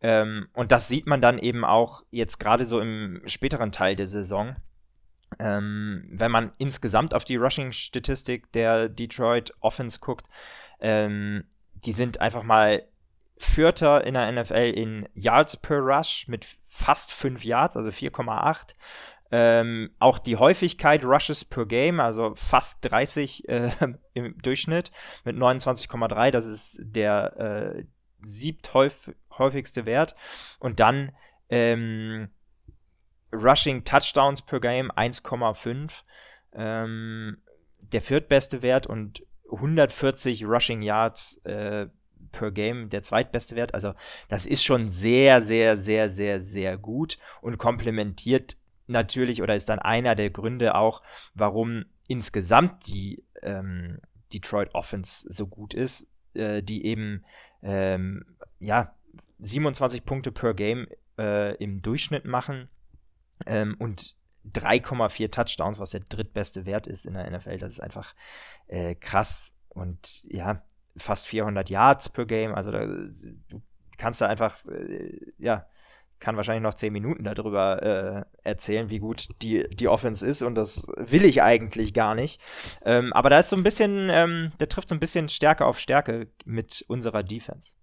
Ähm, 0.00 0.48
und 0.52 0.72
das 0.72 0.88
sieht 0.88 1.06
man 1.06 1.20
dann 1.20 1.38
eben 1.38 1.64
auch 1.64 2.02
jetzt 2.10 2.38
gerade 2.38 2.64
so 2.64 2.80
im 2.80 3.22
späteren 3.26 3.72
Teil 3.72 3.96
der 3.96 4.06
Saison. 4.06 4.56
Ähm, 5.38 6.08
wenn 6.10 6.30
man 6.30 6.52
insgesamt 6.58 7.14
auf 7.14 7.24
die 7.24 7.36
Rushing-Statistik 7.36 8.50
der 8.52 8.88
Detroit 8.88 9.52
Offense 9.60 9.98
guckt, 9.98 10.28
ähm, 10.80 11.44
die 11.74 11.92
sind 11.92 12.20
einfach 12.20 12.42
mal 12.42 12.82
Vierter 13.38 14.04
in 14.04 14.14
der 14.14 14.30
NFL 14.32 14.72
in 14.74 15.08
Yards 15.14 15.56
per 15.56 15.78
Rush 15.78 16.26
mit 16.28 16.46
fast 16.66 17.12
5 17.12 17.44
Yards, 17.44 17.76
also 17.76 17.88
4,8. 17.88 18.74
Ähm, 19.30 19.90
auch 19.98 20.18
die 20.18 20.36
Häufigkeit 20.36 21.04
Rushes 21.04 21.44
per 21.44 21.66
Game, 21.66 22.00
also 22.00 22.34
fast 22.34 22.78
30 22.90 23.48
äh, 23.48 23.70
im 24.14 24.38
Durchschnitt 24.38 24.90
mit 25.24 25.36
29,3, 25.36 26.30
das 26.30 26.46
ist 26.46 26.80
der 26.82 27.36
äh, 27.76 27.84
siebthäufigste 28.22 29.84
Wert. 29.84 30.16
Und 30.58 30.80
dann 30.80 31.12
ähm, 31.50 32.30
Rushing 33.32 33.84
Touchdowns 33.84 34.42
per 34.42 34.60
Game 34.60 34.90
1,5, 34.92 36.02
ähm, 36.54 37.42
der 37.80 38.00
viertbeste 38.00 38.62
Wert 38.62 38.86
und 38.86 39.22
140 39.52 40.46
Rushing 40.46 40.82
Yards 40.82 41.38
äh, 41.44 41.88
per 42.32 42.50
Game 42.50 42.90
der 42.90 43.02
zweitbeste 43.02 43.56
Wert. 43.56 43.74
Also 43.74 43.94
das 44.28 44.46
ist 44.46 44.64
schon 44.64 44.90
sehr, 44.90 45.42
sehr, 45.42 45.76
sehr, 45.76 46.10
sehr, 46.10 46.40
sehr 46.40 46.78
gut 46.78 47.18
und 47.40 47.58
komplementiert 47.58 48.56
natürlich 48.86 49.42
oder 49.42 49.54
ist 49.54 49.68
dann 49.68 49.78
einer 49.78 50.14
der 50.14 50.30
Gründe 50.30 50.74
auch, 50.74 51.02
warum 51.34 51.84
insgesamt 52.06 52.86
die 52.86 53.22
ähm, 53.42 54.00
Detroit 54.32 54.74
Offense 54.74 55.26
so 55.30 55.46
gut 55.46 55.74
ist, 55.74 56.08
äh, 56.34 56.62
die 56.62 56.84
eben 56.84 57.24
ähm, 57.62 58.24
ja 58.60 58.94
27 59.38 60.04
Punkte 60.04 60.32
per 60.32 60.54
Game 60.54 60.88
äh, 61.18 61.54
im 61.56 61.82
Durchschnitt 61.82 62.24
machen 62.24 62.68
ähm, 63.46 63.76
und 63.78 64.16
3,4 64.52 65.30
Touchdowns, 65.30 65.78
was 65.78 65.90
der 65.90 66.00
drittbeste 66.00 66.64
Wert 66.66 66.86
ist 66.86 67.06
in 67.06 67.14
der 67.14 67.30
NFL. 67.30 67.58
Das 67.58 67.72
ist 67.72 67.80
einfach 67.80 68.14
äh, 68.66 68.94
krass. 68.94 69.54
Und 69.68 70.24
ja, 70.24 70.62
fast 70.98 71.26
400 71.26 71.70
Yards 71.70 72.08
per 72.08 72.26
Game. 72.26 72.54
Also 72.54 72.70
da, 72.70 72.86
du 72.86 73.62
kannst 73.96 74.20
da 74.20 74.26
einfach, 74.26 74.64
äh, 74.66 75.18
ja, 75.38 75.66
kann 76.20 76.36
wahrscheinlich 76.36 76.62
noch 76.62 76.74
10 76.74 76.92
Minuten 76.92 77.24
darüber 77.24 77.82
äh, 77.82 78.48
erzählen, 78.48 78.90
wie 78.90 78.98
gut 78.98 79.28
die, 79.42 79.68
die 79.70 79.88
Offense 79.88 80.26
ist 80.26 80.42
und 80.42 80.56
das 80.56 80.88
will 80.96 81.24
ich 81.24 81.42
eigentlich 81.42 81.94
gar 81.94 82.14
nicht. 82.14 82.40
Ähm, 82.84 83.12
aber 83.12 83.30
da 83.30 83.38
ist 83.38 83.50
so 83.50 83.56
ein 83.56 83.62
bisschen, 83.62 84.08
ähm, 84.10 84.52
der 84.58 84.68
trifft 84.68 84.88
so 84.88 84.94
ein 84.94 85.00
bisschen 85.00 85.28
Stärke 85.28 85.64
auf 85.64 85.78
Stärke 85.78 86.28
mit 86.44 86.84
unserer 86.88 87.22
Defense. 87.22 87.74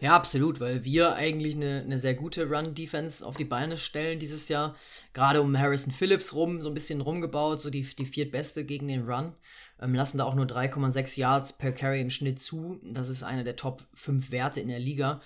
Ja, 0.00 0.14
absolut, 0.14 0.60
weil 0.60 0.84
wir 0.84 1.14
eigentlich 1.14 1.54
eine, 1.54 1.82
eine 1.84 1.98
sehr 1.98 2.14
gute 2.14 2.48
Run-Defense 2.48 3.24
auf 3.24 3.36
die 3.36 3.44
Beine 3.44 3.76
stellen 3.76 4.18
dieses 4.18 4.48
Jahr. 4.48 4.76
Gerade 5.12 5.40
um 5.42 5.58
Harrison 5.58 5.92
Phillips 5.92 6.34
rum, 6.34 6.60
so 6.60 6.68
ein 6.68 6.74
bisschen 6.74 7.00
rumgebaut, 7.00 7.60
so 7.60 7.70
die, 7.70 7.82
die 7.82 8.06
viertbeste 8.06 8.64
gegen 8.64 8.88
den 8.88 9.04
Run 9.04 9.32
ähm, 9.80 9.94
lassen 9.94 10.18
da 10.18 10.24
auch 10.24 10.34
nur 10.34 10.46
3,6 10.46 11.18
Yards 11.18 11.52
per 11.54 11.72
Carry 11.72 12.00
im 12.00 12.10
Schnitt 12.10 12.40
zu. 12.40 12.80
Das 12.82 13.08
ist 13.08 13.22
einer 13.22 13.44
der 13.44 13.56
Top 13.56 13.82
5 13.94 14.30
Werte 14.30 14.60
in 14.60 14.68
der 14.68 14.78
Liga. 14.78 15.20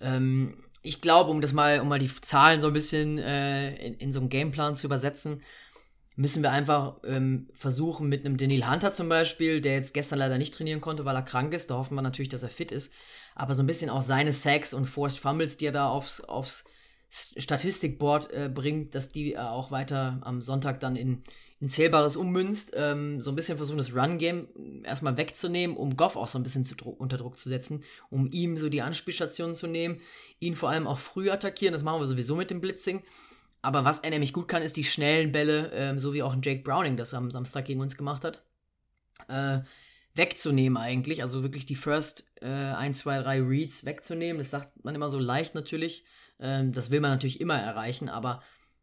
Ähm, 0.00 0.62
ich 0.82 1.00
glaube, 1.00 1.30
um 1.30 1.40
das 1.40 1.52
mal, 1.52 1.80
um 1.80 1.88
mal 1.88 1.98
die 1.98 2.12
Zahlen 2.20 2.60
so 2.60 2.68
ein 2.68 2.72
bisschen 2.72 3.18
äh, 3.18 3.74
in, 3.76 3.94
in, 3.94 4.12
so 4.12 4.20
einen 4.20 4.28
Gameplan 4.28 4.76
zu 4.76 4.86
übersetzen, 4.86 5.42
müssen 6.14 6.42
wir 6.42 6.50
einfach 6.52 6.96
ähm, 7.04 7.48
versuchen, 7.54 8.08
mit 8.08 8.24
einem 8.24 8.36
Daniel 8.36 8.70
Hunter 8.70 8.92
zum 8.92 9.08
Beispiel, 9.08 9.60
der 9.60 9.74
jetzt 9.74 9.92
gestern 9.92 10.20
leider 10.20 10.38
nicht 10.38 10.54
trainieren 10.54 10.80
konnte, 10.80 11.04
weil 11.04 11.16
er 11.16 11.22
krank 11.22 11.52
ist, 11.52 11.70
da 11.70 11.74
hoffen 11.74 11.96
wir 11.96 12.02
natürlich, 12.02 12.28
dass 12.28 12.42
er 12.42 12.48
fit 12.48 12.70
ist, 12.70 12.92
aber 13.36 13.54
so 13.54 13.62
ein 13.62 13.66
bisschen 13.66 13.90
auch 13.90 14.02
seine 14.02 14.32
Sacks 14.32 14.74
und 14.74 14.86
Forced 14.86 15.20
Fumbles, 15.20 15.58
die 15.58 15.66
er 15.66 15.72
da 15.72 15.88
aufs, 15.88 16.20
aufs 16.22 16.64
Statistikboard 17.10 18.32
äh, 18.32 18.50
bringt, 18.52 18.94
dass 18.94 19.10
die 19.10 19.34
äh, 19.34 19.38
auch 19.38 19.70
weiter 19.70 20.18
am 20.22 20.40
Sonntag 20.40 20.80
dann 20.80 20.96
in, 20.96 21.22
in 21.60 21.68
Zählbares 21.68 22.16
ummünzt, 22.16 22.72
ähm, 22.74 23.20
so 23.20 23.30
ein 23.30 23.36
bisschen 23.36 23.58
versuchen, 23.58 23.76
das 23.76 23.94
Run-Game 23.94 24.82
erstmal 24.84 25.18
wegzunehmen, 25.18 25.76
um 25.76 25.96
Goff 25.96 26.16
auch 26.16 26.28
so 26.28 26.38
ein 26.38 26.42
bisschen 26.42 26.64
zu, 26.64 26.74
unter 26.84 27.18
Druck 27.18 27.38
zu 27.38 27.50
setzen, 27.50 27.84
um 28.10 28.28
ihm 28.32 28.56
so 28.56 28.70
die 28.70 28.82
Anspielstationen 28.82 29.54
zu 29.54 29.66
nehmen, 29.66 30.00
ihn 30.40 30.56
vor 30.56 30.70
allem 30.70 30.86
auch 30.86 30.98
früh 30.98 31.30
attackieren, 31.30 31.74
das 31.74 31.82
machen 31.82 32.00
wir 32.00 32.06
sowieso 32.06 32.36
mit 32.36 32.50
dem 32.50 32.62
Blitzing. 32.62 33.04
Aber 33.60 33.84
was 33.84 33.98
er 33.98 34.10
nämlich 34.10 34.32
gut 34.32 34.48
kann, 34.48 34.62
ist 34.62 34.76
die 34.76 34.84
schnellen 34.84 35.30
Bälle, 35.30 35.70
ähm, 35.74 35.98
so 35.98 36.14
wie 36.14 36.22
auch 36.22 36.32
ein 36.32 36.42
Jake 36.42 36.62
Browning 36.62 36.96
das 36.96 37.12
am 37.12 37.30
Samstag 37.30 37.66
gegen 37.66 37.80
uns 37.80 37.96
gemacht 37.96 38.24
hat, 38.24 38.42
äh, 39.28 39.60
wegzunehmen 40.16 40.76
eigentlich. 40.76 41.22
Also 41.22 41.42
wirklich 41.42 41.66
die 41.66 41.74
First 41.74 42.26
äh, 42.40 42.46
1, 42.46 42.98
2, 42.98 43.22
3 43.22 43.42
Reads 43.42 43.84
wegzunehmen. 43.84 44.38
Das 44.38 44.50
sagt 44.50 44.84
man 44.84 44.94
immer 44.94 45.10
so 45.10 45.18
leicht 45.18 45.54
natürlich. 45.54 46.04
Ähm, 46.38 46.72
das 46.72 46.90
will 46.90 47.00
man 47.00 47.10
natürlich 47.10 47.40
immer 47.40 47.56
erreichen, 47.58 48.08
aber 48.08 48.42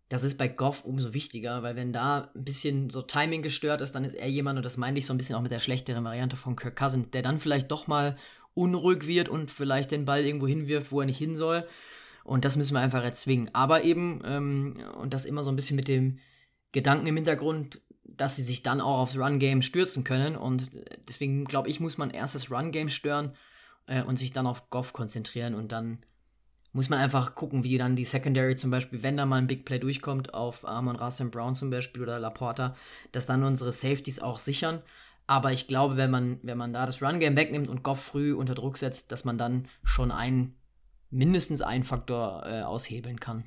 das 0.10 0.24
ist 0.24 0.38
bei 0.38 0.48
Goff 0.48 0.86
umso 0.86 1.14
wichtiger, 1.14 1.64
weil 1.64 1.76
wenn 1.76 1.92
da 1.92 2.30
ein 2.36 2.44
bisschen 2.44 2.90
so 2.90 3.02
Timing 3.02 3.42
gestört 3.42 3.82
ist, 3.82 3.94
dann 3.94 4.06
ist 4.06 4.14
er 4.14 4.30
jemand, 4.30 4.58
und 4.58 4.64
das 4.64 4.78
meine 4.78 5.00
ich 5.00 5.06
so 5.06 5.14
ein 5.14 5.18
bisschen 5.18 5.36
auch 5.36 5.42
mit 5.42 5.52
der 5.52 5.60
schlechteren 5.60 6.04
Variante 6.04 6.36
von 6.36 6.56
Kirk 6.56 6.76
Cousins, 6.76 7.10
der 7.10 7.24
dann 7.24 7.40
vielleicht 7.40 7.72
doch 7.72 7.88
mal 7.88 8.16
unruhig 8.54 9.08
wird 9.08 9.30
und 9.30 9.50
vielleicht 9.50 9.92
den 9.92 10.06
Ball 10.06 10.24
irgendwo 10.24 10.48
hinwirft, 10.48 10.92
wo 10.92 11.00
er 11.00 11.08
nicht 11.08 11.18
hin 11.18 11.36
soll. 11.36 11.66
Und 12.24 12.46
das 12.46 12.56
müssen 12.56 12.74
wir 12.74 12.80
einfach 12.80 13.04
erzwingen. 13.04 13.50
Aber 13.54 13.84
eben, 13.84 14.22
ähm, 14.24 14.78
und 15.00 15.14
das 15.14 15.26
immer 15.26 15.44
so 15.44 15.52
ein 15.52 15.56
bisschen 15.56 15.76
mit 15.76 15.88
dem 15.88 16.20
Gedanken 16.72 17.08
im 17.08 17.16
Hintergrund, 17.16 17.82
dass 18.18 18.36
sie 18.36 18.44
sich 18.44 18.64
dann 18.64 18.82
auch 18.82 19.00
aufs 19.00 19.18
Run-Game 19.18 19.62
stürzen 19.62 20.04
können. 20.04 20.36
Und 20.36 20.72
deswegen 21.08 21.46
glaube 21.46 21.70
ich, 21.70 21.80
muss 21.80 21.98
man 21.98 22.10
erst 22.10 22.36
das 22.36 22.52
Run-Game 22.52 22.90
stören 22.90 23.34
äh, 23.88 24.04
und 24.04 24.18
sich 24.18 24.32
dann 24.32 24.48
auf 24.48 24.70
Goff 24.70 24.94
konzentrieren. 24.94 25.56
Und 25.56 25.72
dann 25.72 26.00
muss 26.72 26.90
man 26.90 27.00
einfach 27.00 27.36
gucken, 27.36 27.64
wie 27.64 27.78
dann 27.78 27.96
die 27.96 28.06
Secondary 28.06 28.56
zum 28.56 28.72
Beispiel, 28.72 29.04
wenn 29.04 29.18
da 29.18 29.26
mal 29.26 29.38
ein 29.38 29.48
Big 29.48 29.66
Play 29.66 29.80
durchkommt, 29.80 30.34
auf 30.34 30.68
Armon 30.68 30.96
Russell 30.96 31.30
Brown 31.30 31.56
zum 31.56 31.70
Beispiel 31.70 32.02
oder 32.02 32.20
Laporta, 32.20 32.76
dass 33.12 33.26
dann 33.26 33.44
unsere 33.44 33.72
Safeties 33.72 34.20
auch 34.20 34.40
sichern. 34.40 34.82
Aber 35.26 35.54
ich 35.54 35.68
glaube, 35.68 35.96
wenn 35.98 36.12
man, 36.12 36.40
wenn 36.44 36.58
man 36.58 36.74
da 36.74 36.86
das 36.86 37.02
Run-Game 37.02 37.38
wegnimmt 37.38 37.70
und 37.70 37.84
Goff 37.84 38.02
früh 38.02 38.34
unter 38.34 38.56
Druck 38.56 38.78
setzt, 38.78 39.12
dass 39.12 39.24
man 39.24 39.38
dann 39.38 39.68
schon 39.84 40.12
einen, 40.12 40.56
mindestens 41.12 41.62
einen 41.62 41.84
Faktor 41.84 42.44
äh, 42.46 42.64
aushebeln 42.64 43.20
kann. 43.20 43.44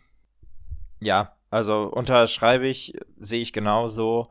Ja, 1.01 1.37
also 1.51 1.83
unterschreibe 1.83 2.67
ich, 2.67 2.95
sehe 3.19 3.43
ich 3.43 3.53
genauso. 3.53 4.29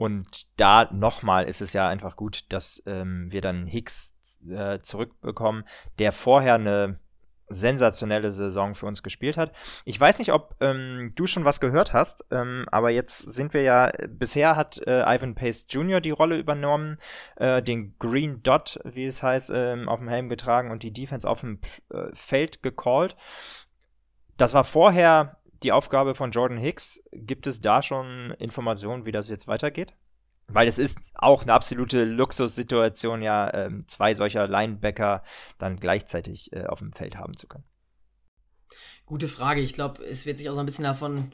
Und 0.00 0.46
da 0.56 0.88
nochmal 0.90 1.44
ist 1.44 1.60
es 1.60 1.74
ja 1.74 1.86
einfach 1.86 2.16
gut, 2.16 2.46
dass 2.48 2.82
ähm, 2.86 3.30
wir 3.30 3.42
dann 3.42 3.66
Hicks 3.66 4.40
äh, 4.48 4.80
zurückbekommen, 4.80 5.64
der 5.98 6.12
vorher 6.12 6.54
eine 6.54 6.98
sensationelle 7.48 8.32
Saison 8.32 8.74
für 8.74 8.86
uns 8.86 9.02
gespielt 9.02 9.36
hat. 9.36 9.52
Ich 9.84 10.00
weiß 10.00 10.18
nicht, 10.18 10.32
ob 10.32 10.56
ähm, 10.60 11.12
du 11.16 11.26
schon 11.26 11.44
was 11.44 11.60
gehört 11.60 11.92
hast, 11.92 12.24
ähm, 12.30 12.64
aber 12.70 12.88
jetzt 12.88 13.18
sind 13.18 13.52
wir 13.52 13.60
ja, 13.60 13.92
bisher 14.08 14.56
hat 14.56 14.78
äh, 14.86 15.02
Ivan 15.02 15.34
Pace 15.34 15.66
Jr. 15.68 16.00
die 16.00 16.12
Rolle 16.12 16.38
übernommen, 16.38 16.96
äh, 17.36 17.62
den 17.62 17.94
Green 17.98 18.42
Dot, 18.42 18.80
wie 18.84 19.04
es 19.04 19.22
heißt, 19.22 19.52
ähm, 19.54 19.86
auf 19.86 19.98
dem 19.98 20.08
Helm 20.08 20.30
getragen 20.30 20.70
und 20.70 20.82
die 20.82 20.94
Defense 20.94 21.28
auf 21.28 21.40
dem 21.40 21.58
äh, 21.92 22.04
Feld 22.14 22.62
gecallt. 22.62 23.16
Das 24.38 24.54
war 24.54 24.64
vorher 24.64 25.36
die 25.62 25.72
Aufgabe 25.72 26.14
von 26.14 26.30
Jordan 26.30 26.58
Hicks. 26.58 27.04
Gibt 27.12 27.46
es 27.46 27.60
da 27.60 27.82
schon 27.82 28.32
Informationen, 28.38 29.06
wie 29.06 29.12
das 29.12 29.28
jetzt 29.28 29.46
weitergeht? 29.46 29.94
Weil 30.48 30.66
es 30.66 30.78
ist 30.78 31.12
auch 31.14 31.42
eine 31.42 31.52
absolute 31.52 32.04
Luxussituation, 32.04 33.22
ja, 33.22 33.52
ähm, 33.54 33.86
zwei 33.86 34.14
solcher 34.14 34.48
Linebacker 34.48 35.22
dann 35.58 35.76
gleichzeitig 35.76 36.52
äh, 36.52 36.66
auf 36.66 36.80
dem 36.80 36.92
Feld 36.92 37.16
haben 37.16 37.36
zu 37.36 37.46
können. 37.46 37.64
Gute 39.06 39.28
Frage. 39.28 39.60
Ich 39.60 39.74
glaube, 39.74 40.04
es 40.04 40.26
wird 40.26 40.38
sich 40.38 40.48
auch 40.48 40.54
so 40.54 40.60
ein 40.60 40.66
bisschen 40.66 40.84
davon 40.84 41.32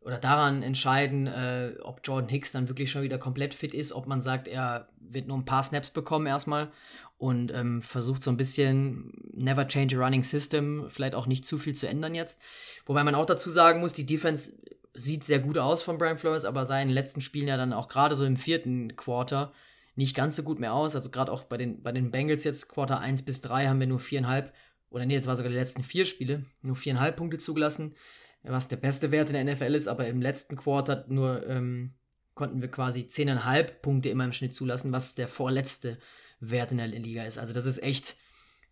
oder 0.00 0.18
daran 0.18 0.62
entscheiden, 0.62 1.26
äh, 1.26 1.74
ob 1.82 2.00
Jordan 2.04 2.30
Hicks 2.30 2.52
dann 2.52 2.68
wirklich 2.68 2.90
schon 2.90 3.02
wieder 3.02 3.18
komplett 3.18 3.54
fit 3.54 3.74
ist, 3.74 3.92
ob 3.92 4.06
man 4.06 4.22
sagt, 4.22 4.48
er 4.48 4.88
wird 4.98 5.28
nur 5.28 5.36
ein 5.36 5.44
paar 5.44 5.62
Snaps 5.62 5.90
bekommen 5.90 6.26
erstmal 6.26 6.72
und 7.20 7.52
ähm, 7.52 7.82
versucht 7.82 8.22
so 8.22 8.30
ein 8.30 8.38
bisschen 8.38 9.12
never 9.34 9.68
change 9.68 9.94
a 9.94 10.02
running 10.02 10.24
system, 10.24 10.86
vielleicht 10.88 11.14
auch 11.14 11.26
nicht 11.26 11.44
zu 11.44 11.58
viel 11.58 11.74
zu 11.74 11.86
ändern 11.86 12.14
jetzt. 12.14 12.40
Wobei 12.86 13.04
man 13.04 13.14
auch 13.14 13.26
dazu 13.26 13.50
sagen 13.50 13.80
muss, 13.80 13.92
die 13.92 14.06
Defense 14.06 14.54
sieht 14.94 15.24
sehr 15.24 15.38
gut 15.38 15.58
aus 15.58 15.82
von 15.82 15.98
Brian 15.98 16.16
Flores, 16.16 16.46
aber 16.46 16.64
sah 16.64 16.80
in 16.80 16.88
den 16.88 16.94
letzten 16.94 17.20
Spielen 17.20 17.46
ja 17.46 17.58
dann 17.58 17.74
auch 17.74 17.88
gerade 17.88 18.16
so 18.16 18.24
im 18.24 18.38
vierten 18.38 18.96
Quarter 18.96 19.52
nicht 19.96 20.16
ganz 20.16 20.34
so 20.34 20.42
gut 20.42 20.60
mehr 20.60 20.72
aus. 20.72 20.96
Also 20.96 21.10
gerade 21.10 21.30
auch 21.30 21.42
bei 21.42 21.58
den, 21.58 21.82
bei 21.82 21.92
den 21.92 22.10
Bengals 22.10 22.42
jetzt 22.44 22.70
Quarter 22.70 23.00
1 23.00 23.26
bis 23.26 23.42
3 23.42 23.66
haben 23.66 23.80
wir 23.80 23.86
nur 23.86 24.00
viereinhalb, 24.00 24.54
oder 24.88 25.04
nee, 25.04 25.16
das 25.16 25.26
war 25.26 25.36
sogar 25.36 25.50
die 25.50 25.58
letzten 25.58 25.84
vier 25.84 26.06
Spiele, 26.06 26.46
nur 26.62 26.74
viereinhalb 26.74 27.16
Punkte 27.16 27.36
zugelassen, 27.36 27.96
was 28.44 28.68
der 28.68 28.78
beste 28.78 29.10
Wert 29.10 29.28
in 29.28 29.34
der 29.34 29.54
NFL 29.54 29.74
ist, 29.74 29.88
aber 29.88 30.06
im 30.06 30.22
letzten 30.22 30.56
Quarter 30.56 31.04
nur 31.08 31.46
ähm, 31.46 31.92
konnten 32.32 32.62
wir 32.62 32.70
quasi 32.70 33.08
zehneinhalb 33.08 33.82
Punkte 33.82 34.08
immer 34.08 34.24
im 34.24 34.32
Schnitt 34.32 34.54
zulassen, 34.54 34.90
was 34.90 35.14
der 35.14 35.28
vorletzte 35.28 35.98
Wert 36.40 36.72
in 36.72 36.78
der 36.78 36.88
Liga 36.88 37.24
ist. 37.24 37.38
Also 37.38 37.52
das 37.52 37.66
ist 37.66 37.82
echt, 37.82 38.16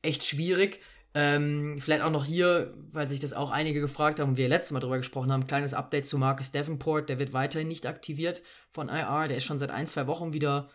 echt 0.03 0.25
schwierig. 0.25 0.81
Ähm, 1.15 1.79
vielleicht 1.81 2.03
auch 2.03 2.11
noch 2.11 2.25
hier, 2.25 2.75
weil 2.93 3.09
sich 3.09 3.21
das 3.21 3.33
auch 3.33 3.51
einige 3.51 3.81
gefragt 3.81 4.21
haben 4.21 4.31
und 4.31 4.37
wir 4.37 4.49
letztes 4.49 4.73
Mal 4.73 4.81
darüber 4.81 4.99
gesprochen 4.99 5.33
haben, 5.33 5.47
kleines 5.47 5.75
Update 5.75 6.07
zu 6.07 6.19
Marcus 6.19 6.53
Davenport, 6.53 7.09
der 7.09 7.19
wird 7.19 7.33
weiterhin 7.33 7.69
nicht 7.69 7.87
aktiviert 7.87 8.43
von 8.73 8.89
IR, 8.89 9.27
der 9.29 9.39
ist 9.39 9.45
schon 9.45 9.59
seit 9.59 9.71
ein, 9.71 9.87
zwei 9.87 10.07
Wochen 10.07 10.33
wieder 10.33 10.69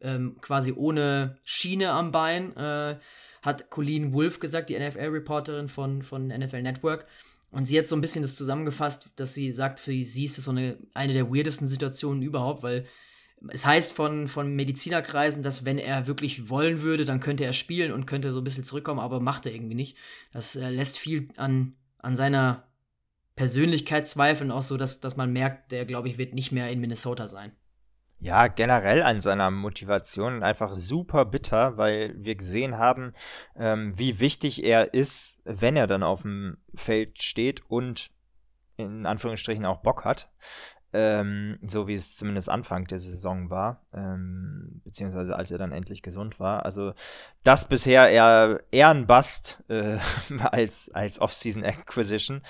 ähm, 0.00 0.36
quasi 0.40 0.72
ohne 0.72 1.38
Schiene 1.44 1.90
am 1.90 2.12
Bein, 2.12 2.56
äh, 2.56 2.96
hat 3.42 3.70
Colleen 3.70 4.14
Wolf 4.14 4.40
gesagt, 4.40 4.70
die 4.70 4.78
NFL-Reporterin 4.78 5.68
von, 5.68 6.02
von 6.02 6.28
NFL 6.28 6.62
Network. 6.62 7.06
Und 7.50 7.66
sie 7.66 7.78
hat 7.78 7.86
so 7.86 7.94
ein 7.94 8.00
bisschen 8.00 8.22
das 8.22 8.36
zusammengefasst, 8.36 9.10
dass 9.16 9.34
sie 9.34 9.52
sagt, 9.52 9.80
für 9.80 9.92
sie 10.02 10.24
ist 10.24 10.38
das 10.38 10.46
so 10.46 10.50
eine, 10.50 10.76
eine 10.94 11.12
der 11.12 11.30
weirdesten 11.30 11.68
Situationen 11.68 12.22
überhaupt, 12.22 12.62
weil 12.62 12.86
es 13.48 13.66
heißt 13.66 13.92
von, 13.92 14.28
von 14.28 14.54
Medizinerkreisen, 14.54 15.42
dass 15.42 15.64
wenn 15.64 15.78
er 15.78 16.06
wirklich 16.06 16.48
wollen 16.48 16.82
würde, 16.82 17.04
dann 17.04 17.20
könnte 17.20 17.44
er 17.44 17.52
spielen 17.52 17.92
und 17.92 18.06
könnte 18.06 18.30
so 18.30 18.40
ein 18.40 18.44
bisschen 18.44 18.64
zurückkommen, 18.64 19.00
aber 19.00 19.20
macht 19.20 19.46
er 19.46 19.52
irgendwie 19.52 19.74
nicht. 19.74 19.96
Das 20.32 20.56
äh, 20.56 20.70
lässt 20.70 20.98
viel 20.98 21.28
an, 21.36 21.74
an 21.98 22.16
seiner 22.16 22.64
Persönlichkeit 23.36 24.08
zweifeln, 24.08 24.50
auch 24.50 24.62
so, 24.62 24.76
dass, 24.76 25.00
dass 25.00 25.16
man 25.16 25.32
merkt, 25.32 25.72
der, 25.72 25.84
glaube 25.86 26.08
ich, 26.08 26.18
wird 26.18 26.34
nicht 26.34 26.52
mehr 26.52 26.70
in 26.70 26.80
Minnesota 26.80 27.28
sein. 27.28 27.52
Ja, 28.20 28.46
generell 28.46 29.02
an 29.02 29.20
seiner 29.20 29.50
Motivation 29.50 30.42
einfach 30.42 30.74
super 30.74 31.24
bitter, 31.24 31.76
weil 31.76 32.14
wir 32.16 32.36
gesehen 32.36 32.78
haben, 32.78 33.12
ähm, 33.56 33.98
wie 33.98 34.20
wichtig 34.20 34.64
er 34.64 34.94
ist, 34.94 35.42
wenn 35.44 35.76
er 35.76 35.86
dann 35.86 36.02
auf 36.02 36.22
dem 36.22 36.56
Feld 36.74 37.22
steht 37.22 37.68
und 37.68 38.10
in 38.76 39.06
Anführungsstrichen 39.06 39.66
auch 39.66 39.82
Bock 39.82 40.04
hat 40.04 40.30
ähm, 40.94 41.58
so 41.66 41.88
wie 41.88 41.94
es 41.94 42.16
zumindest 42.16 42.48
Anfang 42.48 42.86
der 42.86 43.00
Saison 43.00 43.50
war, 43.50 43.84
ähm, 43.92 44.80
beziehungsweise 44.84 45.34
als 45.34 45.50
er 45.50 45.58
dann 45.58 45.72
endlich 45.72 46.02
gesund 46.02 46.38
war. 46.38 46.64
Also 46.64 46.92
das 47.42 47.68
bisher 47.68 48.08
eher, 48.08 48.60
eher 48.70 48.90
ein 48.90 49.08
Bust 49.08 49.62
äh, 49.68 49.98
als, 50.38 50.90
als 50.94 51.20
Off-Season 51.20 51.64
Acquisition. 51.64 52.42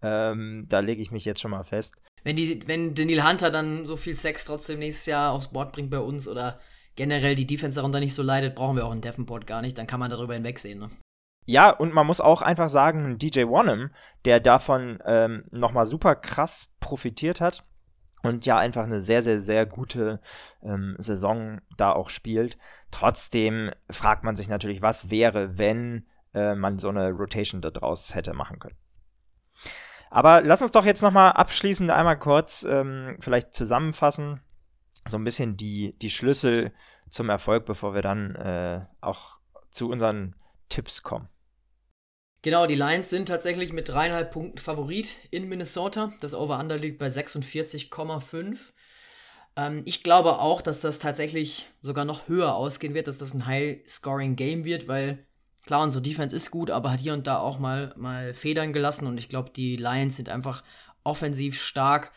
Ähm, 0.00 0.64
da 0.68 0.80
lege 0.80 1.02
ich 1.02 1.10
mich 1.10 1.26
jetzt 1.26 1.42
schon 1.42 1.50
mal 1.50 1.62
fest. 1.62 2.02
Wenn, 2.24 2.36
die, 2.36 2.66
wenn 2.66 2.94
Daniel 2.94 3.22
Hunter 3.22 3.50
dann 3.50 3.84
so 3.84 3.98
viel 3.98 4.16
Sex 4.16 4.46
trotzdem 4.46 4.78
nächstes 4.78 5.06
Jahr 5.06 5.32
aufs 5.32 5.48
Board 5.48 5.72
bringt 5.72 5.90
bei 5.90 6.00
uns 6.00 6.26
oder 6.26 6.58
generell 6.96 7.34
die 7.34 7.46
Defense 7.46 7.76
darunter 7.76 8.00
nicht 8.00 8.14
so 8.14 8.22
leidet, 8.22 8.54
brauchen 8.54 8.76
wir 8.76 8.86
auch 8.86 8.92
einen 8.92 9.02
Davenport 9.02 9.46
gar 9.46 9.60
nicht, 9.60 9.76
dann 9.76 9.86
kann 9.86 10.00
man 10.00 10.10
darüber 10.10 10.34
hinwegsehen. 10.34 10.78
Ne? 10.78 10.90
Ja, 11.44 11.70
und 11.70 11.92
man 11.92 12.06
muss 12.06 12.20
auch 12.22 12.40
einfach 12.40 12.70
sagen, 12.70 13.18
DJ 13.18 13.42
Wanham, 13.42 13.90
der 14.24 14.40
davon 14.40 15.02
ähm, 15.04 15.44
nochmal 15.50 15.84
super 15.84 16.14
krass 16.14 16.74
profitiert 16.80 17.40
hat, 17.40 17.64
und 18.22 18.46
ja 18.46 18.58
einfach 18.58 18.84
eine 18.84 19.00
sehr, 19.00 19.22
sehr, 19.22 19.38
sehr 19.38 19.66
gute 19.66 20.20
ähm, 20.62 20.96
Saison 20.98 21.60
da 21.76 21.92
auch 21.92 22.10
spielt. 22.10 22.58
Trotzdem 22.90 23.70
fragt 23.90 24.24
man 24.24 24.36
sich 24.36 24.48
natürlich, 24.48 24.82
was 24.82 25.10
wäre, 25.10 25.58
wenn 25.58 26.06
äh, 26.34 26.54
man 26.54 26.78
so 26.78 26.88
eine 26.88 27.10
Rotation 27.10 27.62
da 27.62 27.70
draus 27.70 28.14
hätte 28.14 28.34
machen 28.34 28.58
können. 28.58 28.76
Aber 30.10 30.42
lass 30.42 30.62
uns 30.62 30.72
doch 30.72 30.84
jetzt 30.84 31.02
nochmal 31.02 31.32
abschließend 31.32 31.90
einmal 31.90 32.18
kurz 32.18 32.64
ähm, 32.64 33.16
vielleicht 33.20 33.54
zusammenfassen, 33.54 34.40
so 35.06 35.16
ein 35.16 35.24
bisschen 35.24 35.56
die, 35.56 35.96
die 35.98 36.10
Schlüssel 36.10 36.72
zum 37.08 37.28
Erfolg, 37.28 37.64
bevor 37.64 37.94
wir 37.94 38.02
dann 38.02 38.34
äh, 38.34 38.84
auch 39.00 39.38
zu 39.70 39.88
unseren 39.88 40.34
Tipps 40.68 41.02
kommen. 41.02 41.28
Genau, 42.42 42.66
die 42.66 42.74
Lions 42.74 43.10
sind 43.10 43.26
tatsächlich 43.26 43.72
mit 43.72 43.88
dreieinhalb 43.88 44.32
Punkten 44.32 44.58
Favorit 44.58 45.18
in 45.30 45.48
Minnesota. 45.48 46.12
Das 46.20 46.32
Over-Under 46.32 46.78
liegt 46.78 46.98
bei 46.98 47.08
46,5. 47.08 48.72
Ähm, 49.56 49.82
ich 49.84 50.02
glaube 50.02 50.38
auch, 50.38 50.62
dass 50.62 50.80
das 50.80 50.98
tatsächlich 51.00 51.68
sogar 51.82 52.06
noch 52.06 52.28
höher 52.28 52.54
ausgehen 52.54 52.94
wird, 52.94 53.08
dass 53.08 53.18
das 53.18 53.34
ein 53.34 53.44
High-Scoring-Game 53.44 54.64
wird, 54.64 54.88
weil 54.88 55.26
klar, 55.66 55.82
unsere 55.82 56.02
Defense 56.02 56.34
ist 56.34 56.50
gut, 56.50 56.70
aber 56.70 56.92
hat 56.92 57.00
hier 57.00 57.12
und 57.12 57.26
da 57.26 57.38
auch 57.38 57.58
mal, 57.58 57.92
mal 57.96 58.32
Federn 58.32 58.72
gelassen 58.72 59.06
und 59.06 59.18
ich 59.18 59.28
glaube, 59.28 59.50
die 59.50 59.76
Lions 59.76 60.16
sind 60.16 60.30
einfach 60.30 60.64
offensiv 61.04 61.60
stark. 61.60 62.10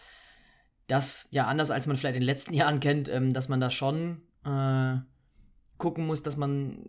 Das, 0.87 1.27
ja, 1.31 1.47
anders 1.47 1.69
als 1.69 1.85
man 1.85 1.97
vielleicht 1.97 2.15
in 2.15 2.21
den 2.21 2.27
letzten 2.27 2.53
Jahren 2.53 2.79
kennt, 2.79 3.09
ähm, 3.09 3.33
dass 3.33 3.49
man 3.49 3.59
da 3.59 3.69
schon 3.69 4.21
äh, 4.45 4.95
gucken 5.77 6.05
muss, 6.05 6.23
dass 6.23 6.37
man 6.37 6.79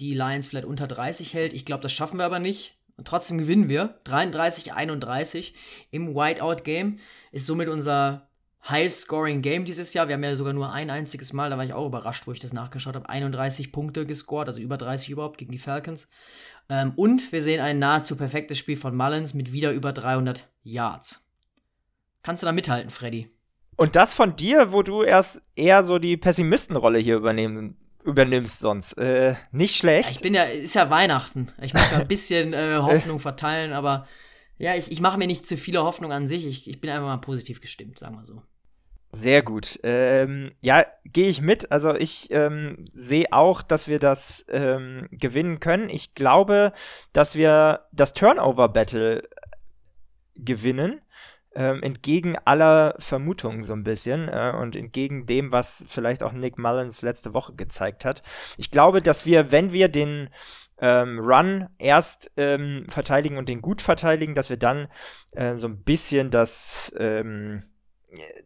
die 0.00 0.14
Lions 0.14 0.46
vielleicht 0.46 0.66
unter 0.66 0.86
30 0.86 1.34
hält. 1.34 1.52
Ich 1.52 1.64
glaube, 1.64 1.82
das 1.82 1.92
schaffen 1.92 2.18
wir 2.18 2.26
aber 2.26 2.38
nicht. 2.38 2.78
Und 2.96 3.06
trotzdem 3.06 3.38
gewinnen 3.38 3.68
wir. 3.68 3.98
33-31 4.04 5.52
im 5.90 6.14
Whiteout-Game. 6.14 6.98
Ist 7.32 7.46
somit 7.46 7.68
unser 7.68 8.28
High-Scoring-Game 8.68 9.64
dieses 9.64 9.94
Jahr. 9.94 10.08
Wir 10.08 10.14
haben 10.14 10.24
ja 10.24 10.34
sogar 10.34 10.52
nur 10.52 10.72
ein 10.72 10.90
einziges 10.90 11.32
Mal, 11.32 11.50
da 11.50 11.56
war 11.56 11.64
ich 11.64 11.72
auch 11.72 11.86
überrascht, 11.86 12.26
wo 12.26 12.32
ich 12.32 12.40
das 12.40 12.52
nachgeschaut 12.52 12.94
habe, 12.94 13.08
31 13.08 13.70
Punkte 13.70 14.06
gescored, 14.06 14.48
also 14.48 14.60
über 14.60 14.76
30 14.76 15.10
überhaupt 15.10 15.38
gegen 15.38 15.52
die 15.52 15.58
Falcons. 15.58 16.08
Ähm, 16.68 16.92
und 16.96 17.30
wir 17.30 17.42
sehen 17.42 17.60
ein 17.60 17.78
nahezu 17.78 18.16
perfektes 18.16 18.58
Spiel 18.58 18.76
von 18.76 18.96
Mullins 18.96 19.34
mit 19.34 19.52
wieder 19.52 19.72
über 19.72 19.92
300 19.92 20.48
Yards. 20.64 21.24
Kannst 22.22 22.42
du 22.42 22.46
da 22.46 22.52
mithalten, 22.52 22.90
Freddy? 22.90 23.30
Und 23.76 23.94
das 23.94 24.14
von 24.14 24.34
dir, 24.34 24.72
wo 24.72 24.82
du 24.82 25.02
erst 25.02 25.42
eher 25.54 25.84
so 25.84 25.98
die 25.98 26.16
Pessimistenrolle 26.16 26.98
hier 26.98 27.16
übernehmen 27.16 27.76
übernimmst 28.06 28.60
sonst. 28.60 28.94
Äh, 28.94 29.34
nicht 29.52 29.76
schlecht. 29.76 30.08
Ja, 30.08 30.14
ich 30.14 30.22
bin 30.22 30.34
ja, 30.34 30.44
ist 30.44 30.74
ja 30.74 30.88
Weihnachten. 30.90 31.48
Ich 31.60 31.74
muss 31.74 31.92
ein 31.92 32.08
bisschen 32.08 32.52
äh, 32.52 32.76
Hoffnung 32.80 33.18
verteilen, 33.18 33.72
aber 33.72 34.06
ja, 34.58 34.74
ich, 34.74 34.90
ich 34.90 35.00
mache 35.00 35.18
mir 35.18 35.26
nicht 35.26 35.46
zu 35.46 35.56
viele 35.56 35.82
Hoffnung 35.82 36.12
an 36.12 36.28
sich. 36.28 36.46
Ich, 36.46 36.68
ich 36.68 36.80
bin 36.80 36.90
einfach 36.90 37.06
mal 37.06 37.16
positiv 37.18 37.60
gestimmt, 37.60 37.98
sagen 37.98 38.16
wir 38.16 38.24
so. 38.24 38.42
Sehr 39.12 39.42
gut. 39.42 39.80
Ähm, 39.82 40.52
ja, 40.60 40.84
gehe 41.04 41.28
ich 41.28 41.40
mit. 41.40 41.72
Also 41.72 41.94
ich 41.94 42.30
ähm, 42.30 42.84
sehe 42.92 43.32
auch, 43.32 43.62
dass 43.62 43.88
wir 43.88 43.98
das 43.98 44.44
ähm, 44.50 45.08
gewinnen 45.10 45.60
können. 45.60 45.88
Ich 45.88 46.14
glaube, 46.14 46.72
dass 47.12 47.34
wir 47.34 47.86
das 47.92 48.14
Turnover-Battle 48.14 49.28
gewinnen. 50.34 51.00
Ähm, 51.58 51.82
entgegen 51.82 52.36
aller 52.44 52.94
Vermutungen 52.98 53.62
so 53.62 53.72
ein 53.72 53.82
bisschen 53.82 54.28
äh, 54.28 54.52
und 54.60 54.76
entgegen 54.76 55.24
dem, 55.24 55.52
was 55.52 55.86
vielleicht 55.88 56.22
auch 56.22 56.32
Nick 56.32 56.58
Mullins 56.58 57.00
letzte 57.00 57.32
Woche 57.32 57.54
gezeigt 57.54 58.04
hat. 58.04 58.22
Ich 58.58 58.70
glaube, 58.70 59.00
dass 59.00 59.24
wir, 59.24 59.50
wenn 59.52 59.72
wir 59.72 59.88
den 59.88 60.28
ähm, 60.78 61.18
Run 61.18 61.68
erst 61.78 62.30
ähm, 62.36 62.84
verteidigen 62.90 63.38
und 63.38 63.48
den 63.48 63.62
gut 63.62 63.80
verteidigen, 63.80 64.34
dass 64.34 64.50
wir 64.50 64.58
dann 64.58 64.88
äh, 65.30 65.56
so 65.56 65.66
ein 65.68 65.82
bisschen 65.82 66.30
das 66.30 66.94
ähm, 66.98 67.62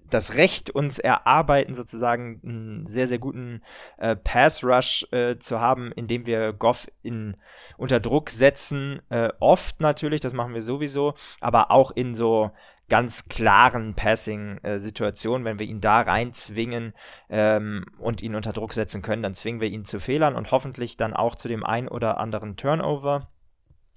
das 0.08 0.34
Recht 0.34 0.70
uns 0.70 0.98
erarbeiten, 0.98 1.74
sozusagen 1.74 2.40
einen 2.44 2.86
sehr, 2.86 3.06
sehr 3.06 3.18
guten 3.18 3.62
äh, 3.98 4.16
Pass-Rush 4.16 5.06
äh, 5.12 5.38
zu 5.38 5.60
haben, 5.60 5.92
indem 5.92 6.26
wir 6.26 6.52
Goff 6.52 6.88
in, 7.02 7.36
unter 7.76 8.00
Druck 8.00 8.30
setzen. 8.30 9.00
Äh, 9.10 9.30
oft 9.38 9.80
natürlich, 9.80 10.20
das 10.20 10.32
machen 10.32 10.54
wir 10.54 10.62
sowieso, 10.62 11.14
aber 11.40 11.70
auch 11.70 11.90
in 11.90 12.14
so 12.14 12.50
ganz 12.90 13.28
klaren 13.28 13.94
Passing-Situationen, 13.94 15.46
wenn 15.46 15.58
wir 15.58 15.66
ihn 15.66 15.80
da 15.80 16.02
reinzwingen 16.02 16.92
ähm, 17.30 17.86
und 17.98 18.20
ihn 18.20 18.34
unter 18.34 18.52
Druck 18.52 18.74
setzen 18.74 19.00
können, 19.00 19.22
dann 19.22 19.34
zwingen 19.34 19.62
wir 19.62 19.68
ihn 19.68 19.86
zu 19.86 20.00
Fehlern 20.00 20.36
und 20.36 20.50
hoffentlich 20.50 20.98
dann 20.98 21.14
auch 21.14 21.36
zu 21.36 21.48
dem 21.48 21.64
ein 21.64 21.88
oder 21.88 22.18
anderen 22.18 22.56
Turnover. 22.56 23.30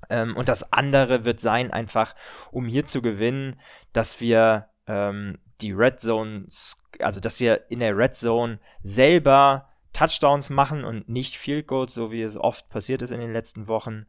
Ähm, 0.09 0.37
und 0.37 0.47
das 0.47 0.71
andere 0.71 1.25
wird 1.25 1.41
sein, 1.41 1.71
einfach 1.71 2.15
um 2.51 2.65
hier 2.65 2.85
zu 2.85 3.01
gewinnen, 3.01 3.59
dass 3.91 4.21
wir 4.21 4.69
ähm, 4.87 5.39
die 5.59 5.71
Red 5.71 5.99
Zones, 5.99 6.81
also 6.99 7.19
dass 7.19 7.39
wir 7.39 7.69
in 7.71 7.79
der 7.79 7.97
Red 7.97 8.15
Zone 8.15 8.59
selber 8.83 9.69
Touchdowns 9.91 10.49
machen 10.49 10.83
und 10.83 11.09
nicht 11.09 11.37
Field 11.37 11.67
Goals, 11.67 11.93
so 11.93 12.11
wie 12.11 12.21
es 12.21 12.37
oft 12.37 12.69
passiert 12.69 13.01
ist 13.01 13.11
in 13.11 13.21
den 13.21 13.33
letzten 13.33 13.67
Wochen. 13.67 14.05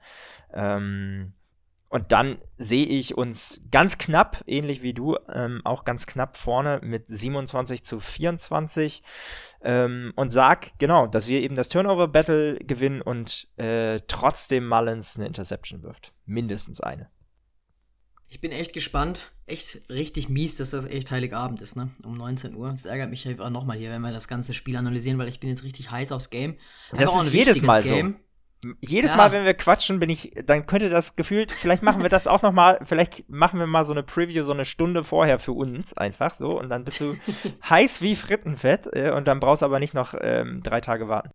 Ähm, 0.52 1.34
und 1.94 2.10
dann 2.10 2.38
sehe 2.56 2.86
ich 2.86 3.16
uns 3.16 3.60
ganz 3.70 3.98
knapp, 3.98 4.42
ähnlich 4.48 4.82
wie 4.82 4.94
du, 4.94 5.16
ähm, 5.32 5.60
auch 5.62 5.84
ganz 5.84 6.06
knapp 6.06 6.36
vorne 6.36 6.80
mit 6.82 7.08
27 7.08 7.84
zu 7.84 8.00
24 8.00 9.04
ähm, 9.62 10.12
und 10.16 10.32
sag 10.32 10.76
genau, 10.80 11.06
dass 11.06 11.28
wir 11.28 11.40
eben 11.40 11.54
das 11.54 11.68
Turnover-Battle 11.68 12.56
gewinnen 12.56 13.00
und 13.00 13.46
äh, 13.58 14.00
trotzdem 14.08 14.66
Mullins 14.66 15.14
eine 15.14 15.28
Interception 15.28 15.84
wirft. 15.84 16.12
Mindestens 16.26 16.80
eine. 16.80 17.10
Ich 18.26 18.40
bin 18.40 18.50
echt 18.50 18.72
gespannt. 18.72 19.30
Echt 19.46 19.82
richtig 19.88 20.28
mies, 20.28 20.56
dass 20.56 20.70
das 20.70 20.86
echt 20.86 21.12
Heiligabend 21.12 21.60
ist, 21.60 21.76
ne? 21.76 21.90
Um 22.02 22.16
19 22.16 22.56
Uhr. 22.56 22.70
Das 22.70 22.86
ärgert 22.86 23.10
mich 23.10 23.28
einfach 23.28 23.50
nochmal 23.50 23.76
hier, 23.76 23.90
wenn 23.90 24.02
wir 24.02 24.10
das 24.10 24.26
ganze 24.26 24.52
Spiel 24.52 24.76
analysieren, 24.76 25.18
weil 25.18 25.28
ich 25.28 25.38
bin 25.38 25.48
jetzt 25.48 25.62
richtig 25.62 25.92
heiß 25.92 26.10
aufs 26.10 26.30
Game. 26.30 26.56
Das 26.90 27.14
ist 27.14 27.32
jedes 27.32 27.62
Mal 27.62 27.84
Game. 27.84 28.16
so. 28.18 28.24
Jedes 28.80 29.12
ja. 29.12 29.16
Mal, 29.16 29.32
wenn 29.32 29.44
wir 29.44 29.54
quatschen, 29.54 30.00
bin 30.00 30.10
ich, 30.10 30.32
dann 30.44 30.66
könnte 30.66 30.90
das 30.90 31.16
gefühlt, 31.16 31.52
vielleicht 31.52 31.82
machen 31.82 32.02
wir 32.02 32.08
das 32.08 32.26
auch 32.26 32.42
noch 32.42 32.52
mal, 32.52 32.78
vielleicht 32.82 33.28
machen 33.28 33.58
wir 33.58 33.66
mal 33.66 33.84
so 33.84 33.92
eine 33.92 34.02
Preview 34.02 34.44
so 34.44 34.52
eine 34.52 34.64
Stunde 34.64 35.04
vorher 35.04 35.38
für 35.38 35.52
uns 35.52 35.96
einfach 35.96 36.32
so 36.32 36.58
und 36.58 36.68
dann 36.68 36.84
bist 36.84 37.00
du 37.00 37.16
heiß 37.68 38.02
wie 38.02 38.16
Frittenfett 38.16 38.88
äh, 38.92 39.10
und 39.10 39.26
dann 39.26 39.40
brauchst 39.40 39.62
du 39.62 39.66
aber 39.66 39.80
nicht 39.80 39.94
noch 39.94 40.14
ähm, 40.20 40.62
drei 40.62 40.80
Tage 40.80 41.08
warten. 41.08 41.30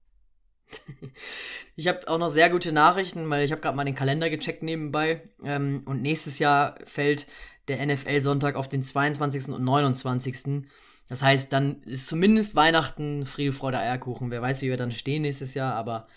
Ich 1.76 1.88
habe 1.88 2.08
auch 2.08 2.18
noch 2.18 2.30
sehr 2.30 2.50
gute 2.50 2.72
Nachrichten, 2.72 3.30
weil 3.30 3.46
ich 3.46 3.52
habe 3.52 3.62
gerade 3.62 3.76
mal 3.76 3.86
den 3.86 3.96
Kalender 3.96 4.30
gecheckt 4.30 4.64
nebenbei. 4.64 5.30
Ähm, 5.44 5.84
und 5.86 6.02
nächstes 6.02 6.38
Jahr 6.38 6.76
fällt 6.84 7.26
der 7.70 7.86
NFL-Sonntag 7.86 8.56
auf 8.56 8.68
den 8.68 8.84
22. 8.84 9.48
und 9.50 9.64
29. 9.64 10.66
Das 11.10 11.24
heißt, 11.24 11.52
dann 11.52 11.82
ist 11.84 12.08
zumindest 12.08 12.56
Weihnachten 12.56 13.26
Friede, 13.26 13.52
Freude, 13.52 13.80
Eierkuchen. 13.80 14.30
Wer 14.30 14.44
weiß, 14.44 14.62
wie 14.62 14.70
wir 14.70 14.78
dann 14.78 14.92
stehen 14.92 15.24
nächstes 15.24 15.56
Jahr. 15.56 15.74
Aber 15.74 16.08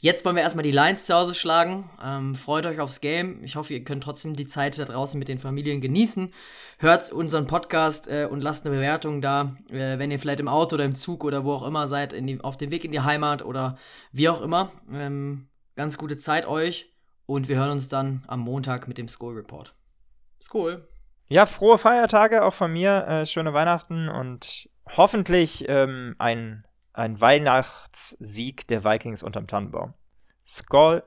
jetzt 0.00 0.24
wollen 0.24 0.34
wir 0.34 0.42
erstmal 0.42 0.64
die 0.64 0.72
Lions 0.72 1.04
zu 1.04 1.14
Hause 1.14 1.34
schlagen. 1.34 1.88
Ähm, 2.04 2.34
freut 2.34 2.66
euch 2.66 2.80
aufs 2.80 3.00
Game. 3.00 3.44
Ich 3.44 3.54
hoffe, 3.54 3.74
ihr 3.74 3.84
könnt 3.84 4.02
trotzdem 4.02 4.34
die 4.34 4.48
Zeit 4.48 4.76
da 4.76 4.84
draußen 4.84 5.20
mit 5.20 5.28
den 5.28 5.38
Familien 5.38 5.80
genießen. 5.80 6.34
Hört 6.78 7.12
unseren 7.12 7.46
Podcast 7.46 8.08
äh, 8.08 8.26
und 8.28 8.42
lasst 8.42 8.66
eine 8.66 8.74
Bewertung 8.74 9.22
da. 9.22 9.56
Äh, 9.68 10.00
wenn 10.00 10.10
ihr 10.10 10.18
vielleicht 10.18 10.40
im 10.40 10.48
Auto 10.48 10.74
oder 10.74 10.84
im 10.84 10.96
Zug 10.96 11.22
oder 11.22 11.44
wo 11.44 11.52
auch 11.52 11.66
immer 11.66 11.86
seid, 11.86 12.12
die, 12.12 12.40
auf 12.40 12.56
dem 12.56 12.72
Weg 12.72 12.84
in 12.84 12.90
die 12.90 13.00
Heimat 13.00 13.44
oder 13.44 13.78
wie 14.10 14.28
auch 14.28 14.40
immer. 14.40 14.72
Ähm, 14.92 15.46
ganz 15.76 15.96
gute 15.96 16.18
Zeit 16.18 16.44
euch. 16.46 16.92
Und 17.26 17.48
wir 17.48 17.56
hören 17.56 17.70
uns 17.70 17.88
dann 17.88 18.24
am 18.26 18.40
Montag 18.40 18.88
mit 18.88 18.98
dem 18.98 19.06
School 19.06 19.34
Report. 19.34 19.76
School. 20.42 20.89
Ja, 21.32 21.46
frohe 21.46 21.78
Feiertage 21.78 22.42
auch 22.42 22.52
von 22.52 22.72
mir, 22.72 23.06
äh, 23.06 23.24
schöne 23.24 23.52
Weihnachten 23.54 24.08
und 24.08 24.68
hoffentlich 24.96 25.64
ähm, 25.68 26.16
ein, 26.18 26.66
ein 26.92 27.20
Weihnachtssieg 27.20 28.66
der 28.66 28.82
Vikings 28.82 29.22
unterm 29.22 29.46
Tannenbaum. 29.46 29.94
Skoll! 30.44 31.04